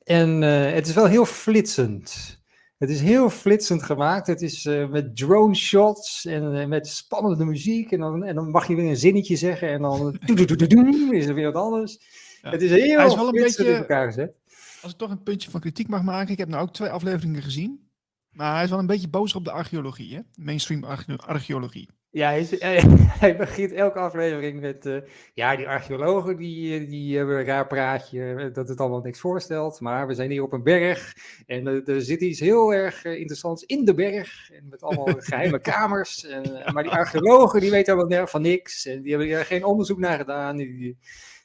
[0.03, 2.39] En uh, het is wel heel flitsend.
[2.79, 4.27] Het is heel flitsend gemaakt.
[4.27, 7.93] Het is uh, met drone shots en met spannende muziek.
[7.93, 10.19] En dan, en dan mag je weer een zinnetje zeggen en dan
[11.11, 11.99] is er weer wat anders.
[12.43, 12.51] Ja.
[12.51, 14.35] Het is heel Hij is wel een beetje, in elkaar gezet.
[14.83, 16.33] Als ik toch een puntje van kritiek mag maken.
[16.33, 17.89] Ik heb nou ook twee afleveringen gezien.
[18.35, 20.21] Maar hij is wel een beetje boos op de archeologie, hè?
[20.35, 20.85] Mainstream
[21.17, 21.89] archeologie.
[22.15, 22.51] Ja, hij, is,
[23.21, 24.87] hij, begint elke aflevering met...
[24.87, 25.01] Uh,
[25.33, 29.21] ja, die archeologen die, eh, die hebben een raar praatje, eh, dat het allemaal niks
[29.21, 29.81] voorstelt.
[29.81, 31.15] Maar we zijn hier op een berg
[31.47, 34.51] en uh, er zit iets heel erg interessants in de berg.
[34.51, 36.25] En met allemaal geheime kamers.
[36.25, 38.87] En, maar die archeologen die weten allemaal van niks.
[38.87, 40.57] En die hebben er geen onderzoek naar gedaan.
[40.57, 40.99] Die,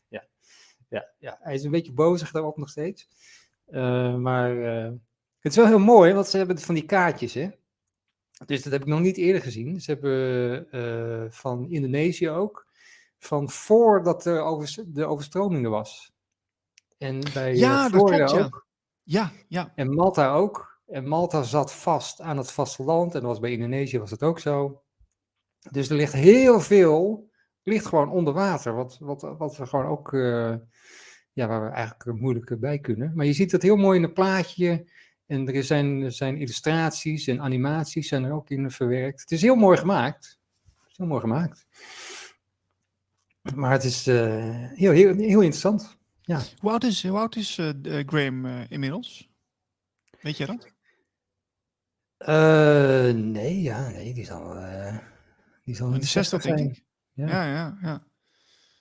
[0.07, 0.24] ja,
[0.90, 3.07] ja, ja, hij is een beetje bozig daarop nog steeds.
[4.18, 4.56] maar
[5.40, 7.49] het is wel heel mooi, want ze hebben van die kaartjes, hè.
[8.45, 9.82] Dus dat heb ik nog niet eerder gezien.
[9.82, 12.68] Ze hebben uh, van Indonesië ook,
[13.18, 16.14] van voordat er over, de overstroming er was.
[16.98, 18.68] En bij ja, Florida dat klopt, ook.
[19.03, 19.32] Ja.
[19.48, 20.80] ja, En Malta ook.
[20.88, 23.14] En Malta zat vast aan het vasteland.
[23.14, 24.82] En dat was bij Indonesië was het ook zo.
[25.72, 27.30] Dus er ligt heel veel,
[27.64, 28.74] ligt gewoon onder water.
[28.74, 30.56] Wat, wat, wat we gewoon ook, uh,
[31.34, 33.11] ja, waar we eigenlijk moeilijk bij kunnen.
[33.16, 34.91] Maar je ziet het heel mooi in een plaatje
[35.30, 39.22] en er zijn, zijn illustraties en animaties zijn er ook in verwerkt.
[39.22, 40.39] Het is heel mooi gemaakt.
[40.64, 41.65] Het is heel mooi gemaakt.
[43.56, 44.18] Maar het is uh,
[44.73, 45.97] heel, heel, heel interessant.
[46.22, 46.41] Ja.
[46.60, 47.69] Hoe oud is, hoe oud is uh,
[48.06, 49.30] Graham uh, inmiddels?
[50.22, 50.68] Weet je dat?
[53.15, 54.53] nee, ja, nee, die zal,
[55.64, 56.84] die zal in de 60 denk ik.
[57.14, 57.77] Ja, ja, ja.
[57.81, 58.03] ja.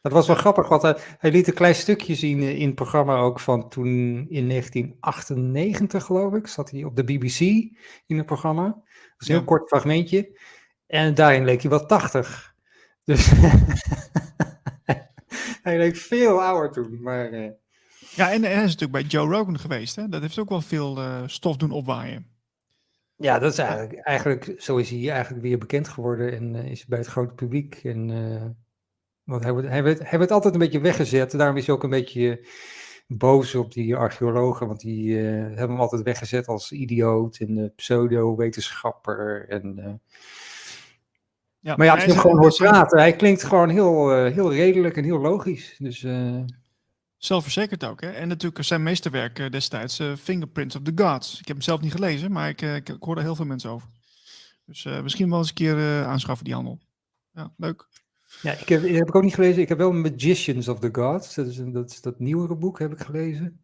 [0.09, 3.17] Dat was wel grappig, want hij, hij, liet een klein stukje zien in het programma
[3.17, 7.41] ook van toen in 1998, geloof ik, zat hij op de BBC
[8.07, 8.65] in het programma.
[8.65, 8.83] Dat
[9.19, 10.39] is een heel kort fragmentje.
[10.87, 12.55] En daarin leek hij wel 80.
[13.05, 13.27] Dus
[15.63, 17.33] hij leek veel ouder toen, maar...
[17.33, 17.51] Uh...
[18.15, 20.09] Ja, en, hij is natuurlijk bij Joe Rogan geweest, hè?
[20.09, 22.27] Dat heeft ook wel veel uh, stof doen opwaaien.
[23.17, 26.87] Ja, dat is eigenlijk, eigenlijk, zo is hij eigenlijk weer bekend geworden en uh, is
[26.87, 28.11] bij het grote publiek en
[29.29, 31.31] want hij wordt, hij, werd, hij werd altijd een beetje weggezet.
[31.31, 32.47] Daarom is hij ook een beetje
[33.07, 34.67] boos op die archeologen.
[34.67, 39.49] Want die uh, hebben hem altijd weggezet als idioot en uh, pseudo-wetenschapper.
[39.49, 40.19] En, uh,
[41.61, 44.97] Ja, maar ja, als je hem gewoon hoort praten, hij klinkt gewoon heel, heel redelijk
[44.97, 45.77] en heel logisch.
[45.79, 46.07] Dus,
[47.17, 48.11] Zelfverzekerd ook, hè?
[48.11, 51.33] En natuurlijk zijn meesterwerk destijds, Fingerprints of the Gods.
[51.33, 53.71] Ik heb hem zelf niet gelezen, maar ik, ik, ik hoor er heel veel mensen
[53.71, 53.89] over.
[54.67, 56.79] Dus misschien wel eens een keer aanschaffen, die handel.
[57.33, 57.87] Ja, leuk.
[58.43, 59.63] Ja, ik heb, heb ik ook niet gelezen.
[59.63, 61.35] Ik heb wel Magicians of the Gods.
[61.35, 63.61] Dat is, dat, is dat nieuwere boek, heb ik gelezen.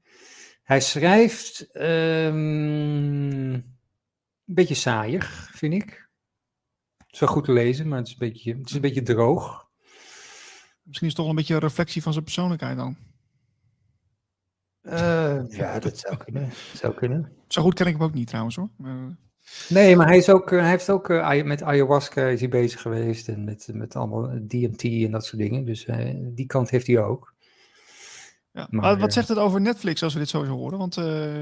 [0.63, 3.65] Hij schrijft um, een
[4.45, 6.09] beetje saaiig, vind ik.
[6.97, 9.03] Het is wel goed te lezen, maar het is een beetje, het is een beetje
[9.03, 9.69] droog.
[10.83, 12.97] Misschien is het toch een beetje een reflectie van zijn persoonlijkheid dan.
[14.83, 16.51] Uh, ja, dat zou kunnen.
[16.75, 17.33] zou kunnen.
[17.49, 18.71] Zo goed ken ik hem ook niet trouwens hoor.
[19.69, 23.29] Nee, maar hij, is ook, hij heeft ook uh, met ayahuasca is hij bezig geweest
[23.29, 25.65] en met, met allemaal DMT en dat soort dingen.
[25.65, 27.35] Dus uh, die kant heeft hij ook.
[28.53, 30.79] Ja, maar, wat zegt het over Netflix als we dit zo horen?
[30.79, 30.95] Want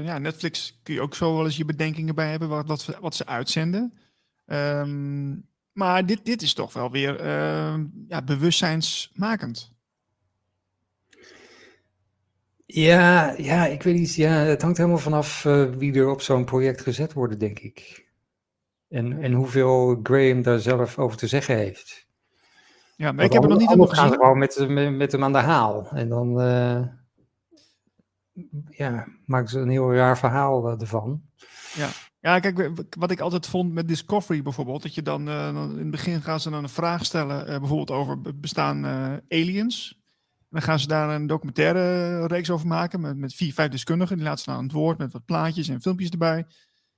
[0.03, 3.15] ja, Netflix kun je ook zo wel eens je bedenkingen bij hebben wat, wat, wat
[3.15, 3.93] ze uitzenden.
[4.45, 7.75] Um, maar dit, dit is toch wel weer uh,
[8.07, 9.71] ja, bewustzijnsmakend.
[12.75, 14.15] Ja, ja, ik weet niet.
[14.15, 18.09] Ja, het hangt helemaal vanaf uh, wie er op zo'n project gezet worden, denk ik.
[18.89, 22.07] En, en hoeveel Graham daar zelf over te zeggen heeft.
[22.95, 24.03] Ja, maar ik heb het nog niet helemaal gezien.
[24.03, 25.87] gaan ze gewoon met, met, met, hem aan de haal.
[25.91, 26.81] En dan uh,
[28.69, 31.21] ja, maken ze een heel raar verhaal uh, ervan.
[31.75, 31.89] Ja.
[32.19, 36.21] Ja, kijk, wat ik altijd vond met Discovery bijvoorbeeld, dat je dan, in het begin
[36.21, 38.85] gaan ze dan een vraag stellen, bijvoorbeeld over bestaan
[39.29, 40.02] aliens.
[40.53, 44.15] En dan gaan ze daar een documentaire reeks over maken met, met vier, vijf deskundigen.
[44.15, 46.45] Die laten ze aan het woord met wat plaatjes en filmpjes erbij.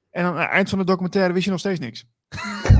[0.09, 2.05] En aan het eind van de documentaire wist je nog steeds niks.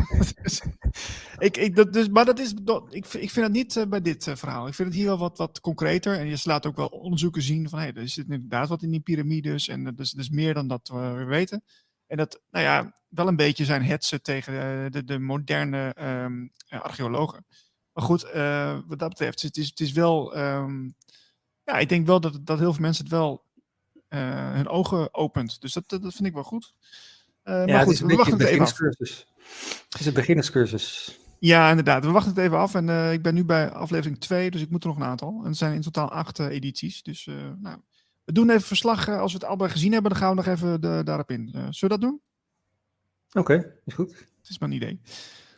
[1.47, 4.31] ik, ik, dat, dus, maar dat is, dat, ik, ik vind het niet bij dit
[4.33, 4.67] verhaal.
[4.67, 6.19] Ik vind het hier wel wat, wat concreter.
[6.19, 8.99] En je laat ook wel onderzoeken zien van, hey, er zit inderdaad wat in die
[8.99, 9.67] piramides.
[9.67, 11.63] En dat is, dat is meer dan dat we weten.
[12.07, 16.51] En dat, nou ja, wel een beetje zijn hetsen tegen de, de, de moderne um,
[16.69, 17.45] archeologen.
[17.95, 20.37] Maar goed, uh, wat dat betreft, het is, het is wel.
[20.37, 20.95] Um,
[21.63, 23.43] ja, ik denk wel dat, dat heel veel mensen het wel
[24.09, 25.61] uh, hun ogen opent.
[25.61, 26.73] Dus dat, dat, dat vind ik wel goed.
[27.43, 28.77] Uh, ja, maar goed, we wachten het even af.
[28.77, 31.19] Het is een beginnerscursus.
[31.39, 32.05] Ja, inderdaad.
[32.05, 32.75] We wachten het even af.
[32.75, 35.41] En uh, ik ben nu bij aflevering 2, dus ik moet er nog een aantal.
[35.43, 37.03] En er zijn in totaal acht edities.
[37.03, 37.25] Dus
[37.57, 37.77] nou,
[38.23, 39.09] we doen even verslag.
[39.09, 41.49] als we het allebei gezien hebben, dan gaan we nog even de, daarop in.
[41.49, 42.21] Zullen we dat doen?
[43.31, 44.09] Oké, is goed.
[44.11, 45.01] Het is maar een idee.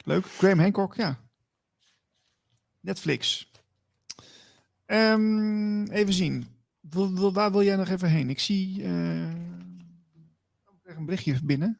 [0.03, 0.25] Leuk.
[0.25, 1.26] Graham Hancock, ja.
[2.87, 3.51] Netflix.
[4.85, 6.47] Um, even zien.
[6.79, 8.29] Wil, wil, waar wil jij nog even heen?
[8.29, 8.87] Ik zie uh,
[10.83, 11.79] een berichtje binnen.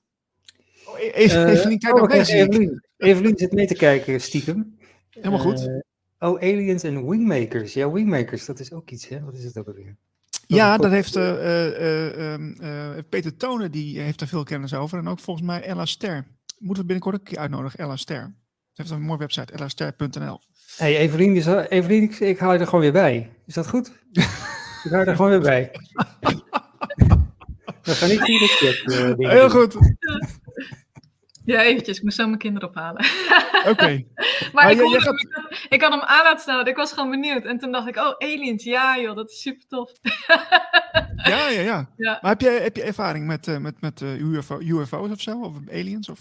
[0.85, 2.83] Oh, e- even, uh, Evelien, kijk oh, Evelien.
[2.97, 4.77] Evelien zit mee te kijken, stiekem.
[5.09, 5.69] Helemaal goed.
[6.19, 7.73] oh, Aliens en Wingmakers.
[7.73, 9.23] Ja, Wingmakers, dat is ook iets, hè?
[9.23, 9.95] Wat is het ook alweer?
[10.47, 14.97] Ja, dat heeft uh, uh, Peter Tonen, die heeft er veel kennis over.
[14.97, 16.27] En ook volgens mij Ella Ster.
[16.57, 18.35] Moeten we binnenkort een keer uitnodigen, Ella Ster.
[18.71, 20.39] Ze heeft een mooie website, ellaster.nl.
[20.75, 23.29] hey, Evelien, is, Evelien ik, ik haal je er gewoon weer bij.
[23.45, 23.87] Is dat goed?
[24.83, 25.71] ik haal je er gewoon weer bij.
[27.83, 29.77] We gaan niet hier de uh, Heel goed.
[31.47, 31.97] Ja, eventjes.
[31.97, 33.05] Ik moest zo mijn kinderen ophalen.
[33.67, 34.03] Oké.
[34.53, 35.21] maar ah, ik, ja, gaat...
[35.21, 36.67] hem, ik had hem aan laten staan.
[36.67, 37.45] Ik was gewoon benieuwd.
[37.45, 38.63] En toen dacht ik, oh, aliens.
[38.63, 39.91] Ja joh, dat is super tof.
[41.15, 42.19] ja, ja, ja, ja.
[42.21, 45.41] Maar heb je, heb je ervaring met, uh, met, met uh, UFO, UFO's of zo?
[45.41, 46.09] Of aliens?
[46.09, 46.19] Of...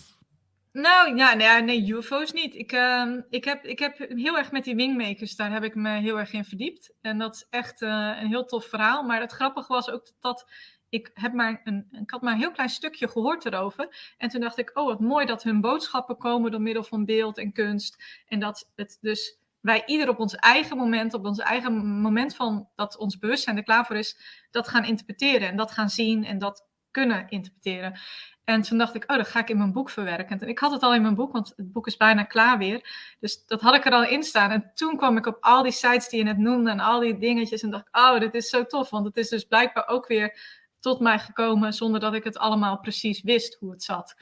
[0.76, 2.54] Nou ja, nee, nee, UFO's niet.
[2.54, 5.90] Ik, uh, ik, heb, ik heb heel erg met die wingmakers, daar heb ik me
[5.90, 6.94] heel erg in verdiept.
[7.00, 9.02] En dat is echt uh, een heel tof verhaal.
[9.02, 10.50] Maar het grappige was ook dat
[10.88, 14.14] ik, heb maar een, ik had maar een heel klein stukje gehoord erover.
[14.18, 17.38] En toen dacht ik, oh wat mooi dat hun boodschappen komen door middel van beeld
[17.38, 18.22] en kunst.
[18.26, 22.68] En dat het dus wij ieder op ons eigen moment, op ons eigen moment van
[22.74, 24.18] dat ons bewustzijn er klaar voor is,
[24.50, 26.66] dat gaan interpreteren en dat gaan zien en dat
[26.96, 27.98] kunnen interpreteren.
[28.44, 30.40] En toen dacht ik, oh, dat ga ik in mijn boek verwerken.
[30.40, 32.80] En ik had het al in mijn boek, want het boek is bijna klaar weer.
[33.20, 34.50] Dus dat had ik er al in staan.
[34.50, 37.18] En toen kwam ik op al die sites die je net noemde en al die
[37.18, 37.62] dingetjes.
[37.62, 38.90] En dacht, oh, dit is zo tof.
[38.90, 40.38] Want het is dus blijkbaar ook weer
[40.80, 44.14] tot mij gekomen zonder dat ik het allemaal precies wist hoe het zat.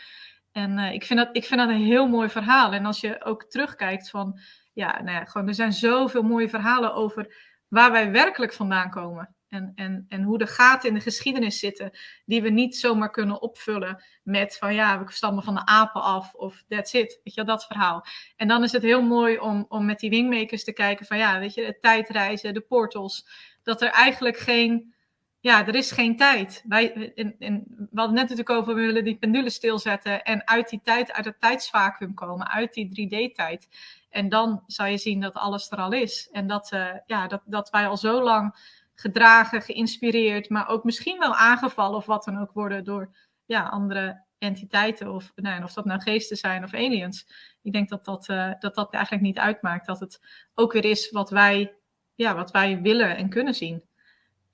[0.52, 2.72] En uh, ik, vind dat, ik vind dat een heel mooi verhaal.
[2.72, 4.40] En als je ook terugkijkt van,
[4.72, 7.34] ja, nou ja, gewoon, er zijn zoveel mooie verhalen over
[7.68, 9.34] waar wij werkelijk vandaan komen.
[9.54, 11.90] En, en, en hoe de gaten in de geschiedenis zitten,
[12.24, 16.34] die we niet zomaar kunnen opvullen met van ja, we stammen van de apen af
[16.34, 17.20] of that's it.
[17.24, 18.06] Weet je, dat verhaal.
[18.36, 21.38] En dan is het heel mooi om, om met die wingmakers te kijken van ja,
[21.38, 23.26] weet je, het tijdreizen, de portals,
[23.62, 24.94] dat er eigenlijk geen
[25.40, 26.64] ja, er is geen tijd.
[26.68, 30.80] Wij, in, we hadden net natuurlijk over, we willen die pendule stilzetten en uit die
[30.82, 33.68] tijd, uit het tijdsvacuum komen, uit die 3D-tijd.
[34.10, 36.28] En dan zou je zien dat alles er al is.
[36.32, 38.54] En dat, uh, ja, dat, dat wij al zo lang
[38.94, 44.24] gedragen, geïnspireerd, maar ook misschien wel aangevallen of wat dan ook worden door ja, andere
[44.38, 47.26] entiteiten, of, nou, of dat nou geesten zijn of aliens.
[47.62, 49.86] Ik denk dat dat, uh, dat dat eigenlijk niet uitmaakt.
[49.86, 50.20] Dat het
[50.54, 51.74] ook weer is wat wij,
[52.14, 53.82] ja, wat wij willen en kunnen zien.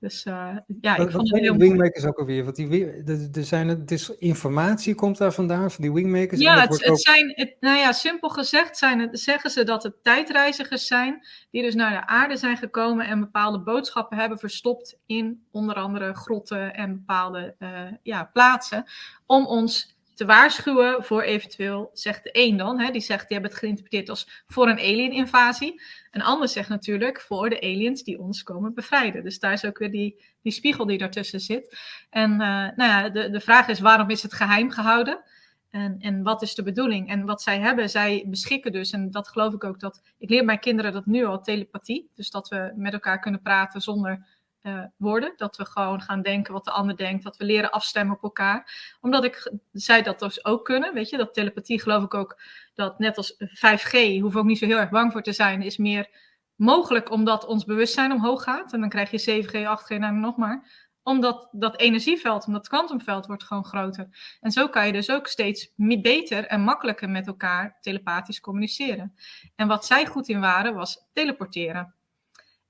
[0.00, 2.44] Dus uh, ja, ik vond het heel wingmakers ook alweer?
[2.44, 2.86] Want die,
[3.32, 6.40] er zijn, het is informatie komt daar vandaan, van die wingmakers?
[6.40, 9.94] Ja, het, het zijn, het, nou ja, simpel gezegd zijn het, zeggen ze dat het
[10.02, 15.44] tijdreizigers zijn, die dus naar de aarde zijn gekomen en bepaalde boodschappen hebben verstopt in
[15.50, 17.68] onder andere grotten en bepaalde uh,
[18.02, 18.84] ja, plaatsen,
[19.26, 23.50] om ons te waarschuwen voor eventueel, zegt de een dan, hè, die zegt, die hebben
[23.50, 25.82] het geïnterpreteerd als voor een alien-invasie.
[26.10, 29.24] Een ander zegt natuurlijk voor de aliens die ons komen bevrijden.
[29.24, 31.78] Dus daar is ook weer die, die spiegel die daartussen zit.
[32.10, 35.22] En uh, nou ja, de, de vraag is, waarom is het geheim gehouden?
[35.70, 37.08] En, en wat is de bedoeling?
[37.08, 40.44] En wat zij hebben, zij beschikken dus, en dat geloof ik ook, dat ik leer
[40.44, 42.10] mijn kinderen dat nu al, telepathie.
[42.14, 44.26] Dus dat we met elkaar kunnen praten zonder
[44.62, 45.32] uh, worden.
[45.36, 47.24] Dat we gewoon gaan denken wat de ander denkt.
[47.24, 48.90] Dat we leren afstemmen op elkaar.
[49.00, 50.94] Omdat ik zij dat dus ook kunnen.
[50.94, 52.40] Weet je, dat telepathie geloof ik ook
[52.74, 55.76] dat net als 5G, hoef ook niet zo heel erg bang voor te zijn, is
[55.76, 56.08] meer
[56.54, 58.72] mogelijk omdat ons bewustzijn omhoog gaat.
[58.72, 60.88] En dan krijg je 7G, 8G, nou nog maar.
[61.02, 64.08] Omdat dat energieveld, omdat het kwantumveld wordt gewoon groter.
[64.40, 69.14] En zo kan je dus ook steeds beter en makkelijker met elkaar telepathisch communiceren.
[69.56, 71.94] En wat zij goed in waren, was teleporteren.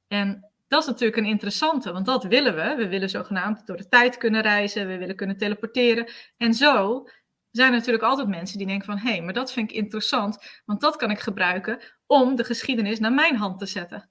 [0.08, 2.74] En dat is natuurlijk een interessante, want dat willen we.
[2.76, 6.10] We willen zogenaamd door de tijd kunnen reizen, we willen kunnen teleporteren.
[6.36, 7.08] En zo
[7.50, 10.60] zijn er natuurlijk altijd mensen die denken van, hé, hey, maar dat vind ik interessant,
[10.64, 14.10] want dat kan ik gebruiken om de geschiedenis naar mijn hand te zetten.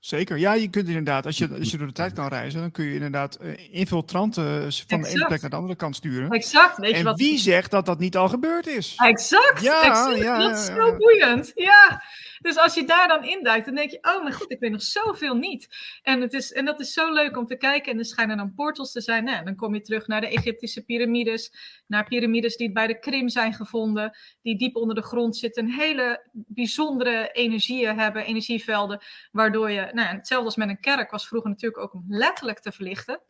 [0.00, 2.70] Zeker, ja, je kunt inderdaad, als je, als je door de tijd kan reizen, dan
[2.70, 6.30] kun je inderdaad uh, infiltranten van de ene plek naar de andere kant sturen.
[6.30, 6.78] Exact.
[6.78, 7.18] Weet je en wat...
[7.18, 8.94] wie zegt dat dat niet al gebeurd is?
[8.96, 10.18] Exact, ja, exact.
[10.18, 11.52] Ja, dat is zo boeiend.
[11.54, 12.02] Ja,
[12.40, 14.82] dus als je daar dan induikt, dan denk je, oh mijn god, ik weet nog
[14.82, 15.68] zoveel niet.
[16.02, 17.92] En, het is, en dat is zo leuk om te kijken.
[17.92, 19.24] En er schijnen dan portals te zijn.
[19.24, 21.52] Nou, dan kom je terug naar de Egyptische piramides,
[21.86, 25.70] naar piramides die bij de Krim zijn gevonden, die diep onder de grond zitten.
[25.70, 29.00] Hele bijzondere energieën hebben, energievelden,
[29.32, 32.72] waardoor je, nou, hetzelfde als met een kerk was vroeger natuurlijk ook om letterlijk te
[32.72, 33.20] verlichten.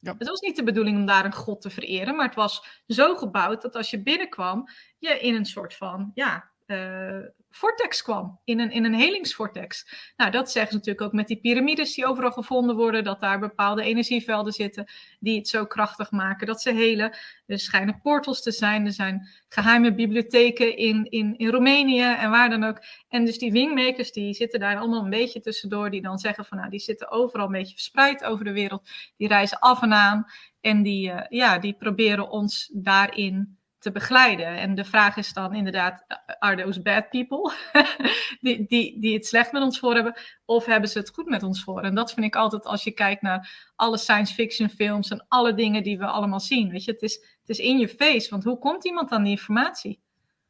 [0.00, 0.14] Ja.
[0.18, 3.16] Het was niet de bedoeling om daar een god te vereren, maar het was zo
[3.16, 4.68] gebouwd dat als je binnenkwam,
[4.98, 7.18] je in een soort van, ja, uh,
[7.56, 9.86] vortex kwam, in een, in een helingsvortex.
[10.16, 13.38] Nou, dat zeggen ze natuurlijk ook met die piramides die overal gevonden worden, dat daar
[13.38, 14.86] bepaalde energievelden zitten
[15.20, 17.16] die het zo krachtig maken dat ze helen.
[17.46, 22.50] Er schijnen portals te zijn, er zijn geheime bibliotheken in, in, in Roemenië en waar
[22.50, 22.82] dan ook.
[23.08, 26.58] En dus die wingmakers, die zitten daar allemaal een beetje tussendoor, die dan zeggen van,
[26.58, 30.26] nou, die zitten overal een beetje verspreid over de wereld, die reizen af en aan
[30.60, 34.46] en die, uh, ja, die proberen ons daarin te begeleiden.
[34.46, 36.04] En de vraag is dan inderdaad,
[36.38, 37.52] are those bad people?
[38.40, 41.42] die, die, die het slecht met ons voor hebben, of hebben ze het goed met
[41.42, 41.82] ons voor?
[41.82, 45.54] En dat vind ik altijd als je kijkt naar alle science fiction films en alle
[45.54, 46.70] dingen die we allemaal zien.
[46.70, 49.32] Weet je, het is, het is in je face, want hoe komt iemand aan die
[49.32, 50.04] informatie?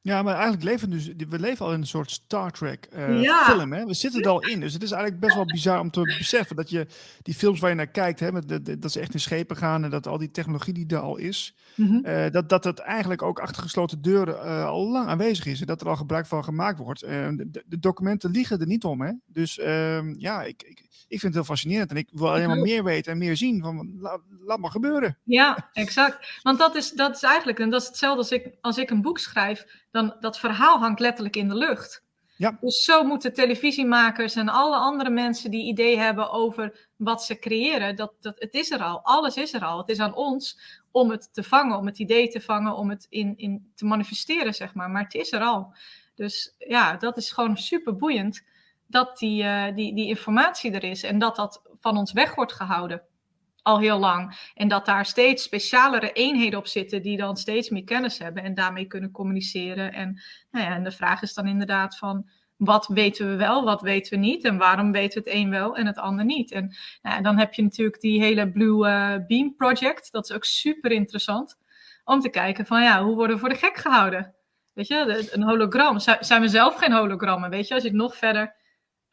[0.06, 3.72] Ja, maar eigenlijk leven dus, we leven al in een soort Star Trek uh, film.
[3.72, 3.84] Hè?
[3.84, 4.60] We zitten er al in.
[4.60, 6.86] Dus het is eigenlijk best wel bizar om te beseffen dat je
[7.22, 9.84] die films waar je naar kijkt, hè, met de, dat ze echt in schepen gaan
[9.84, 13.38] en dat al die technologie die er al is, mm dat, dat het eigenlijk ook
[13.38, 16.78] achter gesloten deuren uh, al lang aanwezig is en dat er al gebruik van gemaakt
[16.78, 17.00] wordt.
[17.00, 19.00] De, de, documenten liegen er niet om.
[19.00, 19.12] Hè?
[19.26, 20.78] Dus ehm, ja, ik, ik,
[21.08, 23.62] ik vind het heel fascinerend en ik wil alleen maar meer weten en meer zien.
[23.62, 25.18] Van, laat, laat maar gebeuren.
[25.24, 26.40] Ja, exact.
[26.42, 29.02] Want dat is, dat is eigenlijk, en dat is hetzelfde als ik, als ik een
[29.02, 29.66] boek schrijf
[29.96, 32.04] dan dat verhaal hangt letterlijk in de lucht.
[32.36, 32.58] Ja.
[32.60, 37.96] Dus zo moeten televisiemakers en alle andere mensen die idee hebben over wat ze creëren,
[37.96, 39.00] dat, dat, het is er al.
[39.02, 39.78] Alles is er al.
[39.78, 40.58] Het is aan ons
[40.90, 44.54] om het te vangen, om het idee te vangen, om het in, in te manifesteren,
[44.54, 44.90] zeg maar.
[44.90, 45.74] Maar het is er al.
[46.14, 48.44] Dus ja, dat is gewoon super boeiend
[48.86, 52.52] dat die, uh, die, die informatie er is en dat dat van ons weg wordt
[52.52, 53.02] gehouden
[53.66, 54.50] al heel lang.
[54.54, 58.54] En dat daar steeds specialere eenheden op zitten die dan steeds meer kennis hebben en
[58.54, 59.92] daarmee kunnen communiceren.
[59.92, 60.20] En,
[60.50, 64.12] nou ja, en de vraag is dan inderdaad van wat weten we wel, wat weten
[64.12, 66.52] we niet en waarom weten we het een wel en het ander niet.
[66.52, 70.44] En nou dan heb je natuurlijk die hele Blue uh, Beam Project, dat is ook
[70.44, 71.58] super interessant
[72.04, 74.34] om te kijken van ja, hoe worden we voor de gek gehouden?
[74.72, 75.98] Weet je, een hologram.
[76.20, 77.50] Zijn we zelf geen hologrammen?
[77.50, 78.54] Weet je, als je het nog verder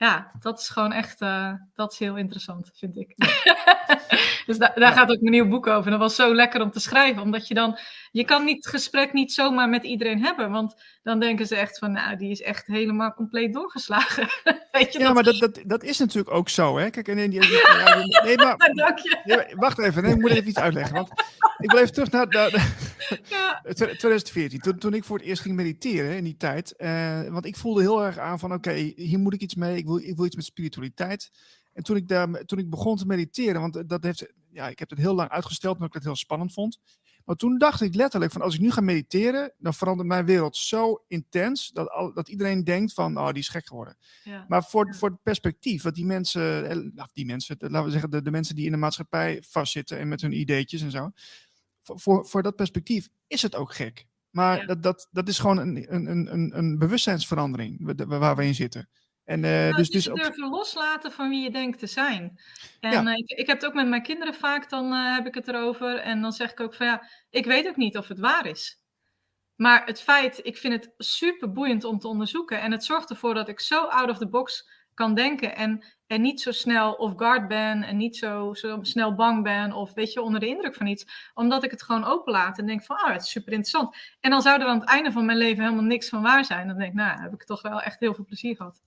[0.04, 3.16] ja, dat is gewoon echt, uh, dat is heel interessant, vind ik.
[4.48, 5.86] dus da daar gaat ook mijn nieuw boek over.
[5.86, 7.80] En dat was zo lekker om te schrijven, omdat je dan,
[8.12, 11.78] je kan niet, het gesprek niet zomaar met iedereen hebben, want dan denken ze echt
[11.78, 14.28] van, nou, die is echt helemaal compleet doorgeslagen.
[14.72, 16.90] Weet je, ja, maar dat, dat, dat is natuurlijk ook zo, hè.
[16.90, 19.22] Kijk, en, nee, maar, Dank je.
[19.24, 21.10] Nee, wacht even, nee, ik moet even iets uitleggen, want
[21.58, 22.52] ik wil even terug naar, naar
[23.24, 23.62] ja.
[23.74, 26.74] 2014, toen, toen ik voor het eerst ging mediteren in die tijd.
[26.78, 29.78] Uh, want ik voelde heel erg aan van, oké, hier moet ik iets mee.
[29.78, 31.32] Ik wil, ik wil iets met spiritualiteit.
[31.74, 34.90] En toen ik, daar, toen ik begon te mediteren, want dat heeft, ja, ik heb
[34.90, 36.80] het heel lang uitgesteld, omdat ik het heel spannend vond.
[37.26, 40.58] Maar toen dacht ik letterlijk van als ik nu ga mediteren, dan verandert mijn wereld
[40.58, 43.98] zo intens dat, al, dat iedereen denkt van, oh, die is gek geworden.
[44.24, 44.46] Ja.
[44.48, 48.10] Maar voor, voor het perspectief, wat die mensen, eh, nou, die mensen, laten we zeggen,
[48.10, 51.12] de, de mensen die in de maatschappij vastzitten en met hun ideetjes en zo,
[51.84, 54.06] voor, voor dat perspectief is het ook gek.
[54.30, 58.90] Maar dat, dat, dat is gewoon een, een, een, een bewustzijnsverandering waar we in zitten.
[59.26, 62.40] En, uh, dus, dus durven loslaten van wie je denkt te zijn.
[62.80, 65.36] En uh, ik, ik, heb het ook met mijn kinderen vaak, dan uh, heb ik
[65.36, 65.98] het erover.
[65.98, 68.82] En dan zeg ik ook van ja, ik weet ook niet of het waar is.
[69.56, 72.62] Maar het feit, ik vind het super boeiend om te onderzoeken.
[72.62, 75.56] En het zorgt ervoor dat ik zo out of the box kan denken.
[75.56, 75.84] En,
[76.14, 77.84] en niet zo snel off guard ben.
[77.84, 79.72] En niet zo, zo snel bang ben.
[79.74, 81.32] Of weet je, onder de indruk van iets.
[81.34, 82.58] Omdat ik het gewoon openlaat.
[82.58, 83.96] En denk van, ah, oh, het is super interessant.
[84.20, 86.68] En dan zou er aan het einde van mijn leven helemaal niks van waar zijn.
[86.68, 88.82] Dan denk ik, nou, heb ik toch wel echt heel veel plezier gehad.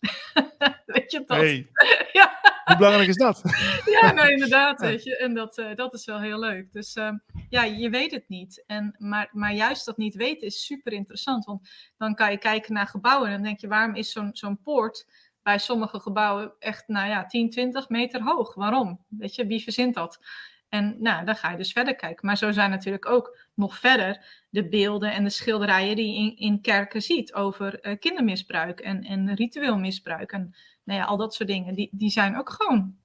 [0.86, 1.36] weet je dat?
[1.36, 1.70] Hey.
[2.12, 2.40] ja.
[2.64, 3.42] Hoe belangrijk is dat?
[4.00, 5.16] ja, nou inderdaad, weet je.
[5.16, 6.72] En dat, uh, dat is wel heel leuk.
[6.72, 7.12] Dus uh,
[7.48, 8.64] ja, je weet het niet.
[8.66, 11.44] En, maar, maar juist dat niet weten is super interessant.
[11.44, 14.60] Want dan kan je kijken naar gebouwen en dan denk je, waarom is zo'n zo'n
[14.62, 15.06] poort
[15.46, 18.54] bij sommige gebouwen echt, nou ja, 10, 20 meter hoog.
[18.54, 19.04] Waarom?
[19.08, 20.20] Weet je, wie verzint dat?
[20.68, 22.26] En nou, dan ga je dus verder kijken.
[22.26, 26.36] Maar zo zijn natuurlijk ook nog verder de beelden en de schilderijen die je in,
[26.36, 30.32] in kerken ziet over uh, kindermisbruik en, en ritueel misbruik.
[30.32, 30.54] En
[30.84, 32.96] nou ja, al dat soort dingen, die, die zijn ook gewoon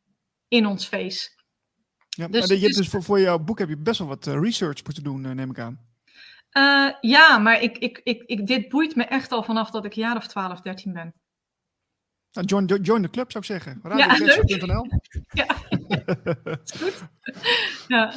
[0.47, 1.29] in ons face.
[2.09, 4.27] Ja, dus, maar je hebt dus voor, voor jouw boek heb je best wel wat
[4.27, 5.79] uh, research moeten doen, uh, neem ik aan.
[7.01, 10.15] ja, maar ik, ik, ik, ik, dit boeit me echt al vanaf dat ik jaar
[10.15, 11.20] of 12, 13 ben.
[12.33, 13.79] Nou, join, join de club zou ik zeggen.
[13.83, 14.85] Radio.nl.
[15.31, 15.55] Ja,
[16.63, 17.03] is goed.
[17.87, 18.13] Ja.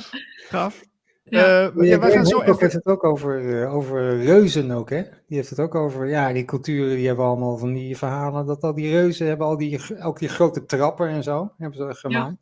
[0.48, 0.82] Gaaf.
[1.24, 1.72] Ja.
[1.74, 2.58] Uh, ja, wij gaan zo even...
[2.58, 5.02] heeft het ook over, uh, over reuzen ook, hè?
[5.02, 8.62] Die heeft het ook over, ja, die culturen die hebben allemaal van die verhalen, dat
[8.62, 12.36] al die reuzen hebben al die, ook die grote trappen en zo, hebben ze gemaakt.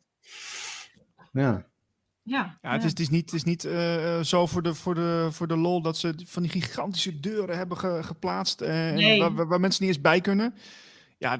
[1.31, 1.65] Ja.
[2.23, 4.95] Ja, ja, het, Is, het is niet, het is niet uh, zo voor de, voor,
[4.95, 8.59] de, voor de lol dat ze van die gigantische deuren hebben ge, geplaatst.
[8.59, 9.19] nee.
[9.19, 10.53] waar, waar, mensen niet eens bij kunnen.
[11.23, 11.37] Ja,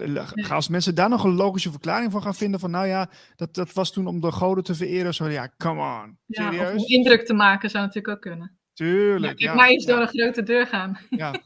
[0.50, 3.74] als mensen daar nog een logische verklaring van gaan vinden van nou ja, dat, dat
[3.74, 5.14] was toen om de goden te vereren.
[5.14, 6.18] Zo ja, come on.
[6.28, 6.82] Serieus?
[6.82, 8.58] Om indruk te maken zou natuurlijk ook kunnen.
[8.74, 9.50] Tuurlijk, ja.
[9.50, 10.98] ja maar eens door een grote deur gaan.
[11.10, 11.32] Ja.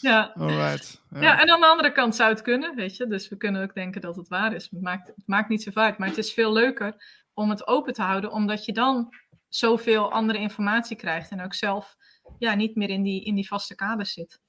[0.00, 0.32] ja.
[0.34, 1.02] Alright.
[1.10, 1.20] Ja.
[1.20, 1.40] ja.
[1.40, 3.06] en aan de andere kant zou het kunnen, weet je.
[3.06, 4.68] Dus we kunnen ook denken dat het waar is.
[4.70, 6.94] Het maakt, het maakt niet zo uit, maar het is veel leuker
[7.34, 9.14] om het open te houden, omdat je dan
[9.48, 11.96] zoveel andere informatie krijgt en ook zelf
[12.38, 14.40] ja, niet meer in die, in die vaste kaders zit.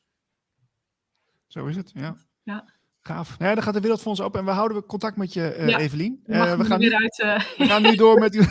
[1.48, 2.16] Zo is het, ja.
[2.44, 2.74] Ja.
[3.08, 3.36] Gaaf.
[3.40, 5.68] Ja, dan gaat de wereld voor ons open en we houden contact met je, uh,
[5.68, 6.24] ja, Evelien.
[6.26, 7.40] Uh, we, gaan nu, uit, uh...
[7.58, 8.40] we gaan nu door met u.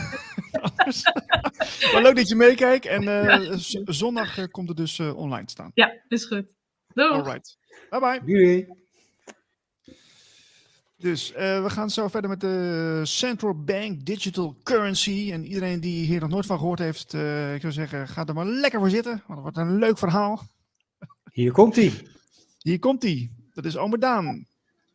[1.93, 2.85] maar leuk dat je meekijkt.
[2.85, 3.57] En ja.
[3.85, 5.71] zondag komt het dus online staan.
[5.73, 6.45] Ja, is goed.
[6.93, 7.09] Doei.
[7.09, 7.57] Alright.
[7.89, 8.21] Bye bye.
[8.25, 8.67] Doei.
[10.97, 15.31] Dus we gaan zo verder met de Central Bank Digital Currency.
[15.31, 17.13] En iedereen die hier nog nooit van gehoord heeft,
[17.53, 19.11] ik zou zeggen, ga er maar lekker voor zitten.
[19.11, 20.41] Want het wordt een leuk verhaal.
[21.31, 22.13] Hier komt hij.
[22.65, 23.31] Hier komt hij.
[23.53, 24.45] Dat is Ome Daan.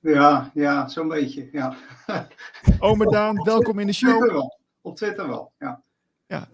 [0.01, 1.77] Ja, ja, zo'n beetje, ja.
[2.79, 4.17] Ome Daan, welkom in de show.
[4.17, 4.59] Twitter wel.
[4.81, 5.83] Op Twitter wel, ja.
[6.27, 6.49] Ja.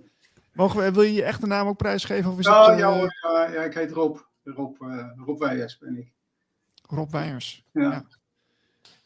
[0.52, 2.30] Mogen we, wil je je echte naam ook prijsgeven?
[2.30, 2.78] Of is ja, het, uh...
[2.78, 4.18] ja, ja, ja, ik heet Rob.
[4.44, 6.12] Rob, uh, Rob Weijers ben ik.
[6.82, 7.64] Rob Weijers.
[7.72, 7.82] Ja.
[7.82, 8.04] ja.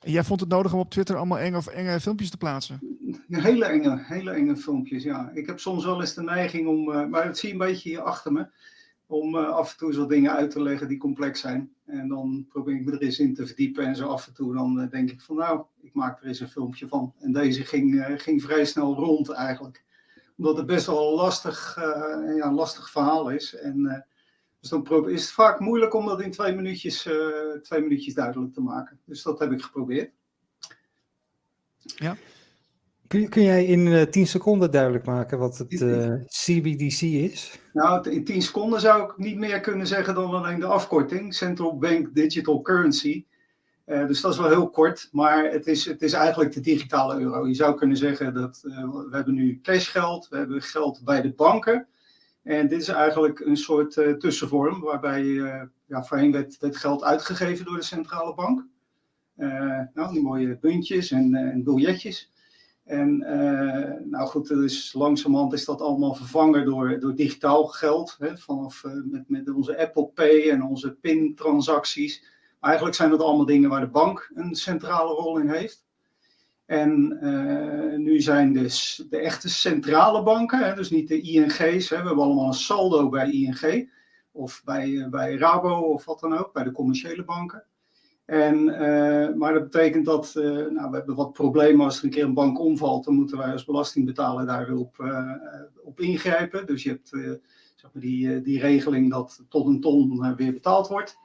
[0.00, 2.98] En jij vond het nodig om op Twitter allemaal enge, of enge filmpjes te plaatsen?
[3.28, 5.30] Hele enge, hele enge filmpjes, ja.
[5.34, 7.88] Ik heb soms wel eens de neiging om, uh, maar dat zie je een beetje
[7.88, 8.46] hier achter me,
[9.10, 11.72] om uh, af en toe zo dingen uit te leggen die complex zijn.
[11.86, 14.54] En dan probeer ik me er eens in te verdiepen en zo af en toe
[14.54, 17.14] dan uh, denk ik van nou, ik maak er eens een filmpje van.
[17.18, 19.84] En deze ging, uh, ging vrij snel rond eigenlijk.
[20.36, 21.76] Omdat het best wel een lastig,
[22.36, 23.54] ja, lastig verhaal is.
[23.54, 24.06] En,
[24.60, 27.08] dus dan is het vaak moeilijk om dat in twee minuutjes,
[27.62, 29.00] twee minuutjes duidelijk te maken.
[29.04, 30.12] Dus dat heb ik geprobeerd.
[31.78, 32.16] Ja.
[33.10, 37.58] Kun, kun jij in uh, 10 seconden duidelijk maken wat het uh, CBDC is?
[37.72, 41.78] Nou, in 10 seconden zou ik niet meer kunnen zeggen dan alleen de afkorting: Central
[41.78, 43.24] Bank Digital Currency.
[43.86, 47.20] Uh, dus dat is wel heel kort, maar het is, het is eigenlijk de digitale
[47.20, 47.48] euro.
[47.48, 51.86] Je zou kunnen zeggen dat we hebben nu cashgeld, we hebben geld bij de banken.
[52.42, 55.24] En dit is eigenlijk een soort tussenvorm waarbij
[55.86, 58.66] ja, voorheen werd, werd, geld uitgegeven door de centrale bank.
[59.94, 62.30] nou, die mooie puntjes en, en biljetjes.
[62.90, 68.16] En uh, nou goed, dus langzamerhand is dat allemaal vervangen door, door digitaal geld.
[68.18, 72.24] Hè, vanaf uh, met, met onze Apple Pay en onze PIN-transacties.
[72.60, 75.84] Eigenlijk zijn dat allemaal dingen waar de bank een centrale rol in heeft.
[76.66, 77.18] En
[78.02, 82.24] nu zijn dus de echte centrale banken, hè, dus niet de ING's, hè, we hebben
[82.24, 83.90] allemaal een saldo bij ING
[84.32, 87.64] of bij, bij Rabo of wat dan ook, bij de commerciële banken.
[88.30, 88.64] En,
[89.38, 92.60] maar dat betekent dat nou, we hebben wat problemen als er een keer een bank
[92.60, 95.04] omvalt, dan moeten wij als belastingbetaler daar weer op,
[95.82, 96.66] op ingrijpen.
[96.66, 97.12] Dus je hebt
[97.80, 101.18] zeg maar, die, eh, die regeling dat tot een ton eh, weer betaald wordt.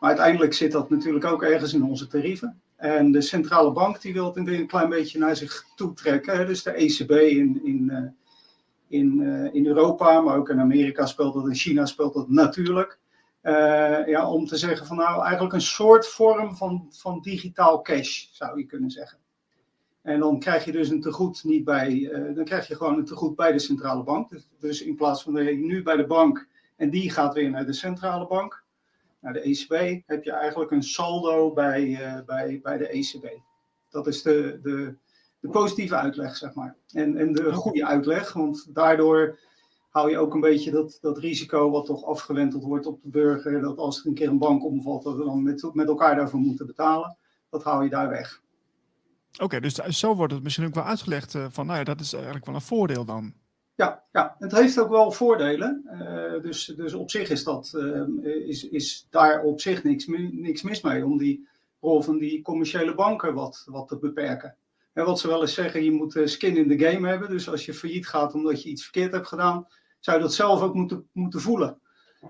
[0.00, 2.60] Maar uiteindelijk zit dat natuurlijk ook ergens in onze tarieven.
[2.76, 6.46] En de centrale bank die wil het een klein beetje naar zich toe trekken.
[6.46, 8.02] Dus de ECB in, in, eh,
[8.88, 9.20] in,
[9.52, 12.98] in Europa, maar ook in Amerika speelt dat, in China speelt dat natuurlijk.
[14.06, 18.58] Ja, om te zeggen van nou eigenlijk een soort vorm van, van digitaal cash zou
[18.58, 19.18] je kunnen zeggen.
[20.02, 23.04] En dan krijg je dus een tegoed niet bij, uh, dan krijg je gewoon een
[23.04, 24.30] tegoed bij de centrale bank.
[24.30, 27.50] Dus, dus in plaats van dat je nu bij de bank en die gaat weer
[27.50, 28.64] naar de centrale bank,
[29.20, 33.26] naar de ECB, heb je eigenlijk een saldo bij, uh, bij, bij de ECB.
[33.90, 34.96] Dat is de, de,
[35.40, 36.76] de positieve uitleg, zeg maar.
[36.92, 39.38] En, en de goede uitleg, want daardoor
[39.92, 43.60] hou je ook een beetje dat, dat risico wat toch afgewenteld wordt op de burger,
[43.60, 46.40] dat als er een keer een bank omvalt, dat we dan met, met elkaar daarvoor
[46.40, 47.16] moeten betalen.
[47.50, 48.40] Dat hou je daar weg.
[49.38, 52.12] Oké, dus zo wordt het misschien ook wel uitgelegd uh, van, nou ja, dat is
[52.12, 53.32] eigenlijk wel een voordeel dan.
[53.74, 55.82] Ja, ja het heeft ook wel voordelen.
[55.86, 60.62] Uh, dus, dus op zich is, dat, uh, is, is daar op zich niks, niks
[60.62, 61.48] mis mee om die
[61.80, 64.56] rol van die commerciële banken wat, wat te beperken.
[64.92, 67.28] En wat ze wel eens zeggen, je moet skin in the game hebben.
[67.28, 69.66] Dus als je failliet gaat omdat je iets verkeerd hebt gedaan,
[70.04, 71.80] zou dat zelf ook moeten, moeten voelen.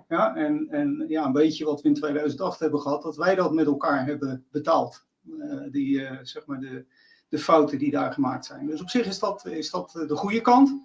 [0.09, 3.53] Ja, en, en ja, een beetje wat we in 2008 hebben gehad, dat wij dat
[3.53, 5.07] met elkaar hebben betaald.
[5.41, 6.85] Eh, die, eh, zeg maar de,
[7.29, 8.67] de fouten die daar gemaakt zijn.
[8.67, 10.81] Dus op zich is dat, is dat de goede kant.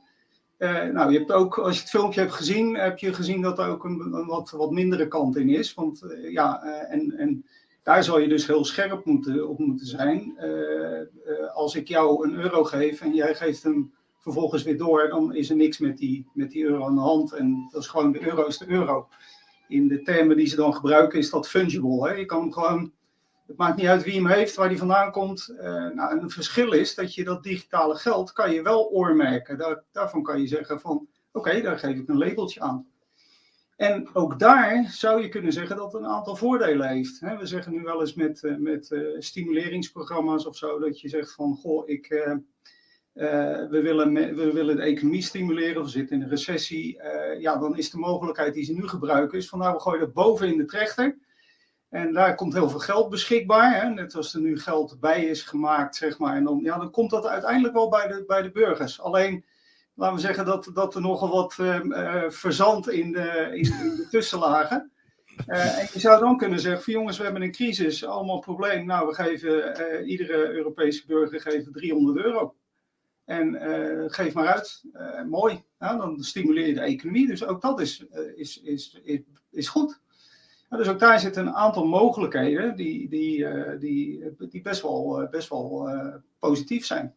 [0.57, 3.59] Uh, nou, je hebt ook, als je het filmpje hebt gezien, heb je gezien dat
[3.59, 5.73] er ook een, wat, wat mindere kant in is.
[5.73, 7.45] Want uh, ja, en, en
[7.83, 10.39] daar zal je dus heel scherp moeten, op moeten zijn.
[11.53, 13.93] als ik jou een euro geef en jij geeft hem
[14.27, 17.33] vervolgens weer door, dan is er niks met die, met die euro aan de hand.
[17.33, 19.07] En dat is gewoon de euro is de euro.
[19.67, 22.07] In de termen die ze dan gebruiken is dat fungible.
[22.07, 22.13] Hè?
[22.13, 22.91] Je kan hem gewoon
[23.47, 25.49] het maakt niet uit wie hem heeft, waar die vandaan komt.
[25.51, 29.57] Uh, nou, een verschil is dat je dat digitale geld kan je wel oormerken.
[29.57, 32.87] Daar, daarvan kan je zeggen van, oké, daar geef ik een labeltje aan.
[33.75, 37.19] En ook daar zou je kunnen zeggen dat het een aantal voordelen heeft.
[37.19, 41.33] We zeggen nu wel eens met, uh, met uh, stimuleringsprogramma's of zo, dat je zegt
[41.33, 42.07] van, goh, ik,
[43.69, 47.01] we, willen, we willen de economie stimuleren, we zitten in een recessie.
[47.39, 50.13] ja, dan is de mogelijkheid die ze nu gebruiken, is van, nou, we gooien dat
[50.13, 51.17] boven in de trechter.
[51.89, 53.81] En daar komt heel veel geld beschikbaar.
[53.81, 53.89] Hè?
[53.89, 56.35] Net als er nu geld bij is gemaakt, zeg maar.
[56.35, 59.01] En dan, ja, dan komt dat uiteindelijk wel bij de, bij de burgers.
[59.01, 59.45] Alleen,
[59.93, 64.91] laten we zeggen dat, dat er nogal wat uh, verzand in de, in, de tussenlagen.
[65.45, 68.85] En je zou dan kunnen zeggen: van jongens, we hebben een crisis, allemaal probleem.
[68.85, 72.55] Nou, we geven iedere Europese burger geven 300 euro.
[73.27, 73.57] En
[74.11, 74.83] geef maar uit.
[75.29, 75.63] mooi.
[75.79, 77.27] Nou, dan stimuleer je de economie.
[77.27, 78.05] Dus ook dat is,
[78.35, 79.99] is, is, is, is goed
[80.69, 83.45] dus ook daar zitten een aantal mogelijkheden die, die,
[83.77, 85.89] die, die best wel, best wel
[86.39, 87.15] positief zijn.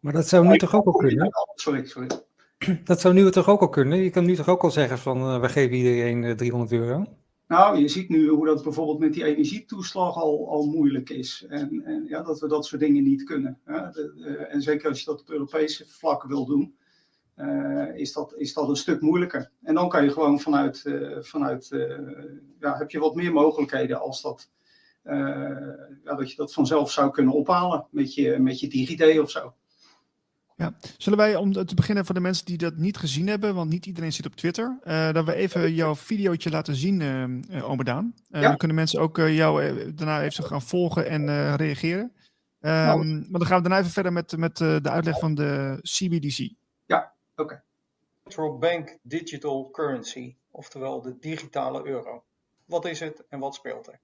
[0.00, 1.30] Maar dat zou nu toch ook al kunnen?
[1.54, 2.08] Sorry, sorry.
[2.84, 3.98] Dat zou nu toch ook al kunnen?
[3.98, 7.06] Je kan nu toch ook al zeggen van we geven iedereen 300 euro?
[7.48, 11.44] Nou, je ziet nu hoe dat bijvoorbeeld met die energietoeslag al, al moeilijk is.
[11.48, 13.60] En, en ja, dat we dat soort dingen niet kunnen.
[13.64, 16.76] De, en zeker als je dat op Europese vlak wil doen
[17.36, 19.50] uh, is, dat, is dat een stuk moeilijker.
[19.62, 21.98] En dan kan je gewoon vanuit, uh, vanuit uh,
[22.60, 24.50] ja, heb je wat meer mogelijkheden als dat,
[26.04, 29.54] ja, dat je dat vanzelf zou kunnen ophalen met je, met je DigiD of zo.
[30.56, 33.70] Ja, zullen wij om te beginnen voor de mensen die dat niet gezien hebben, want
[33.70, 34.78] niet iedereen zit op Twitter,
[35.12, 37.00] dat we even jouw videootje laten zien,
[37.50, 38.14] uh, Ome Daan.
[38.28, 38.40] Ja.
[38.40, 42.12] Dan kunnen mensen ook jou daarna even gaan volgen en reageren.
[42.60, 43.06] Um, nou.
[43.06, 46.50] Maar dan gaan we daarna even verder met, met de uitleg van de CBDC.
[46.86, 47.62] Ja, Oké.
[48.22, 52.24] Central Bank Digital Currency, oftewel de digitale euro.
[52.64, 54.00] Wat is het en wat speelt er?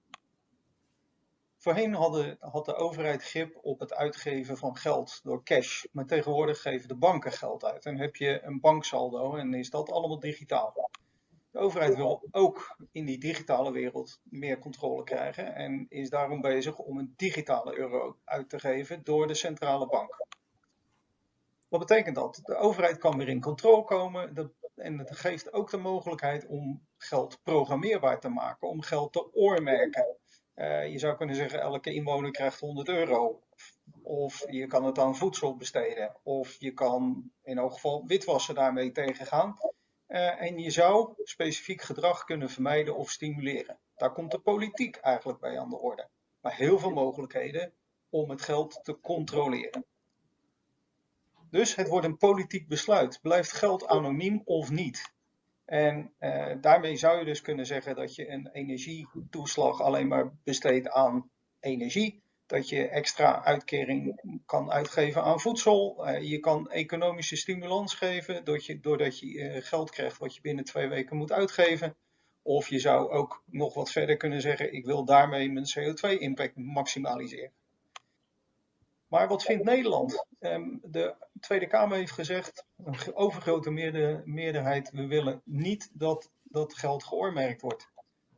[1.63, 6.61] Voorheen hadden, had de overheid grip op het uitgeven van geld door cash, maar tegenwoordig
[6.61, 10.89] geven de banken geld uit en heb je een banksaldo en is dat allemaal digitaal.
[11.51, 16.77] De overheid wil ook in die digitale wereld meer controle krijgen en is daarom bezig
[16.77, 20.27] om een digitale euro uit te geven door de centrale bank.
[21.69, 22.39] Wat betekent dat?
[22.43, 27.39] De overheid kan weer in controle komen en het geeft ook de mogelijkheid om geld
[27.43, 30.21] programmeerbaar te maken, om geld te oormerken.
[30.55, 33.41] Uh, je zou kunnen zeggen, elke inwoner krijgt 100 euro.
[34.01, 36.15] Of je kan het aan voedsel besteden.
[36.23, 39.57] Of je kan in elk geval witwassen daarmee tegengaan.
[40.07, 43.79] Uh, en je zou specifiek gedrag kunnen vermijden of stimuleren.
[43.95, 46.09] Daar komt de politiek eigenlijk bij aan de orde.
[46.41, 47.73] Maar heel veel mogelijkheden
[48.09, 49.85] om het geld te controleren.
[51.49, 53.19] Dus het wordt een politiek besluit.
[53.21, 55.12] Blijft geld anoniem of niet?
[55.73, 60.89] En uh, daarmee zou je dus kunnen zeggen dat je een energietoeslag alleen maar besteedt
[60.89, 61.29] aan
[61.59, 62.23] energie.
[62.45, 66.07] Dat je extra uitkering kan uitgeven aan voedsel.
[66.07, 70.41] Uh, je kan economische stimulans geven doordat je, doordat je uh, geld krijgt wat je
[70.41, 71.95] binnen twee weken moet uitgeven.
[72.41, 77.51] Of je zou ook nog wat verder kunnen zeggen: ik wil daarmee mijn CO2-impact maximaliseren.
[79.13, 80.25] Maar wat vindt Nederland?
[80.39, 83.71] Um, de Tweede Kamer heeft gezegd, een overgrote
[84.25, 87.89] meerderheid, we willen niet dat dat geld geoormerkt wordt.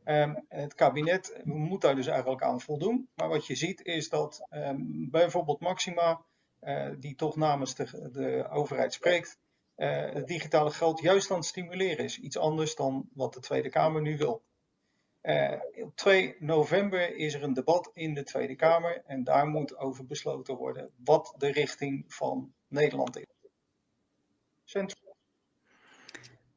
[0.04, 3.08] Um, het kabinet moet daar dus eigenlijk aan voldoen.
[3.14, 6.24] Maar wat je ziet is dat um, bijvoorbeeld Maxima,
[6.60, 9.38] uh, die toch namens de, overheid spreekt,
[9.76, 12.18] uh, het digitale geld juist aan het stimuleren is.
[12.18, 14.42] Iets anders dan wat de Tweede Kamer nu wil.
[15.26, 15.52] Uh,
[15.84, 20.06] op 2 november is er een debat in de Tweede Kamer en daar moet over
[20.06, 23.24] besloten worden wat de richting van Nederland is.
[24.64, 25.14] Centrum.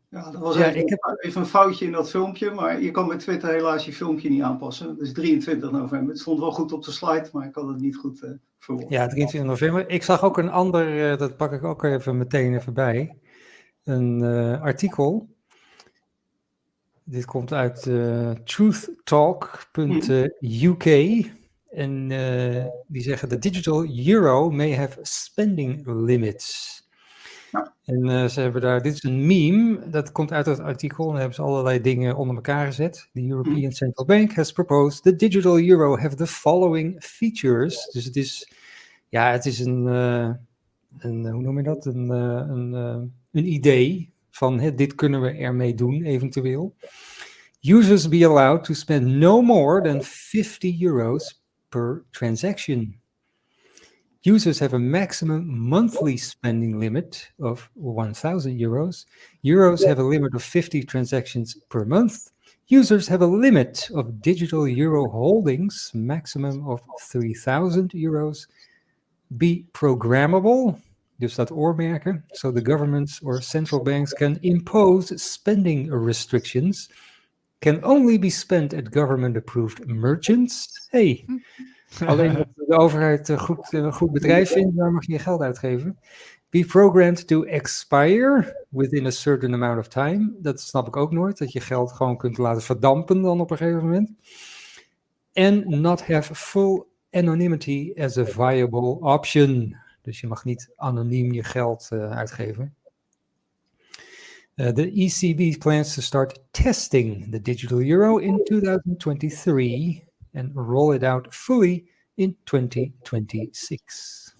[0.09, 1.17] Ja, dat was ja, even, ik heb...
[1.19, 4.41] even een foutje in dat filmpje, maar je kan met Twitter helaas je filmpje niet
[4.41, 4.89] aanpassen.
[4.89, 6.09] Het is 23 november.
[6.09, 8.89] Het stond wel goed op de slide, maar ik had het niet goed uh, verwoord.
[8.89, 9.89] Ja, 23 november.
[9.89, 13.17] Ik zag ook een ander, uh, dat pak ik ook even meteen even bij,
[13.83, 15.37] een uh, artikel
[17.09, 20.85] dit komt uit uh, truthtalk.uk.
[21.69, 26.77] En uh, die zeggen: The digital euro may have spending limits.
[27.51, 27.75] Ja.
[27.85, 31.03] En uh, ze hebben daar, dit is een meme, dat komt uit het artikel.
[31.03, 33.09] En daar hebben ze allerlei dingen onder elkaar gezet.
[33.13, 33.71] The European mm.
[33.71, 37.89] Central Bank has proposed the digital euro have the following features.
[37.91, 38.51] Dus het is,
[39.07, 41.85] ja, het is een, een hoe noem je dat?
[41.85, 42.73] Een, een,
[43.31, 46.75] een idee van hè, dit kunnen we ermee doen, eventueel.
[47.61, 52.99] Users be allowed to spend no more than 50 euros per transaction.
[54.21, 59.05] Users have a maximum monthly spending limit of 1000 euros.
[59.43, 62.31] Euros have a limit of 50 transactions per month.
[62.67, 68.47] Users have a limit of digital euro holdings, maximum of 3000 euros.
[69.37, 70.79] Be programmable,
[71.19, 76.91] dus dat oormerken, so the governments or central banks can impose spending restrictions.
[77.59, 80.87] Can only be spent at government-approved merchants.
[80.89, 81.25] Hey,
[82.05, 85.41] alleen dat de overheid een goed, een goed bedrijf vindt, daar mag je je geld
[85.41, 85.99] uitgeven.
[86.49, 90.31] Be programmed to expire within a certain amount of time.
[90.41, 93.57] Dat snap ik ook nooit, dat je geld gewoon kunt laten verdampen dan op een
[93.57, 94.11] gegeven moment.
[95.33, 99.75] And not have full anonymity as a viable option.
[100.09, 102.75] Dus je mag niet anoniem je geld uh, uitgeven.
[104.55, 110.03] Uh, the ECB plans to start testing the digital euro in 2023
[110.33, 114.35] and roll it out fully in 2026.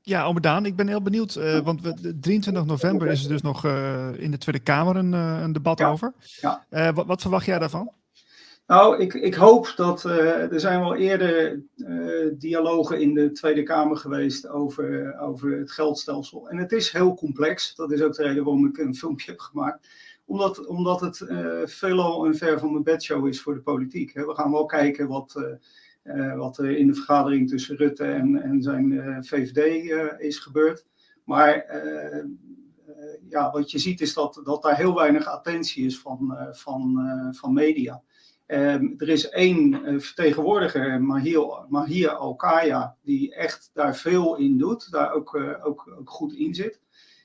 [0.00, 3.64] Ja, Alberdaan, ik ben heel benieuwd, uh, want we, 23 november is er dus nog
[3.64, 6.14] uh, in de Tweede Kamer een, uh, een debat ja, over.
[6.40, 6.92] Ja.
[6.92, 7.92] Wat, wat, verwacht jij daarvan?
[8.66, 13.62] Nou, ik, ik hoop dat uh, er zijn wel eerder uh, dialogen in de Tweede
[13.62, 16.48] Kamer geweest over, over het geldstelsel.
[16.48, 17.74] En het is heel complex.
[17.74, 19.88] Dat is ook de reden waarom ik een filmpje heb gemaakt.
[20.24, 24.14] Omdat, omdat het uh, veelal een ver van mijn bedshow is voor de politiek.
[24.14, 24.26] Hè.
[24.26, 25.58] We gaan wel kijken wat,
[26.36, 30.86] wat er in de vergadering tussen Rutte en, en zijn VVD is gebeurd.
[31.24, 31.66] Maar
[33.28, 36.98] ja, wat je ziet is dat, dat daar heel weinig attentie is van, van,
[37.32, 38.02] van media.
[38.52, 44.90] Um, er is één uh, vertegenwoordiger, Mahir, Mahir Alkaya, die echt daar veel in doet,
[44.90, 46.80] daar ook, uh, ook, ook, goed in zit.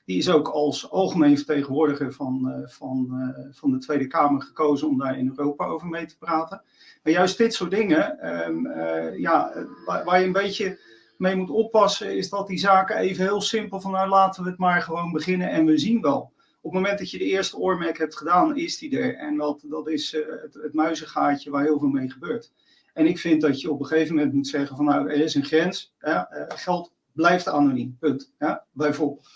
[0.06, 4.98] Die is ook als algemeen vertegenwoordiger van, uh, van, van de Tweede Kamer gekozen om
[4.98, 6.62] daar in Europa over mee te praten.
[7.04, 8.72] Maar juist dit soort dingen, um,
[9.18, 9.54] ja,
[9.86, 10.80] waar, waar, je een beetje
[11.18, 14.60] mee moet oppassen, is dat die zaken even heel simpel van nou laten we het
[14.60, 16.36] maar gewoon beginnen en we zien wel
[16.68, 19.16] op het moment dat je de eerste oormerk hebt gedaan, is die er.
[19.16, 20.26] En dat, dat is uh,
[20.62, 22.52] het, muizengaatje waar heel veel mee gebeurt.
[22.94, 25.36] En ik vind dat je op een gegeven moment moet zeggen van nou, er is
[25.36, 25.94] een grens.
[26.02, 28.34] Uh, geld blijft anoniem, punt.
[28.40, 29.28] Ja, bijvoorbeeld.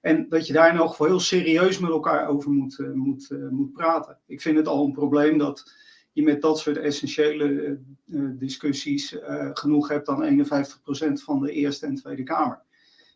[0.00, 4.18] En dat je daar nog heel serieus met elkaar over moet, uh, moet, moet praten.
[4.26, 5.72] Ik vind het al een probleem dat
[6.12, 7.78] je met dat soort essentiële
[8.38, 9.16] discussies
[9.52, 12.62] genoeg hebt dan 51% van de Eerste en Tweede Kamer.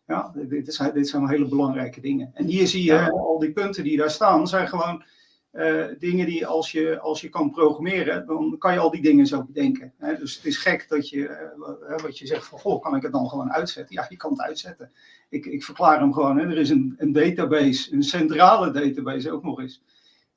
[0.09, 2.31] Ja, dit, is, dit zijn hele belangrijke dingen.
[2.33, 5.03] En hier zie je al die punten die daar staan, zijn gewoon
[5.53, 9.25] uh, dingen die als je, als je kan programmeren, dan kan je al die dingen
[9.25, 9.93] zo bedenken.
[9.97, 10.17] Hè?
[10.17, 11.17] Dus het is gek dat je,
[11.89, 13.95] uh, wat je zegt van, goh, kan ik het dan gewoon uitzetten?
[13.95, 14.91] Ja, je kan het uitzetten.
[15.29, 16.37] Ik, ik verklaar hem gewoon.
[16.37, 16.45] Hè?
[16.45, 19.81] Er is een, een database, een centrale database ook nog eens.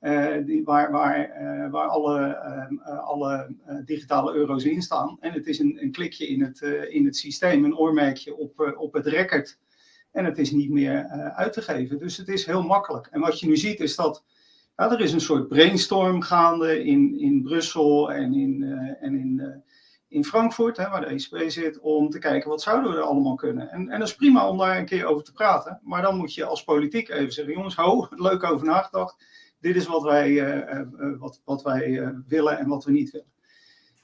[0.03, 2.19] Uh, die, waar, waar, uh, waar alle,
[2.77, 3.55] uh, alle
[3.85, 5.17] digitale euro's in staan.
[5.19, 8.93] En het is een, een klikje in het, in het systeem, een oormerkje op, op
[8.93, 9.59] het record
[10.11, 11.99] En het is niet meer uit te geven.
[11.99, 13.07] Dus het is heel makkelijk.
[13.11, 14.23] En wat je nu ziet is dat
[14.75, 18.63] ja, er is een soort brainstorm gaande in, in Brussel en in,
[18.99, 19.63] en in
[20.13, 23.35] in Frankfurt, hè, waar de ECB zit, om te kijken wat zouden we er allemaal
[23.35, 23.69] kunnen.
[23.69, 25.79] En, en dat is prima om daar een keer over te praten.
[25.83, 29.25] Maar dan moet je als politiek even zeggen, jongens, ho, leuk over nagedacht.
[29.63, 33.31] Dit is wat wij, uh, uh, wat, wat wij willen en wat we niet willen.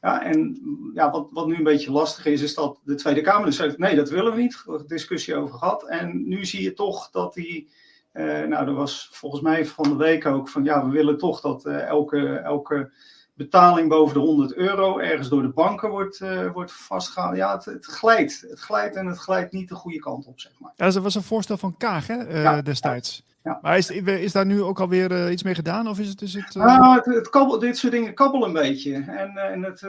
[0.01, 0.59] Ja, en
[0.93, 3.77] ja, wat, wat nu een beetje lastig is, is dat de Tweede Kamer dus zegt,
[3.77, 4.63] nee, dat willen we niet.
[4.67, 5.87] Is discussie over gehad.
[5.87, 7.69] En nu zie je toch dat die,
[8.13, 11.65] nou, er was volgens mij van de week ook van, ja, we willen toch dat
[11.65, 12.91] elke, elke
[13.39, 17.39] betaling boven de 100 euro ergens door de banken wordt, uh, wordt vastgehouden.
[17.39, 18.45] Ja, het, het, glijdt.
[18.49, 20.73] Het glijdt en het glijdt niet de goede kant op, zeg maar.
[20.75, 23.23] Ja, dat was een voorstel van Kaag hè, ja, destijds.
[23.43, 23.59] Ja.
[23.61, 25.87] Maar is, is daar nu ook alweer uh, iets mee gedaan?
[25.87, 26.95] Of is het, is het, uh...
[26.95, 28.93] het, het kabbel, dit soort dingen kabbelen een beetje.
[28.93, 29.79] En, en het,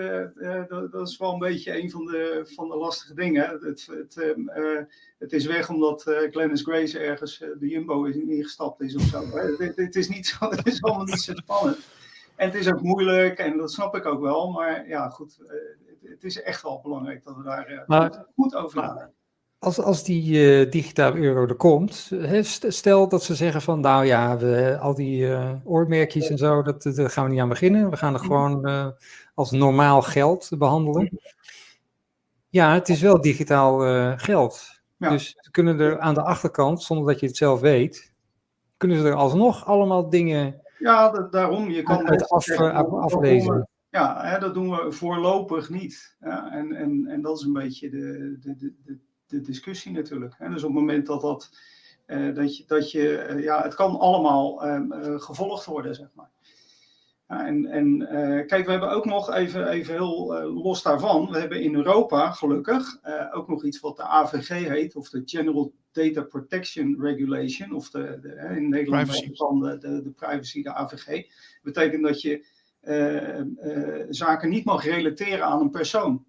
[0.69, 3.59] dat, dat, is wel een beetje een van de, van de lastige dingen.
[3.61, 4.35] Het, het,
[5.19, 9.25] het is weg omdat Glennis Grace ergens de Jumbo is ingestapt is of zo.
[9.75, 11.79] Het, is niet zo, het is allemaal niet zo spannend.
[12.41, 14.51] En het is ook moeilijk en dat snap ik ook wel.
[14.51, 18.55] Maar ja, goed, uh, het is echt wel belangrijk dat we daar uh, maar, goed
[18.55, 19.15] over nadenken.
[19.63, 22.11] Als, als die uh, digitale euro er komt,
[22.69, 25.29] stel dat ze zeggen van nou ja, we, al die
[25.65, 27.91] oormerkjes en zo, dat, daar gaan we niet aan beginnen.
[27.91, 28.95] We gaan er gewoon
[29.35, 31.21] als normaal geld behandelen.
[32.49, 33.79] Ja, het is wel digitaal
[34.17, 34.81] geld.
[34.97, 35.11] Ja.
[35.11, 38.13] Dus ze kunnen er aan de achterkant, zonder dat je het zelf weet,
[38.77, 41.71] kunnen ze er alsnog allemaal dingen ja, dat, daarom.
[41.71, 42.59] Je kan het af,
[42.91, 43.69] aflezen.
[43.91, 46.17] Ja, hè, dat doen we voorlopig niet.
[46.21, 48.99] Ja, en, en, en dat is een beetje de, de, de, de
[49.31, 50.35] discussie natuurlijk.
[50.39, 50.49] Hè.
[50.49, 51.51] Dus op het moment dat dat.
[52.07, 56.31] Uh, dat je, dat je uh, ja, het kan allemaal uh, gevolgd worden, zeg maar.
[57.29, 57.99] Ja, en en
[58.47, 61.31] kijk, we hebben ook nog even, even heel los daarvan.
[61.31, 62.99] We hebben in Europa gelukkig
[63.33, 68.19] ook nog iets wat de AVG heet, of de General Data Protection Regulation, of de,
[68.21, 71.07] de in Nederland dan de, de, de, privacy, de AVG.
[71.07, 72.47] Dat betekent dat je
[72.83, 76.25] uh, uh, zaken niet mag relateren aan een persoon.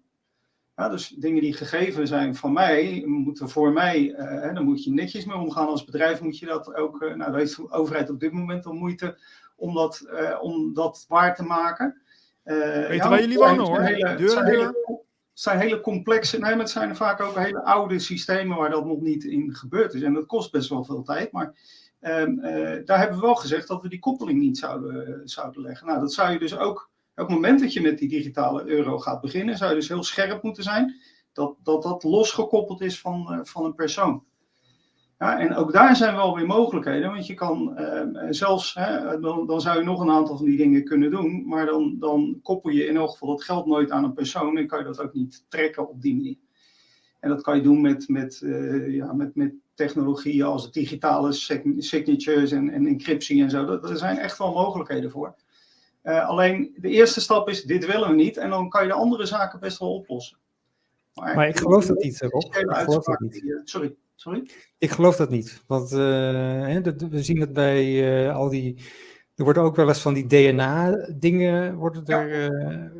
[0.82, 4.92] Ja, dus dingen die gegeven zijn van mij, moeten voor mij, uh, daar moet je
[4.92, 5.66] netjes mee omgaan.
[5.66, 8.72] Als bedrijf moet je dat ook, nou, daar heeft de overheid op dit moment al
[8.72, 9.18] moeite
[9.56, 10.06] om dat,
[10.40, 12.02] om dat waar te maken.
[12.42, 13.80] Weet ja, waar jullie wonen hoor.
[13.80, 14.74] Hele, deur, deur
[15.32, 19.00] zijn hele complexe, nee, maar het zijn vaak ook hele oude systemen waar dat nog
[19.00, 20.02] niet in gebeurd is.
[20.02, 21.54] En dat kost best wel veel tijd, maar
[22.00, 25.86] um, uh, daar hebben we wel gezegd dat we die koppeling niet zouden, zouden leggen.
[25.86, 26.90] Nou, dat zou je dus ook,
[27.22, 30.02] op het moment dat je met die digitale euro gaat beginnen, zou je dus heel
[30.02, 31.00] scherp moeten zijn
[31.32, 34.24] dat dat, dat losgekoppeld is van, uh, van een persoon.
[35.18, 39.46] Ja, en ook daar zijn wel weer mogelijkheden, want je kan uh, zelfs, hè, dan,
[39.46, 42.70] dan, zou je nog een aantal van die dingen kunnen doen, maar dan, dan koppel
[42.70, 45.14] je in elk geval dat geld nooit aan een persoon en kan je dat ook
[45.14, 46.36] niet trekken op die manier.
[47.20, 51.32] En dat kan je doen met, met, uh, ja, met, met technologieën als digitale
[51.78, 53.66] signatures en, en encryptie en zo.
[53.66, 55.34] Er zijn echt wel mogelijkheden voor.
[56.02, 58.94] Uh, alleen de eerste stap is, dit willen we niet, en dan kan je de
[58.94, 60.38] andere zaken best wel oplossen.
[61.14, 62.44] Maar, maar ik geloof dat niet, Rob.
[62.44, 63.60] Ik geloof dat niet.
[63.64, 63.94] Sorry.
[64.14, 64.50] Sorry?
[64.78, 65.62] Ik geloof dat niet.
[65.66, 65.98] Want uh,
[66.66, 67.84] hè, we zien het bij
[68.26, 68.76] uh, al die.
[69.34, 72.52] Er worden ook wel eens van die DNA-dingen worden er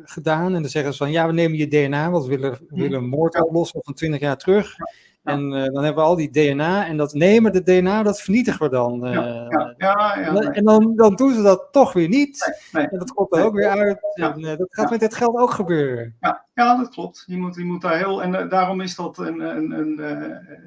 [0.03, 0.55] gedaan.
[0.55, 2.81] En dan zeggen ze van ja, we nemen je DNA, want we willen, we hm.
[2.81, 4.75] willen een moord oplossen van 20 jaar terug.
[5.23, 8.61] En uh, dan hebben we al die DNA en dat nemen de DNA, dat vernietigen
[8.61, 9.07] we dan.
[9.07, 12.53] Uh, ja, ja, ja, en dan, dan doen ze dat toch weer niet.
[12.71, 13.99] Nee, nee, en dat komt er ook weer uit.
[14.13, 16.15] En uh, dat gaat met dit geld ook gebeuren.
[16.19, 17.23] Ja, ja dat klopt.
[17.27, 19.99] Je moet, je moet daar heel, en daarom is dat een, een, een,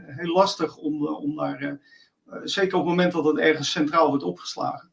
[0.07, 1.79] heel lastig om, om daar,
[2.43, 4.91] zeker op het moment dat het ergens centraal wordt opgeslagen.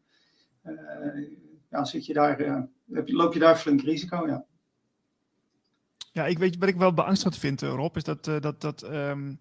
[1.69, 2.67] ja, zit je daar,
[3.05, 4.45] loop je daar flink risico, ja.
[6.13, 8.83] Ja, ik weet wat ik wel beangstigend vind, eh, Rob, is dat, uh, dat, dat,
[8.83, 9.39] um,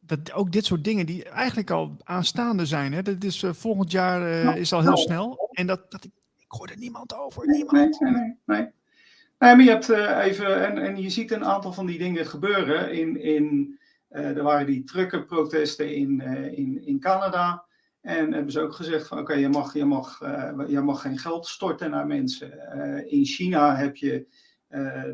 [0.00, 2.92] dat ook dit soort dingen die eigenlijk al aanstaande zijn.
[2.92, 5.50] Hè, dat is uh, volgend jaar uh, is al heel snel.
[5.52, 7.46] En dat, dat ik, ik hoor er niemand over.
[7.46, 8.00] Niemand.
[8.00, 8.68] Nee, nee, nee.
[9.38, 9.88] Nee, maar je hebt
[10.24, 12.92] even, en, en je ziet een aantal van die dingen gebeuren.
[12.92, 13.78] In, in,
[14.08, 16.20] er waren die truckenprotesten in,
[16.56, 17.64] in, in Canada.
[18.00, 20.18] En hebben ze ook gezegd van oké, okay, je, mag, je, mag,
[20.68, 23.08] je mag geen geld storten naar mensen.
[23.10, 24.26] in China heb je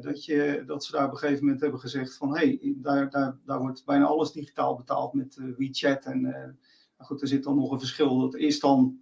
[0.01, 3.11] dat, je, dat ze daar op een gegeven moment hebben gezegd van hé, hey, daar,
[3.11, 6.05] daar, daar wordt bijna alles digitaal betaald met uh, WeChat.
[6.05, 6.55] En uh, nou
[6.97, 8.19] goed, er zit dan nog een verschil.
[8.19, 8.99] Dat is dan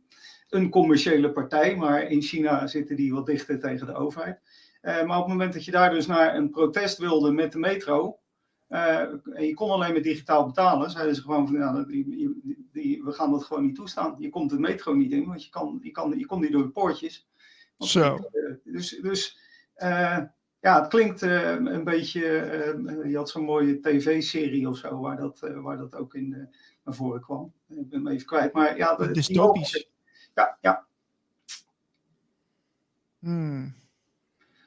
[0.49, 4.41] een commerciële partij, maar in China zitten die wat dichter tegen de overheid.
[4.83, 8.19] maar op het moment dat je daar dus naar een protest wilde met de metro,
[8.69, 12.41] en je kon alleen maar digitaal betalen, zeiden ze gewoon van ja, die,
[12.73, 14.17] die, we gaan dat gewoon niet toestaan.
[14.19, 16.63] Je komt de metro niet in, want je, kan, je, kan, je komt niet door
[16.63, 17.29] de poortjes.
[17.79, 18.19] Zo.
[18.65, 19.39] dus dus
[20.65, 22.21] ja, het klinkt uh, een beetje.
[22.23, 26.29] Uh, je had zo'n mooie tv-serie of zo, waar dat, uh, waar dat ook in,
[26.85, 27.53] naar voren kwam.
[27.69, 28.53] Ik ben hem even kwijt.
[28.53, 29.89] Maar ja, de, dystopisch.
[30.35, 30.87] Ja, ja.
[33.19, 33.75] Hmm.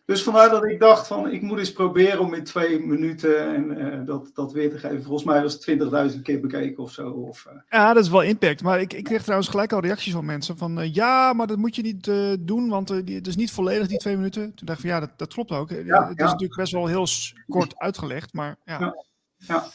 [0.07, 3.77] Dus vandaar dat ik dacht van, ik moet eens proberen om in twee minuten en,
[3.77, 5.03] uh, dat, dat weer te geven.
[5.03, 7.09] Volgens mij was het 20.000 keer bekeken of zo.
[7.09, 7.53] Of, uh...
[7.69, 8.63] Ja, dat is wel impact.
[8.63, 11.57] Maar ik, ik kreeg trouwens gelijk al reacties van mensen van, uh, ja, maar dat
[11.57, 14.53] moet je niet doen, want het is niet volledig die twee minuten.
[14.55, 15.69] Toen dacht ik van, ja, dat, dat klopt ook.
[15.69, 17.07] Ja, het is natuurlijk best wel heel
[17.47, 18.79] kort uitgelegd, maar ja.
[18.79, 19.03] ja.
[19.38, 19.65] ja.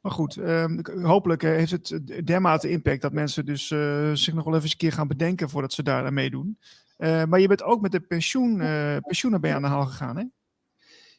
[0.00, 3.66] Maar goed, um, hopelijk heeft het dermate impact dat mensen dus
[4.12, 6.58] zich nog wel even een keer gaan bedenken voordat ze daar aan meedoen.
[6.98, 10.16] Uh, maar je bent ook met de pensioen, uh, pensioenen bij aan de haal gegaan,
[10.16, 10.24] hè?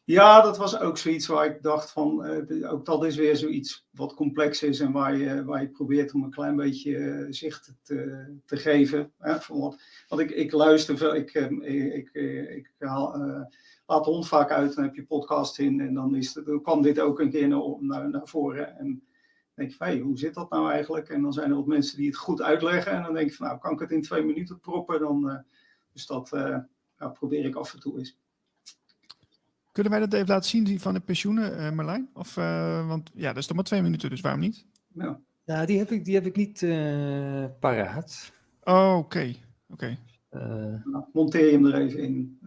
[0.04, 3.86] Ja, dat was ook zoiets waar ik dacht van, uh, ook dat is weer zoiets
[3.90, 8.26] wat complex is en waar je, waar je probeert om een klein beetje zicht te,
[8.46, 9.12] te geven.
[9.18, 12.10] Hè, van wat, want ik, ik luister veel, ik, ik, ik,
[12.48, 13.18] ik haal,
[13.86, 16.62] laat de hond vaak uit, dan heb je podcast in en dan, is het, dan
[16.62, 18.78] kwam dit ook een keer naar, naar, voren.
[18.78, 19.00] En dan
[19.54, 21.08] denk je van, hoe zit dat nou eigenlijk?
[21.08, 23.46] En dan zijn er wat mensen die het goed uitleggen en dan denk je van,
[23.46, 25.44] nou, kan ik het in twee minuten proppen, dan...
[25.92, 26.58] Dus dat uh,
[26.98, 28.18] nou, probeer ik af en toe eens.
[29.72, 32.10] Kunnen wij dat even laten zien, die van de pensioenen, uh, Marlijn?
[32.14, 34.66] Of, uh, want ja, dat is toch maar twee minuten, dus waarom niet?
[34.92, 36.58] Ja, ja die, heb ik, die heb ik niet
[37.60, 38.32] paraat.
[38.62, 39.34] Oh, oké.
[39.68, 39.98] oké.
[40.30, 42.38] Nou, monteer je hem er even in.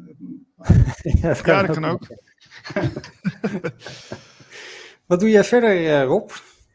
[1.22, 2.08] ja, dat kan, ja, dat kan ook.
[5.06, 6.32] Wat doe jij verder, Rob?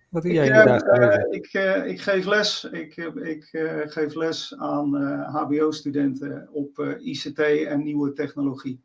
[0.08, 0.98] Wat doe jij ik, inderdaad?
[0.98, 2.64] Uh, ik, uh, ik geef les.
[2.64, 3.44] Ik, ik
[3.90, 8.80] geef les aan HBO-studenten op ICT en nieuwe technologie.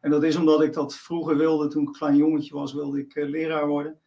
[0.00, 1.68] En dat is omdat ik dat vroeger wilde.
[1.68, 4.00] Toen ik een klein jongetje was, wilde ik leraar worden.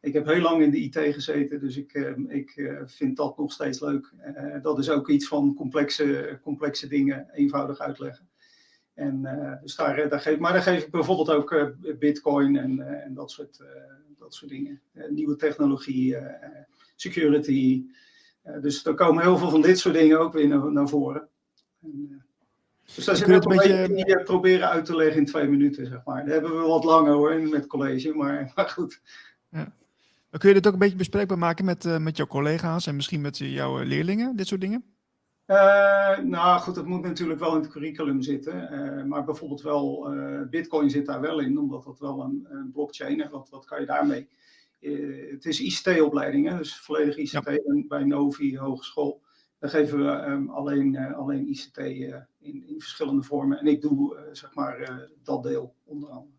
[0.00, 1.92] Ik heb heel lang in de IT gezeten, dus ik,
[2.28, 4.12] ik vind dat nog steeds leuk.
[4.62, 8.28] dat is ook iets van complexe, complexe dingen eenvoudig uitleggen.
[8.94, 9.22] En,
[9.62, 13.60] dus daar, daar geef, maar daar geef ik bijvoorbeeld ook Bitcoin en, en dat soort
[14.26, 14.80] dat soort dingen.
[14.92, 16.26] Uh, nieuwe technologie, uh,
[16.96, 17.84] security.
[18.46, 21.28] Uh, dus er komen heel veel van dit soort dingen ook weer naar, naar voren.
[21.82, 22.24] En,
[22.94, 26.04] dus daar zit ook een beetje niet proberen uit te leggen in twee minuten, zeg
[26.04, 26.24] maar.
[26.24, 29.00] Dat hebben we wat langer hoor, met college, maar, maar goed.
[29.50, 29.72] Ja.
[30.30, 33.38] Kun je dit ook een beetje bespreekbaar maken met, met jouw collega's en misschien met
[33.38, 34.95] jouw leerlingen, dit soort dingen?
[35.46, 38.72] Uh, nou goed, dat moet natuurlijk wel in het curriculum zitten.
[38.72, 42.70] Uh, maar bijvoorbeeld wel, uh, Bitcoin zit daar wel in, omdat dat wel een, een
[42.70, 43.30] blockchain is.
[43.30, 44.28] Wat, wat kan je daarmee?
[45.30, 47.84] het is ICT-opleiding, dus volledig ICT ja.
[47.88, 49.22] bij Novi Hogeschool.
[49.58, 53.58] Daar geven we um, alleen, alleen ICT in, in, verschillende vormen.
[53.58, 56.35] En ik doe zeg maar dat deel onder andere.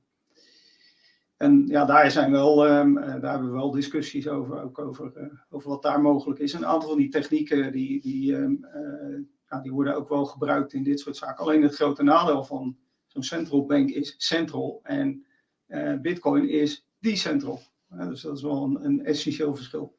[1.37, 5.23] En ja, daar, zijn wel, um, daar hebben we wel discussies over, ook over, uh,
[5.49, 6.53] over wat daar mogelijk is.
[6.53, 9.19] Een aantal van die technieken die, die, um, uh,
[9.49, 11.43] ja, die worden ook wel gebruikt in dit soort zaken.
[11.43, 12.77] Alleen het grote nadeel van
[13.07, 15.25] zo'n central bank is central en
[16.01, 17.61] bitcoin is decentral.
[17.89, 19.95] dus dat is wel een, een, essentieel verschil.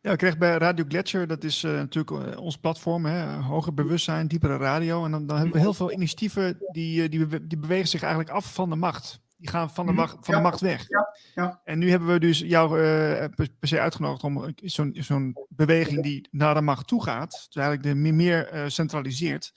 [0.00, 4.56] Ja, ik kreeg bij Radio Gletscher, dat is natuurlijk ons platform, hè, hoger bewustzijn, diepere
[4.56, 5.04] radio.
[5.04, 8.54] En dan, dan hebben we heel veel initiatieven die, die, die bewegen zich eigenlijk af
[8.54, 9.22] van de macht.
[9.44, 10.00] Die gaan van de, Mhm.
[10.00, 10.84] macht, van de macht weg.
[10.88, 11.60] Ja, ja.
[11.64, 16.28] En nu hebben we dus jou uh, per, se uitgenodigd om zo'n zo'n beweging die
[16.30, 19.52] naar de macht toe gaat, dus eigenlijk de meer, meer uh, centraliseert,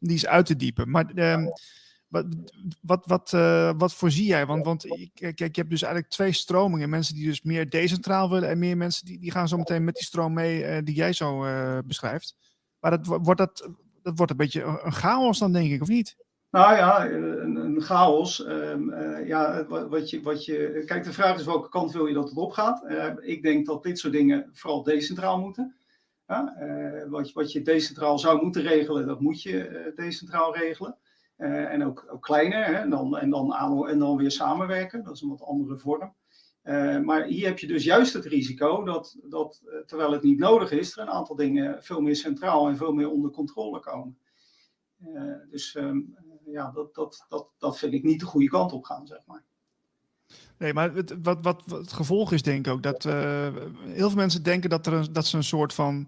[0.00, 0.90] om die eens uit te diepen.
[0.90, 1.46] Maar uh,
[2.08, 2.26] wat,
[2.80, 3.30] wat, wat,
[3.76, 4.46] wat voorzie jij?
[4.46, 6.90] Want, want kijk, je hebt dus eigenlijk twee stromingen.
[6.90, 9.94] Mensen die dus meer decentraal willen en meer mensen die, die gaan zo meteen met
[9.94, 11.46] die stroom mee die jij zo
[11.82, 12.36] beschrijft.
[12.80, 13.68] Maar dat, wordt dat,
[14.02, 16.16] dat wordt een beetje een chaos dan, denk ik, of niet?
[16.52, 18.46] Nou ja, een, een chaos.
[18.46, 22.14] Um, uh, ja, wat je, wat je, kijk, de vraag is welke kant wil je
[22.14, 22.84] dat het op gaat.
[22.84, 25.76] Uh, ik denk dat dit soort dingen vooral decentraal moeten.
[26.26, 30.96] Uh, wat, wat je decentraal zou moeten regelen, dat moet je decentraal regelen.
[31.36, 35.04] en ook, ook kleiner, hè, en, dan, en, dan aan, en dan weer samenwerken.
[35.04, 36.14] Dat is een wat andere vorm.
[37.04, 40.96] maar hier heb je dus juist het risico dat, dat terwijl het niet nodig is,
[40.96, 44.18] er een aantal dingen veel meer centraal en veel meer onder controle komen.
[45.50, 46.16] dus um,
[46.52, 49.44] ja, dat, dat, dat, dat vind ik niet de goede kant op gaan, zeg maar.
[50.58, 53.14] Nee, maar het, wat, wat, wat het gevolg is, denk ik ook, dat uh,
[53.86, 56.06] heel veel mensen denken dat, er een, dat ze een soort van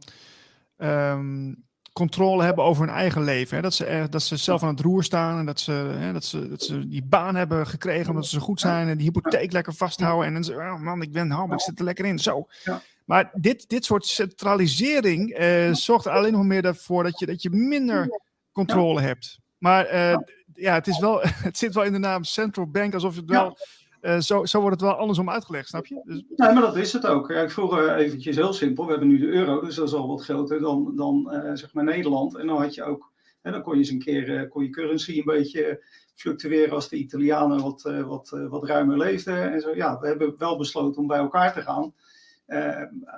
[0.78, 3.56] um, controle hebben over hun eigen leven.
[3.56, 3.62] Hè?
[3.62, 6.24] Dat, ze er, dat ze zelf aan het roer staan en dat ze, hè, dat,
[6.24, 9.74] ze, dat ze die baan hebben gekregen omdat ze goed zijn en die hypotheek lekker
[9.74, 10.26] vasthouden.
[10.26, 12.18] En dan ze, oh man, ik ben ham, ik zit er lekker in.
[12.18, 12.46] Zo.
[12.64, 12.82] Ja.
[13.04, 17.42] Maar dit, dit soort centralisering uh, zorgt er alleen nog meer voor dat je, dat
[17.42, 18.20] je minder
[18.52, 19.42] controle hebt.
[19.64, 20.16] Maar uh,
[20.54, 23.58] ja, het, is wel, het zit wel in de naam Central Bank, alsof het wel.
[24.02, 26.00] Uh, zo, zo wordt het wel andersom uitgelegd, snap je?
[26.04, 26.24] Dus...
[26.36, 27.30] Nee, maar dat is het ook.
[27.30, 28.84] Ja, ik vroeg uh, eventjes heel simpel.
[28.84, 31.84] We hebben nu de euro, dus dat is al wat groter dan, dan zeg maar
[31.84, 32.36] Nederland.
[32.36, 33.12] En dan had je ook,
[33.42, 35.84] hè, dan kon je eens een keer kon je currency een beetje
[36.14, 39.52] fluctueren als de Italianen wat, wat, wat ruimer leefden.
[39.52, 39.74] En zo.
[39.74, 41.94] Ja, we hebben wel besloten om bij elkaar te gaan.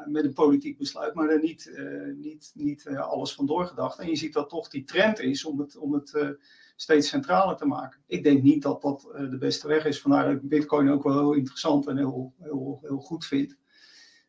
[0.06, 1.72] Met een politiek besluit, maar er niet,
[2.16, 3.98] niet, niet alles van doorgedacht.
[3.98, 6.36] En je ziet dat toch die trend is om het, om het
[6.76, 8.00] steeds centraler te maken.
[8.06, 9.00] Ik denk niet dat dat
[9.30, 10.00] de beste weg is.
[10.00, 13.56] Vandaar dat ik Bitcoin ook wel heel interessant en heel, heel, heel goed vind.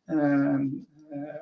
[0.05, 0.67] Ehm,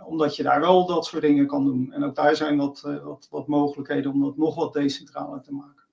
[0.05, 1.93] omdat je daar wel dat soort dingen kan doen.
[1.93, 5.83] En ook daar zijn wat, wat, wat mogelijkheden om dat nog wat decentraler te maken.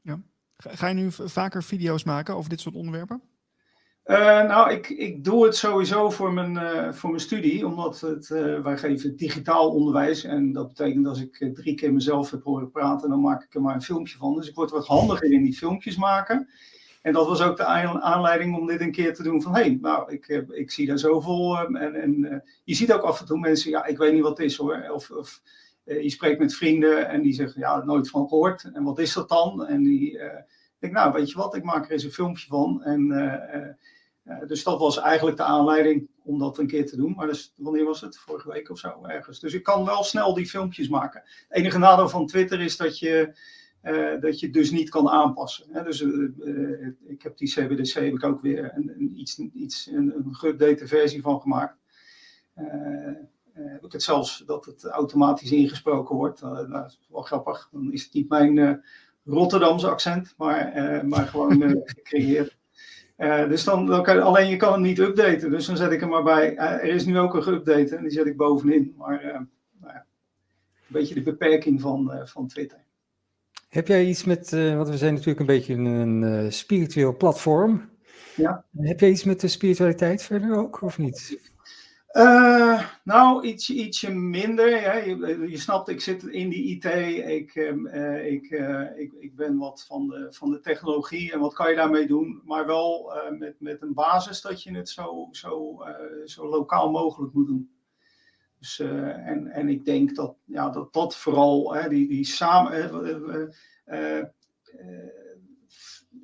[0.00, 0.22] Ja.
[0.56, 3.22] Ga je nu vaker video's maken over dit soort onderwerpen?
[4.10, 8.28] Uh, nou, ik, ik doe het sowieso voor mijn, uh, voor mijn studie, omdat het,
[8.28, 10.24] uh, wij geven digitaal onderwijs.
[10.24, 13.60] En dat betekent als ik drie keer mezelf heb horen praten, dan maak ik er
[13.60, 14.34] maar een filmpje van.
[14.34, 16.48] Dus ik word wat handiger in die filmpjes maken.
[17.02, 20.12] En dat was ook de aanleiding om dit een keer te doen van, hé, nou,
[20.12, 21.58] ik, ik zie daar zoveel.
[21.58, 24.46] en en je ziet ook af en toe mensen, ja, ik weet niet wat het
[24.46, 24.90] is hoor.
[24.92, 25.40] Of, of
[25.84, 28.70] je spreekt met vrienden en die zeggen, ja, nooit van gehoord.
[28.72, 29.66] En wat is dat dan?
[29.66, 30.18] En die
[30.80, 32.82] denk, nou, weet je wat, ik maak er eens een filmpje van.
[32.84, 33.74] En, eh, eh, eh,
[34.46, 37.14] dus dat was eigenlijk de aanleiding om dat een keer te doen.
[37.16, 38.18] Maar dus, wanneer was het?
[38.18, 39.40] Vorige week of zo ergens.
[39.40, 41.22] Dus ik kan wel snel die filmpjes maken.
[41.48, 43.34] Het enige nadeel van Twitter is dat je,
[44.20, 45.66] dat je dus niet kan aanpassen.
[45.70, 45.82] Hè?
[45.82, 46.00] Dus
[47.06, 51.22] ik heb die CBDC heb ik ook weer een, een iets, iets, een, geüpdate versie
[51.22, 51.76] van gemaakt.
[53.52, 56.40] heb ik het zelfs dat het automatisch ingesproken wordt.
[56.40, 57.68] Nou, dat is wel grappig.
[57.72, 58.82] Dan is het niet mijn
[59.24, 62.58] Rotterdamse accent, maar, uh, maar gewoon uh, gecreëerd.
[63.20, 66.00] Uh, dus dan, dan kan, alleen je kan hem niet updaten, dus dan zet ik
[66.00, 66.56] hem maar bij.
[66.56, 68.94] er is nu ook een geüpdate en die zet ik bovenin.
[68.96, 69.22] Maar
[69.80, 70.06] nou ja,
[70.74, 72.78] een beetje de beperking van, van Twitter.
[73.68, 77.88] Heb jij iets met, want we zijn natuurlijk een beetje een spiritueel platform.
[78.36, 78.64] Ja.
[78.76, 81.49] Heb jij iets met de spiritualiteit verder ook, of niet?
[82.12, 84.80] Uh, nou, ietsje, ietsje minder.
[84.80, 84.92] Ja.
[84.94, 86.84] Je, snapt, ik zit in die IT.
[87.28, 91.54] Ik, uh, ik, uh, ik, ik ben wat van de, van de technologie en wat
[91.54, 92.42] kan je daarmee doen.
[92.44, 95.78] Maar wel met, met een basis dat je het zo, zo,
[96.24, 97.70] zo lokaal mogelijk moet doen.
[98.58, 103.52] Dus, en, en ik denk dat ja, dat, dat vooral, hè, die, die samen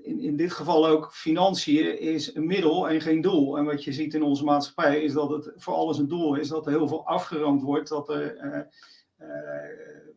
[0.06, 3.58] in, in dit geval ook financiën is een middel en geen doel.
[3.58, 6.48] En wat je ziet in onze maatschappij is dat het voor alles een doel is,
[6.48, 8.60] dat er heel veel afgeroomd wordt, dat er, uh,
[9.28, 9.28] uh,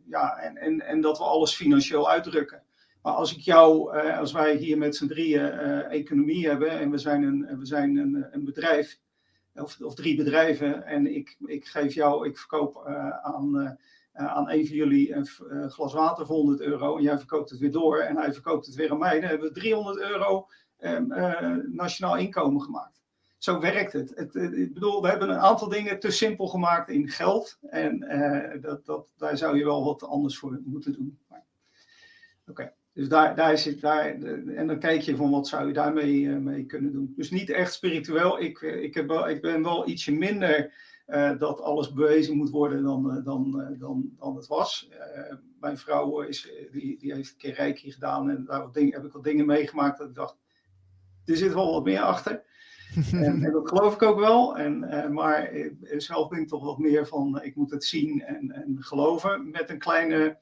[0.05, 2.63] ja, en, en, en dat we alles financieel uitdrukken.
[3.01, 5.51] Maar als ik jou, uh, als wij hier met z'n drieën
[5.89, 8.99] economie hebben en we zijn een, we zijn een, een bedrijf,
[9.53, 12.85] of, of drie bedrijven, en ik, ik geef jou, ik verkoop
[13.21, 13.77] aan
[14.27, 17.59] aan een van jullie een uh, glas water voor 100 euro en jij verkoopt het
[17.59, 20.47] weer door en hij verkoopt het weer aan mij, dan hebben we 300 euro
[20.79, 23.01] um, uh, nationaal inkomen gemaakt.
[23.37, 24.11] Zo werkt het.
[24.15, 24.35] het.
[24.35, 27.99] Ik bedoel, we hebben een aantal dingen te simpel gemaakt in geld en
[28.61, 31.19] dat, dat, daar zou je wel wat anders voor moeten doen.
[32.47, 32.73] Oké.
[32.93, 34.21] Dus daar, daar zit daar,
[34.55, 37.13] en dan kijk je van wat zou je daarmee mee kunnen doen.
[37.15, 38.41] Dus niet echt spiritueel.
[38.41, 40.73] Ik, ik, heb wel, ik ben wel ietsje minder
[41.37, 44.89] dat alles bewezen moet worden dan, uh, dan, uh, dan, dan het was.
[45.59, 49.11] mijn vrouw is, die, die heeft een keer rijkje gedaan en daar ding, heb ik
[49.11, 50.37] wat dingen meegemaakt dat ik dacht,
[51.25, 52.43] er zit wel wat meer achter.
[53.11, 54.57] en, en, dat geloof ik ook wel.
[54.57, 54.79] En,
[55.13, 59.49] maar zelf ben ik toch wat meer van, ik moet het zien en, en geloven
[59.49, 60.37] met een kleine...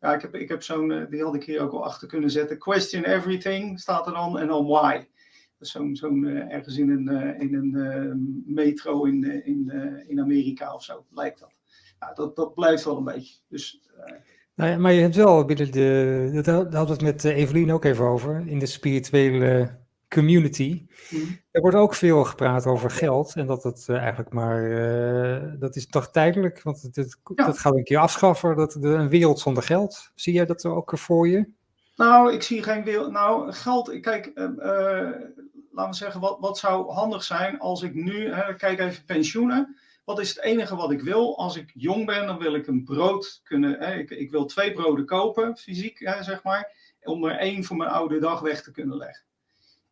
[0.00, 2.58] ja, ik heb, ik heb zo'n, die had ik hier ook al achter kunnen zetten.
[2.58, 5.04] Question everything staat er dan en dan why
[5.58, 9.70] zo'n zo'n uh, ergens in een, uh, in een uh, metro in, in,
[10.06, 11.52] in Amerika of zo, lijkt dat.
[11.98, 13.36] Ja, dat, dat blijft wel een beetje.
[13.48, 13.82] Dus,
[14.54, 17.84] nou ja, maar je hebt wel binnen de, dat hadden we het met Evelien ook
[17.84, 19.78] even over, in de spirituele
[20.08, 20.86] community.
[21.10, 21.40] Mm.
[21.50, 26.10] Er wordt ook veel gepraat over geld en dat het eigenlijk maar, dat is toch
[26.10, 27.46] tijdelijk, want het, het, ja.
[27.46, 30.10] dat gaat een keer afschaffen, dat een wereld zonder geld.
[30.14, 31.48] Zie jij dat ook voor je?
[31.96, 33.10] Nou, ik zie geen wereld.
[33.10, 34.00] Nou, geld.
[34.00, 34.32] Kijk,
[35.70, 39.76] laten we zeggen, wat, wat zou handig zijn als ik nu, kijk even pensioenen.
[40.04, 41.38] Wat is het enige wat ik wil?
[41.38, 43.98] Als ik jong ben, dan wil ik een brood kunnen.
[43.98, 46.72] Ik, ik wil twee broden kopen, fysiek, zeg maar.
[47.02, 49.24] Om er één voor mijn oude dag weg te kunnen leggen.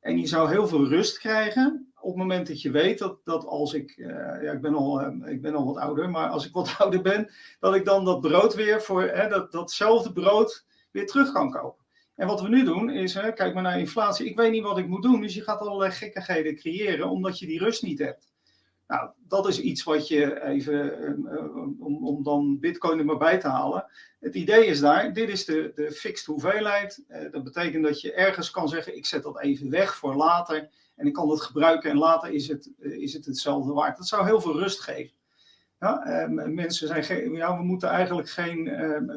[0.01, 3.47] En je zou heel veel rust krijgen op het moment dat je weet dat, dat
[3.47, 4.09] als ik, uh,
[4.43, 7.03] ja, ik ben, al, uh, ik ben al wat ouder, maar als ik wat ouder
[7.03, 7.31] ben,
[7.61, 11.82] dat ik dan dat brood weer voor, dat, datzelfde brood weer terug kan kopen.
[12.23, 14.27] En wat we nu doen is, hè, kijk maar naar inflatie.
[14.27, 17.47] Ik weet niet wat ik moet doen, dus je gaat allerlei gekkigheden creëren omdat je
[17.47, 18.33] die rust niet hebt.
[18.87, 23.39] Nou, dat is iets wat je even, uh, om, om dan bitcoin er maar bij
[23.39, 23.87] te halen.
[24.21, 27.05] Het idee is daar, dit is de, de fixed hoeveelheid.
[27.09, 30.71] Uh, dat betekent dat je ergens kan zeggen, ik zet dat even weg voor later.
[30.97, 33.97] En ik kan het gebruiken en later is het, uh, is het hetzelfde waard.
[33.97, 35.17] Dat zou heel veel rust geven.
[35.79, 38.65] Ja, mensen zijn, ja, we moeten eigenlijk geen,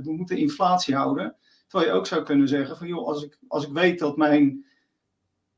[0.03, 1.35] we moeten inflatie houden.
[1.67, 4.65] Terwijl je ook zou kunnen zeggen van joh, als ik, als ik weet dat mijn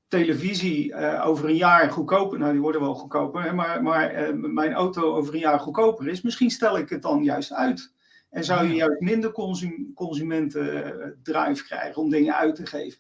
[0.08, 5.34] televisie over een jaar goedkoper, nou die worden wel goedkoper, maar, maar mijn auto over
[5.34, 7.94] een jaar goedkoper is, misschien stel ik het dan juist uit.
[8.30, 13.00] En zou je juist minder consum consumenten drive krijgen om dingen uit te geven.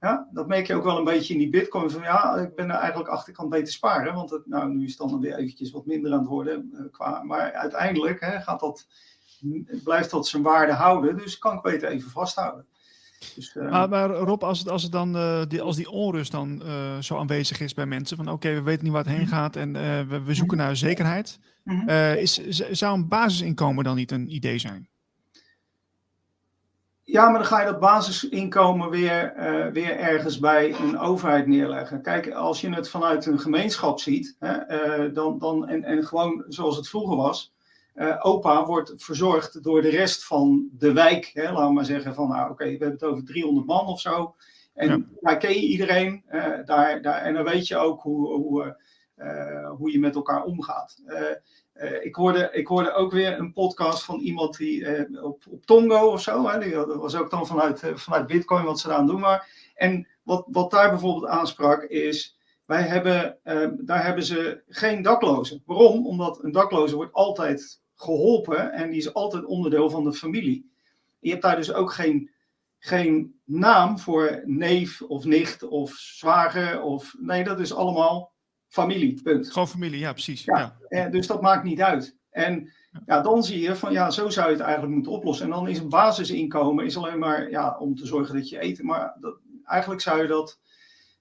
[0.00, 1.90] Ja, dat merk je ook wel een beetje in die bitcoin.
[1.90, 4.14] Van ja, ik ben er eigenlijk achterkant beter sparen.
[4.14, 6.70] Want het, nou, nu is het dan weer eventjes wat minder aan het worden.
[6.72, 8.86] Uh, qua, maar uiteindelijk hè, gaat dat,
[9.84, 11.16] blijft dat zijn waarde houden.
[11.16, 12.66] Dus kan ik beter even vasthouden.
[13.34, 16.32] Dus, uh, maar, maar, Rob, als, het, als, het dan, uh, die, als die onrust
[16.32, 16.62] dan
[17.00, 18.16] zo aanwezig is bij mensen.
[18.16, 19.34] Van oké, we weten niet waar het heen mhm.
[19.34, 19.72] gaat en
[20.08, 21.38] we, we, zoeken naar zekerheid.
[21.62, 24.88] Mm is, zou een basisinkomen dan niet een idee zijn?
[27.02, 29.32] Ja, maar dan ga je dat basisinkomen weer,
[29.72, 32.02] weer ergens bij een overheid neerleggen.
[32.02, 36.76] Kijk, als je het vanuit een gemeenschap ziet, hè, dan, dan, en, en gewoon zoals
[36.76, 37.53] het vroeger was,
[37.94, 41.30] uh, opa wordt verzorgd door de rest van de wijk.
[41.32, 44.00] Hè, laten we maar zeggen van, nou oké, we hebben het over 300 man of
[44.00, 44.34] zo.
[44.74, 45.00] En ja.
[45.20, 46.24] daar ken je iedereen,
[46.64, 48.76] daar, daar, en dan weet je ook hoe, hoe,
[49.76, 50.96] hoe je met elkaar omgaat.
[52.00, 54.86] Ik, hoorde, ik hoorde ook weer een podcast van iemand die
[55.22, 58.80] op, op Tongo of zo, hè, die, dat was ook dan vanuit, vanuit Bitcoin wat
[58.80, 59.70] ze daar aan doen maar.
[59.74, 63.38] En wat, wat daar bijvoorbeeld aansprak is, wij hebben,
[63.80, 65.62] daar hebben ze geen daklozen.
[65.66, 66.06] Waarom?
[66.06, 70.72] Omdat een dakloze wordt altijd geholpen en die is altijd onderdeel van de familie.
[71.18, 72.30] Je hebt daar dus ook geen,
[72.78, 78.32] geen naam voor neef of nicht of zwager of nee, dat is allemaal
[78.68, 79.52] familie, punt.
[79.52, 80.44] Gewoon familie, ja, precies.
[80.44, 81.08] Ja, ja.
[81.08, 82.16] dus dat maakt niet uit.
[82.30, 82.72] En
[83.06, 85.46] ja, dan zie je van ja, zo zou je het eigenlijk moeten oplossen.
[85.46, 88.82] En dan is een basisinkomen is alleen maar ja, om te zorgen dat je eet.
[88.82, 90.58] Maar dat, eigenlijk zou je dat.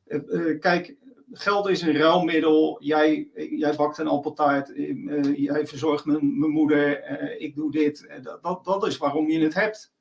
[0.05, 0.95] Uh, kijk,
[1.33, 2.77] geld is een ruilmiddel.
[2.83, 4.69] Jij, jij bakt een appeltaart.
[4.69, 7.11] Uh, jij verzorgt mijn, mijn moeder.
[7.21, 8.19] Uh, ik doe dit.
[8.21, 9.93] Dat, dat, dat is waarom je het hebt.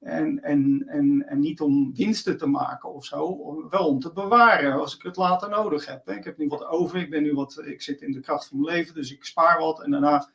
[0.00, 3.36] En, en, en, en niet om winsten te maken of zo,
[3.70, 6.10] wel om te bewaren als ik het later nodig heb.
[6.10, 8.60] Ik heb nu wat over, ik, ben nu wat, ik zit in de kracht van
[8.60, 10.30] mijn leven, dus ik spaar wat en daarna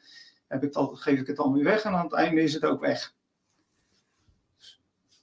[0.48, 2.66] heb ik dat, geef ik het dan weer weg en aan het einde is het
[2.66, 3.15] ook weg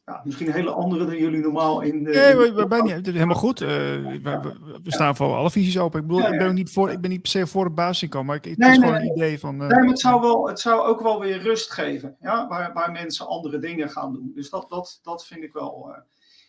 [0.05, 2.03] ja, misschien een hele andere dan jullie normaal in.
[2.03, 3.61] Nee, we, we, niet, helemaal goed.
[3.61, 6.01] Uh, we, we, staan voor alle visies open.
[6.01, 8.27] Ik bedoel, ik ben ook niet voor, ik ben niet per se voor het basisinkomen,
[8.27, 9.55] maar ik, het nee, is nee, gewoon een idee van.
[9.55, 12.73] Uh, nee, maar het zou, wel, het zou ook wel weer rust geven, ja, waar,
[12.73, 14.33] waar mensen andere dingen gaan doen.
[14.35, 15.87] Dus dat, dat, dat vind ik wel.
[15.89, 15.97] Uh,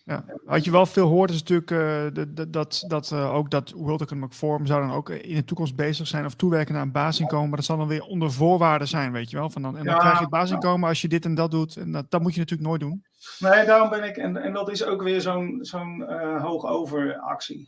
[0.06, 0.26] ja.
[0.44, 4.34] Wat je wel veel hoort is natuurlijk uh, dat, dat uh, ook dat World Economic
[4.34, 7.48] Forum zou dan ook in de toekomst bezig zijn of toewerken naar een basisinkomen.
[7.48, 9.50] Maar dat zal dan weer onder voorwaarden zijn, weet je wel.
[9.50, 10.88] Van dan, en dan ja, krijg je het basisinkomen ja.
[10.88, 11.76] als je dit en dat doet.
[11.78, 13.04] En dat, dat moet je natuurlijk nooit doen.
[13.40, 17.68] Nee, daarom ben ik, en, en dat is ook weer zo'n zo'n uh, hoogoveractie.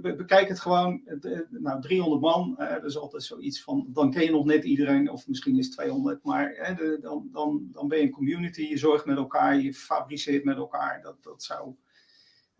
[0.00, 1.02] Bekijk het gewoon,
[1.50, 5.28] nou 300 man, dat is altijd zoiets van, dan ken je nog net iedereen, of
[5.28, 9.06] misschien is het 200, maar hè, dan, dan, dan ben je een community, je zorgt
[9.06, 11.02] met elkaar, je fabriceert met elkaar.
[11.02, 11.74] Dat, dat zou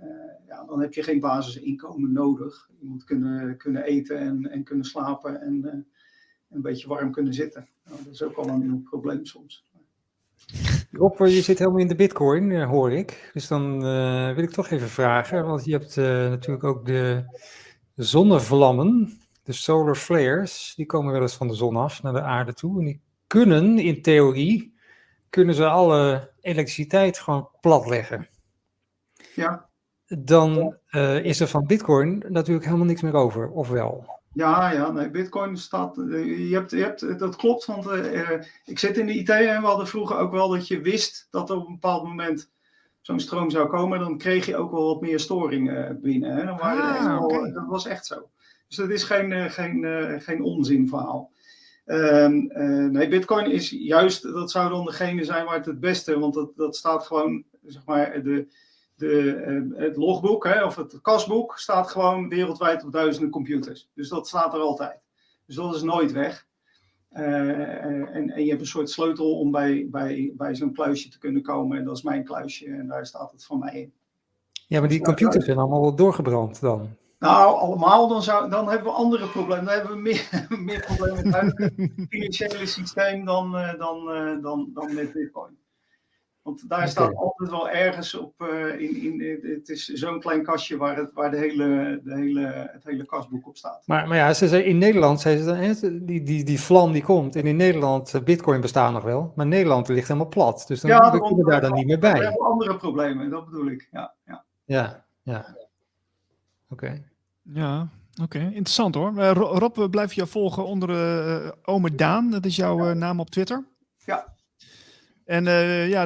[0.02, 0.08] uh,
[0.46, 2.70] ja, dan heb je geen basisinkomen nodig.
[2.80, 5.72] Je moet kunnen, kunnen eten en, en kunnen slapen en uh,
[6.48, 7.68] een beetje warm kunnen zitten.
[7.84, 9.66] Nou, dat is ook al een probleem soms.
[10.92, 13.30] Rob, je zit helemaal in de bitcoin, uh, hoor ik.
[13.32, 13.80] Dus dan
[14.34, 15.96] wil ik toch even vragen, want je hebt
[16.30, 17.24] natuurlijk ook de
[17.94, 22.54] zonnevlammen, de solar flares, die komen wel eens van de zon af naar de aarde
[22.54, 22.78] toe.
[22.78, 24.74] En die kunnen in theorie,
[25.30, 28.28] kunnen ze alle elektriciteit gewoon platleggen.
[29.34, 29.68] Ja.
[30.06, 34.20] Dan uh, is er van Bitcoin natuurlijk helemaal niks meer over, of wel?
[34.34, 35.98] Ja, ja, nee, Bitcoin staat.
[35.98, 38.30] Uh, je hebt, je hebt, dat klopt, want uh,
[38.64, 41.50] ik zit in de IT en we hadden vroeger ook wel dat je wist dat
[41.50, 42.50] er op een bepaald moment
[43.00, 43.98] zo'n stroom zou komen.
[43.98, 46.36] Dan kreeg je ook wel wat meer storing binnen.
[46.36, 46.44] Hè?
[46.44, 47.52] Dan waren ah, okay.
[47.52, 48.30] Dat was echt zo.
[48.68, 49.84] Dus dat is geen, geen,
[50.20, 51.30] geen onzinverhaal.
[51.86, 52.46] Um,
[52.90, 56.56] nee, Bitcoin is juist, dat zou dan degene zijn waar het het beste, want dat,
[56.56, 58.46] dat staat gewoon, zeg maar, de
[59.02, 63.88] de, uh, het logboek hè, of het kasboek staat gewoon wereldwijd op duizenden computers.
[63.94, 65.00] Dus dat staat er altijd.
[65.46, 66.46] Dus dat is nooit weg.
[67.12, 71.18] Uh, en, en, je hebt een soort sleutel om bij, bij, bij zo'n kluisje te
[71.18, 71.78] kunnen komen.
[71.78, 73.92] En dat is mijn kluisje en daar staat het van mij in.
[74.66, 76.96] Ja, maar die dus, computers zijn allemaal doorgebrand dan.
[77.18, 79.64] Nou, allemaal, dan, zou, dan hebben we andere problemen.
[79.64, 84.04] Dan hebben we meer, meer problemen met het financiële systeem dan, dan,
[84.42, 85.56] dan, dan met Bitcoin.
[86.42, 90.76] Want daar staat altijd wel ergens op, uh, in, in, het is zo'n klein kastje
[90.76, 93.82] waar, het, waar de hele, de hele, het hele kastboek op staat.
[93.86, 97.36] Maar, maar ja, ze zei, in Nederland, zei ze, die, die, die vlam die komt,
[97.36, 100.64] en in Nederland, uh, bitcoin bestaat nog wel, maar Nederland ligt helemaal plat.
[100.66, 102.12] Dus dan ja, kunnen we daar dan niet meer bij.
[102.12, 104.14] We hebben andere problemen, dat bedoel ik, ja.
[104.24, 105.04] Ja, ja.
[105.22, 105.46] ja.
[106.68, 106.84] Oké.
[106.84, 107.04] Okay.
[107.42, 109.12] Ja, Oké, okay, interessant hoor.
[109.16, 112.30] Uh, Rob, we blijven jou volgen onder uh, Ome Daan.
[112.30, 113.64] Dat is jouw uh, naam op Twitter.
[114.04, 114.34] Ja.
[115.32, 115.44] En
[115.88, 116.04] ja,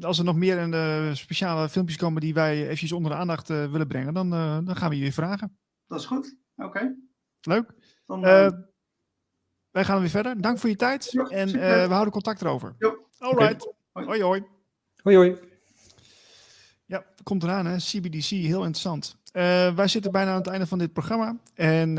[0.00, 3.86] als er nog meer en, speciale filmpjes komen die wij eventjes onder de aandacht willen
[3.86, 4.30] brengen, dan,
[4.64, 5.58] dan gaan we je weer vragen.
[5.86, 6.36] Dat is goed.
[6.56, 6.94] Oké.
[7.40, 7.74] Leuk.
[8.06, 8.20] Dan,
[9.70, 10.40] wij gaan weer verder.
[10.40, 11.14] Dank voor je tijd.
[11.28, 12.76] en we houden contact erover.
[13.18, 13.72] All right.
[13.92, 14.44] Hoi hoi.
[15.02, 15.38] Hoi hoi.
[16.86, 17.76] Ja, komt eraan hè.
[17.76, 19.16] CBDC, heel interessant.
[19.32, 21.36] Uh, wij zitten bijna aan het einde van dit programma.
[21.54, 21.96] En uh,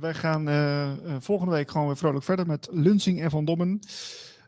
[0.00, 3.80] wij gaan uh, volgende week gewoon weer vrolijk verder met Lunsing en Van Dommen.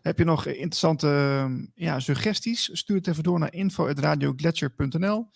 [0.06, 2.70] Heb je nog interessante ja, suggesties?
[2.72, 5.26] Stuur het even door naar info.radioglacier.nl um,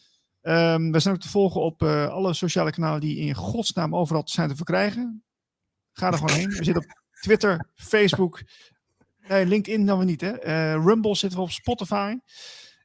[0.40, 4.48] ehm, Wij zijn ook te volgen op alle sociale kanalen die in godsnaam overal zijn
[4.48, 5.24] te verkrijgen.
[5.92, 6.48] Ga er gewoon heen.
[6.48, 8.42] We zitten op Twitter, Facebook,
[9.28, 10.20] nee, LinkedIn dan we niet.
[10.20, 10.72] Hè?
[10.72, 12.16] Rumble zitten we op Spotify.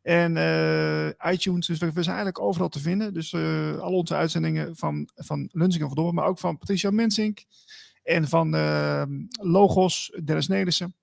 [0.01, 3.13] En uh, iTunes, dus we, zijn eigenlijk overal te vinden.
[3.13, 3.33] Dus
[3.79, 7.43] al onze uitzendingen van, van Lunsing en Van maar ook van Patricia Mensink.
[8.03, 10.95] En van uh, Logos, Dennis Nelissen.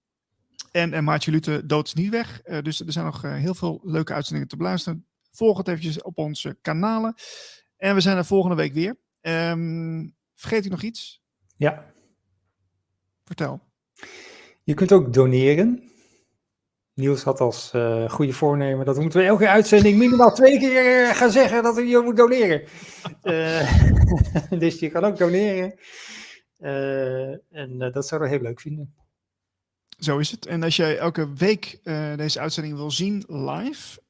[0.73, 2.43] En, en Maartje Lute, Dood is niet weg.
[2.43, 5.07] dus er zijn nog heel veel leuke uitzendingen te beluisteren.
[5.31, 7.15] Volg het eventjes op onze kanalen.
[7.77, 8.97] En we zijn er volgende week weer.
[9.20, 11.23] Um, vergeet ik nog iets?
[11.57, 11.93] Ja.
[13.24, 13.61] Vertel.
[14.62, 15.90] Je kunt ook doneren.
[16.94, 21.15] Niels had als uh, goede voornemen dat we moeten we elke uitzending minimaal twee keer
[21.15, 22.62] gaan zeggen dat je moet doneren.
[24.59, 25.74] Dus je kan ook doneren.
[27.51, 28.94] En dat zouden we heel leuk vinden.
[30.02, 30.46] Zo is het.
[30.46, 31.80] En als jij elke week
[32.16, 34.00] deze uitzending wil zien live,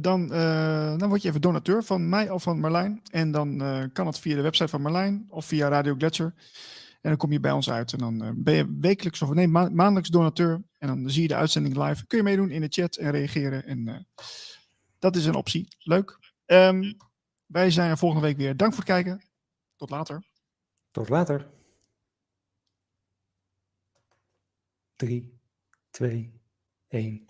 [0.00, 0.28] dan,
[0.98, 3.00] dan word je even donateur van mij of van Marlijn.
[3.10, 3.62] En dan
[3.92, 6.34] kan het via de website van Marlijn of via Radio Gletscher.
[7.00, 9.68] En dan kom je bij ons uit en dan ben je wekelijks of nee, ma
[9.68, 10.62] maandelijks donateur.
[10.78, 12.06] En dan zie je de uitzending live.
[12.06, 13.64] Kun je meedoen in de chat en reageren.
[13.64, 14.06] En
[14.98, 15.68] dat is een optie.
[15.78, 16.18] Leuk.
[16.46, 16.96] Um,
[17.46, 18.56] wij zijn er volgende week weer.
[18.56, 19.24] Dank voor het kijken.
[19.76, 20.24] Tot later.
[20.90, 21.53] Tot later.
[24.96, 25.40] 3,
[25.90, 26.40] 2,
[26.88, 27.26] 1.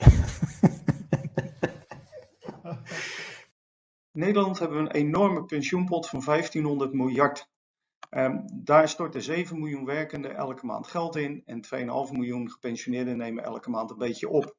[4.13, 7.53] Nederland hebben we een enorme pensioenpot van 1500 miljard
[8.17, 13.45] Um, daar storten 7 miljoen werkenden elke maand geld in en 2,5 miljoen gepensioneerden nemen
[13.45, 14.57] elke maand een beetje op.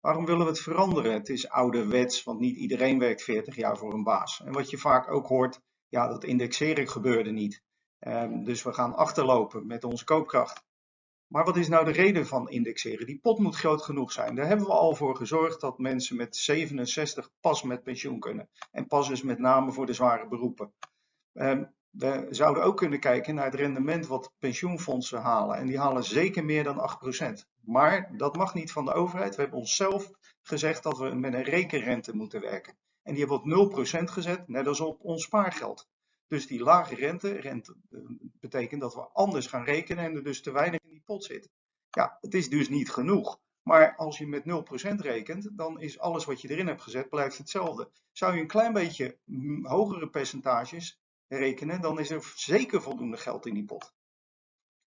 [0.00, 1.12] Waarom willen we het veranderen?
[1.12, 4.42] Het is ouderwets, want niet iedereen werkt 40 jaar voor een baas.
[4.44, 7.62] En wat je vaak ook hoort, ja, dat indexering gebeurde niet.
[7.98, 10.64] Um, dus we gaan achterlopen met onze koopkracht.
[11.30, 13.06] Maar wat is nou de reden van indexeren?
[13.06, 14.34] Die pot moet groot genoeg zijn.
[14.34, 18.48] Daar hebben we al voor gezorgd dat mensen met 67 pas met pensioen kunnen.
[18.70, 20.72] En pas is met name voor de zware beroepen.
[21.32, 25.56] Um, we zouden ook kunnen kijken naar het rendement wat pensioenfondsen halen.
[25.56, 26.90] En die halen zeker meer dan
[27.40, 27.46] 8%.
[27.64, 29.34] Maar dat mag niet van de overheid.
[29.34, 30.10] We hebben onszelf
[30.42, 32.76] gezegd dat we met een rekenrente moeten werken.
[33.02, 35.88] En die hebben op 0% gezet, net als op ons spaargeld.
[36.30, 38.00] Dus die lage rente, rente eh,
[38.40, 41.50] betekent dat we anders gaan rekenen en er dus te weinig in die pot zit.
[41.90, 43.40] Ja, het is dus niet genoeg.
[43.62, 47.38] Maar als je met 0% rekent, dan is alles wat je erin hebt gezet, blijft
[47.38, 47.90] hetzelfde.
[48.12, 53.46] Zou je een klein beetje mm, hogere percentages rekenen, dan is er zeker voldoende geld
[53.46, 53.94] in die pot.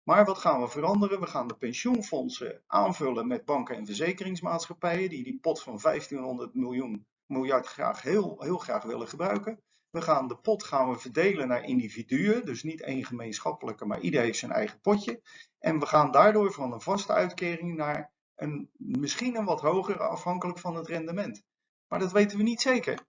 [0.03, 1.19] Maar wat gaan we veranderen?
[1.19, 7.05] We gaan de pensioenfondsen aanvullen met banken en verzekeringsmaatschappijen die die pot van 1500 miljoen,
[7.25, 9.59] miljard graag heel, heel graag willen gebruiken.
[9.93, 14.21] We gaan de pot gaan we verdelen naar individuen, dus niet één gemeenschappelijke, maar ieder
[14.21, 15.21] heeft zijn eigen potje.
[15.59, 20.59] En we gaan daardoor van een vaste uitkering naar een misschien een wat hogere afhankelijk
[20.59, 21.43] van het rendement.
[21.87, 23.05] Maar dat weten we niet zeker.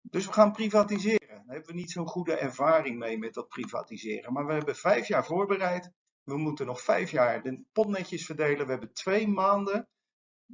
[0.00, 1.28] Dus we gaan privatiseren.
[1.28, 4.32] Daar hebben we niet zo'n goede ervaring mee met dat privatiseren.
[4.32, 5.90] Maar we hebben vijf jaar voorbereid.
[6.22, 8.64] We moeten nog vijf jaar de pot netjes verdelen.
[8.64, 9.88] We hebben twee maanden.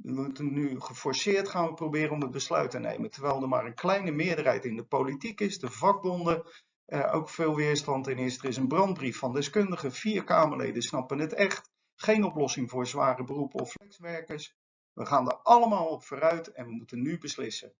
[0.01, 3.09] We moeten nu geforceerd gaan we proberen om het besluit te nemen.
[3.09, 5.59] Terwijl er maar een kleine meerderheid in de politiek is.
[5.59, 6.43] De vakbonden
[6.85, 8.37] eh, ook veel weerstand in is.
[8.37, 9.91] Er is een brandbrief van deskundigen.
[9.91, 11.69] Vier Kamerleden snappen het echt.
[11.95, 14.55] Geen oplossing voor zware beroepen of flexwerkers.
[14.93, 17.73] We gaan er allemaal op vooruit en we moeten nu beslissen.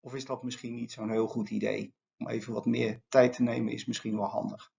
[0.00, 1.94] Of is dat misschien niet zo'n heel goed idee?
[2.18, 4.72] Om even wat meer tijd te nemen is misschien wel handig.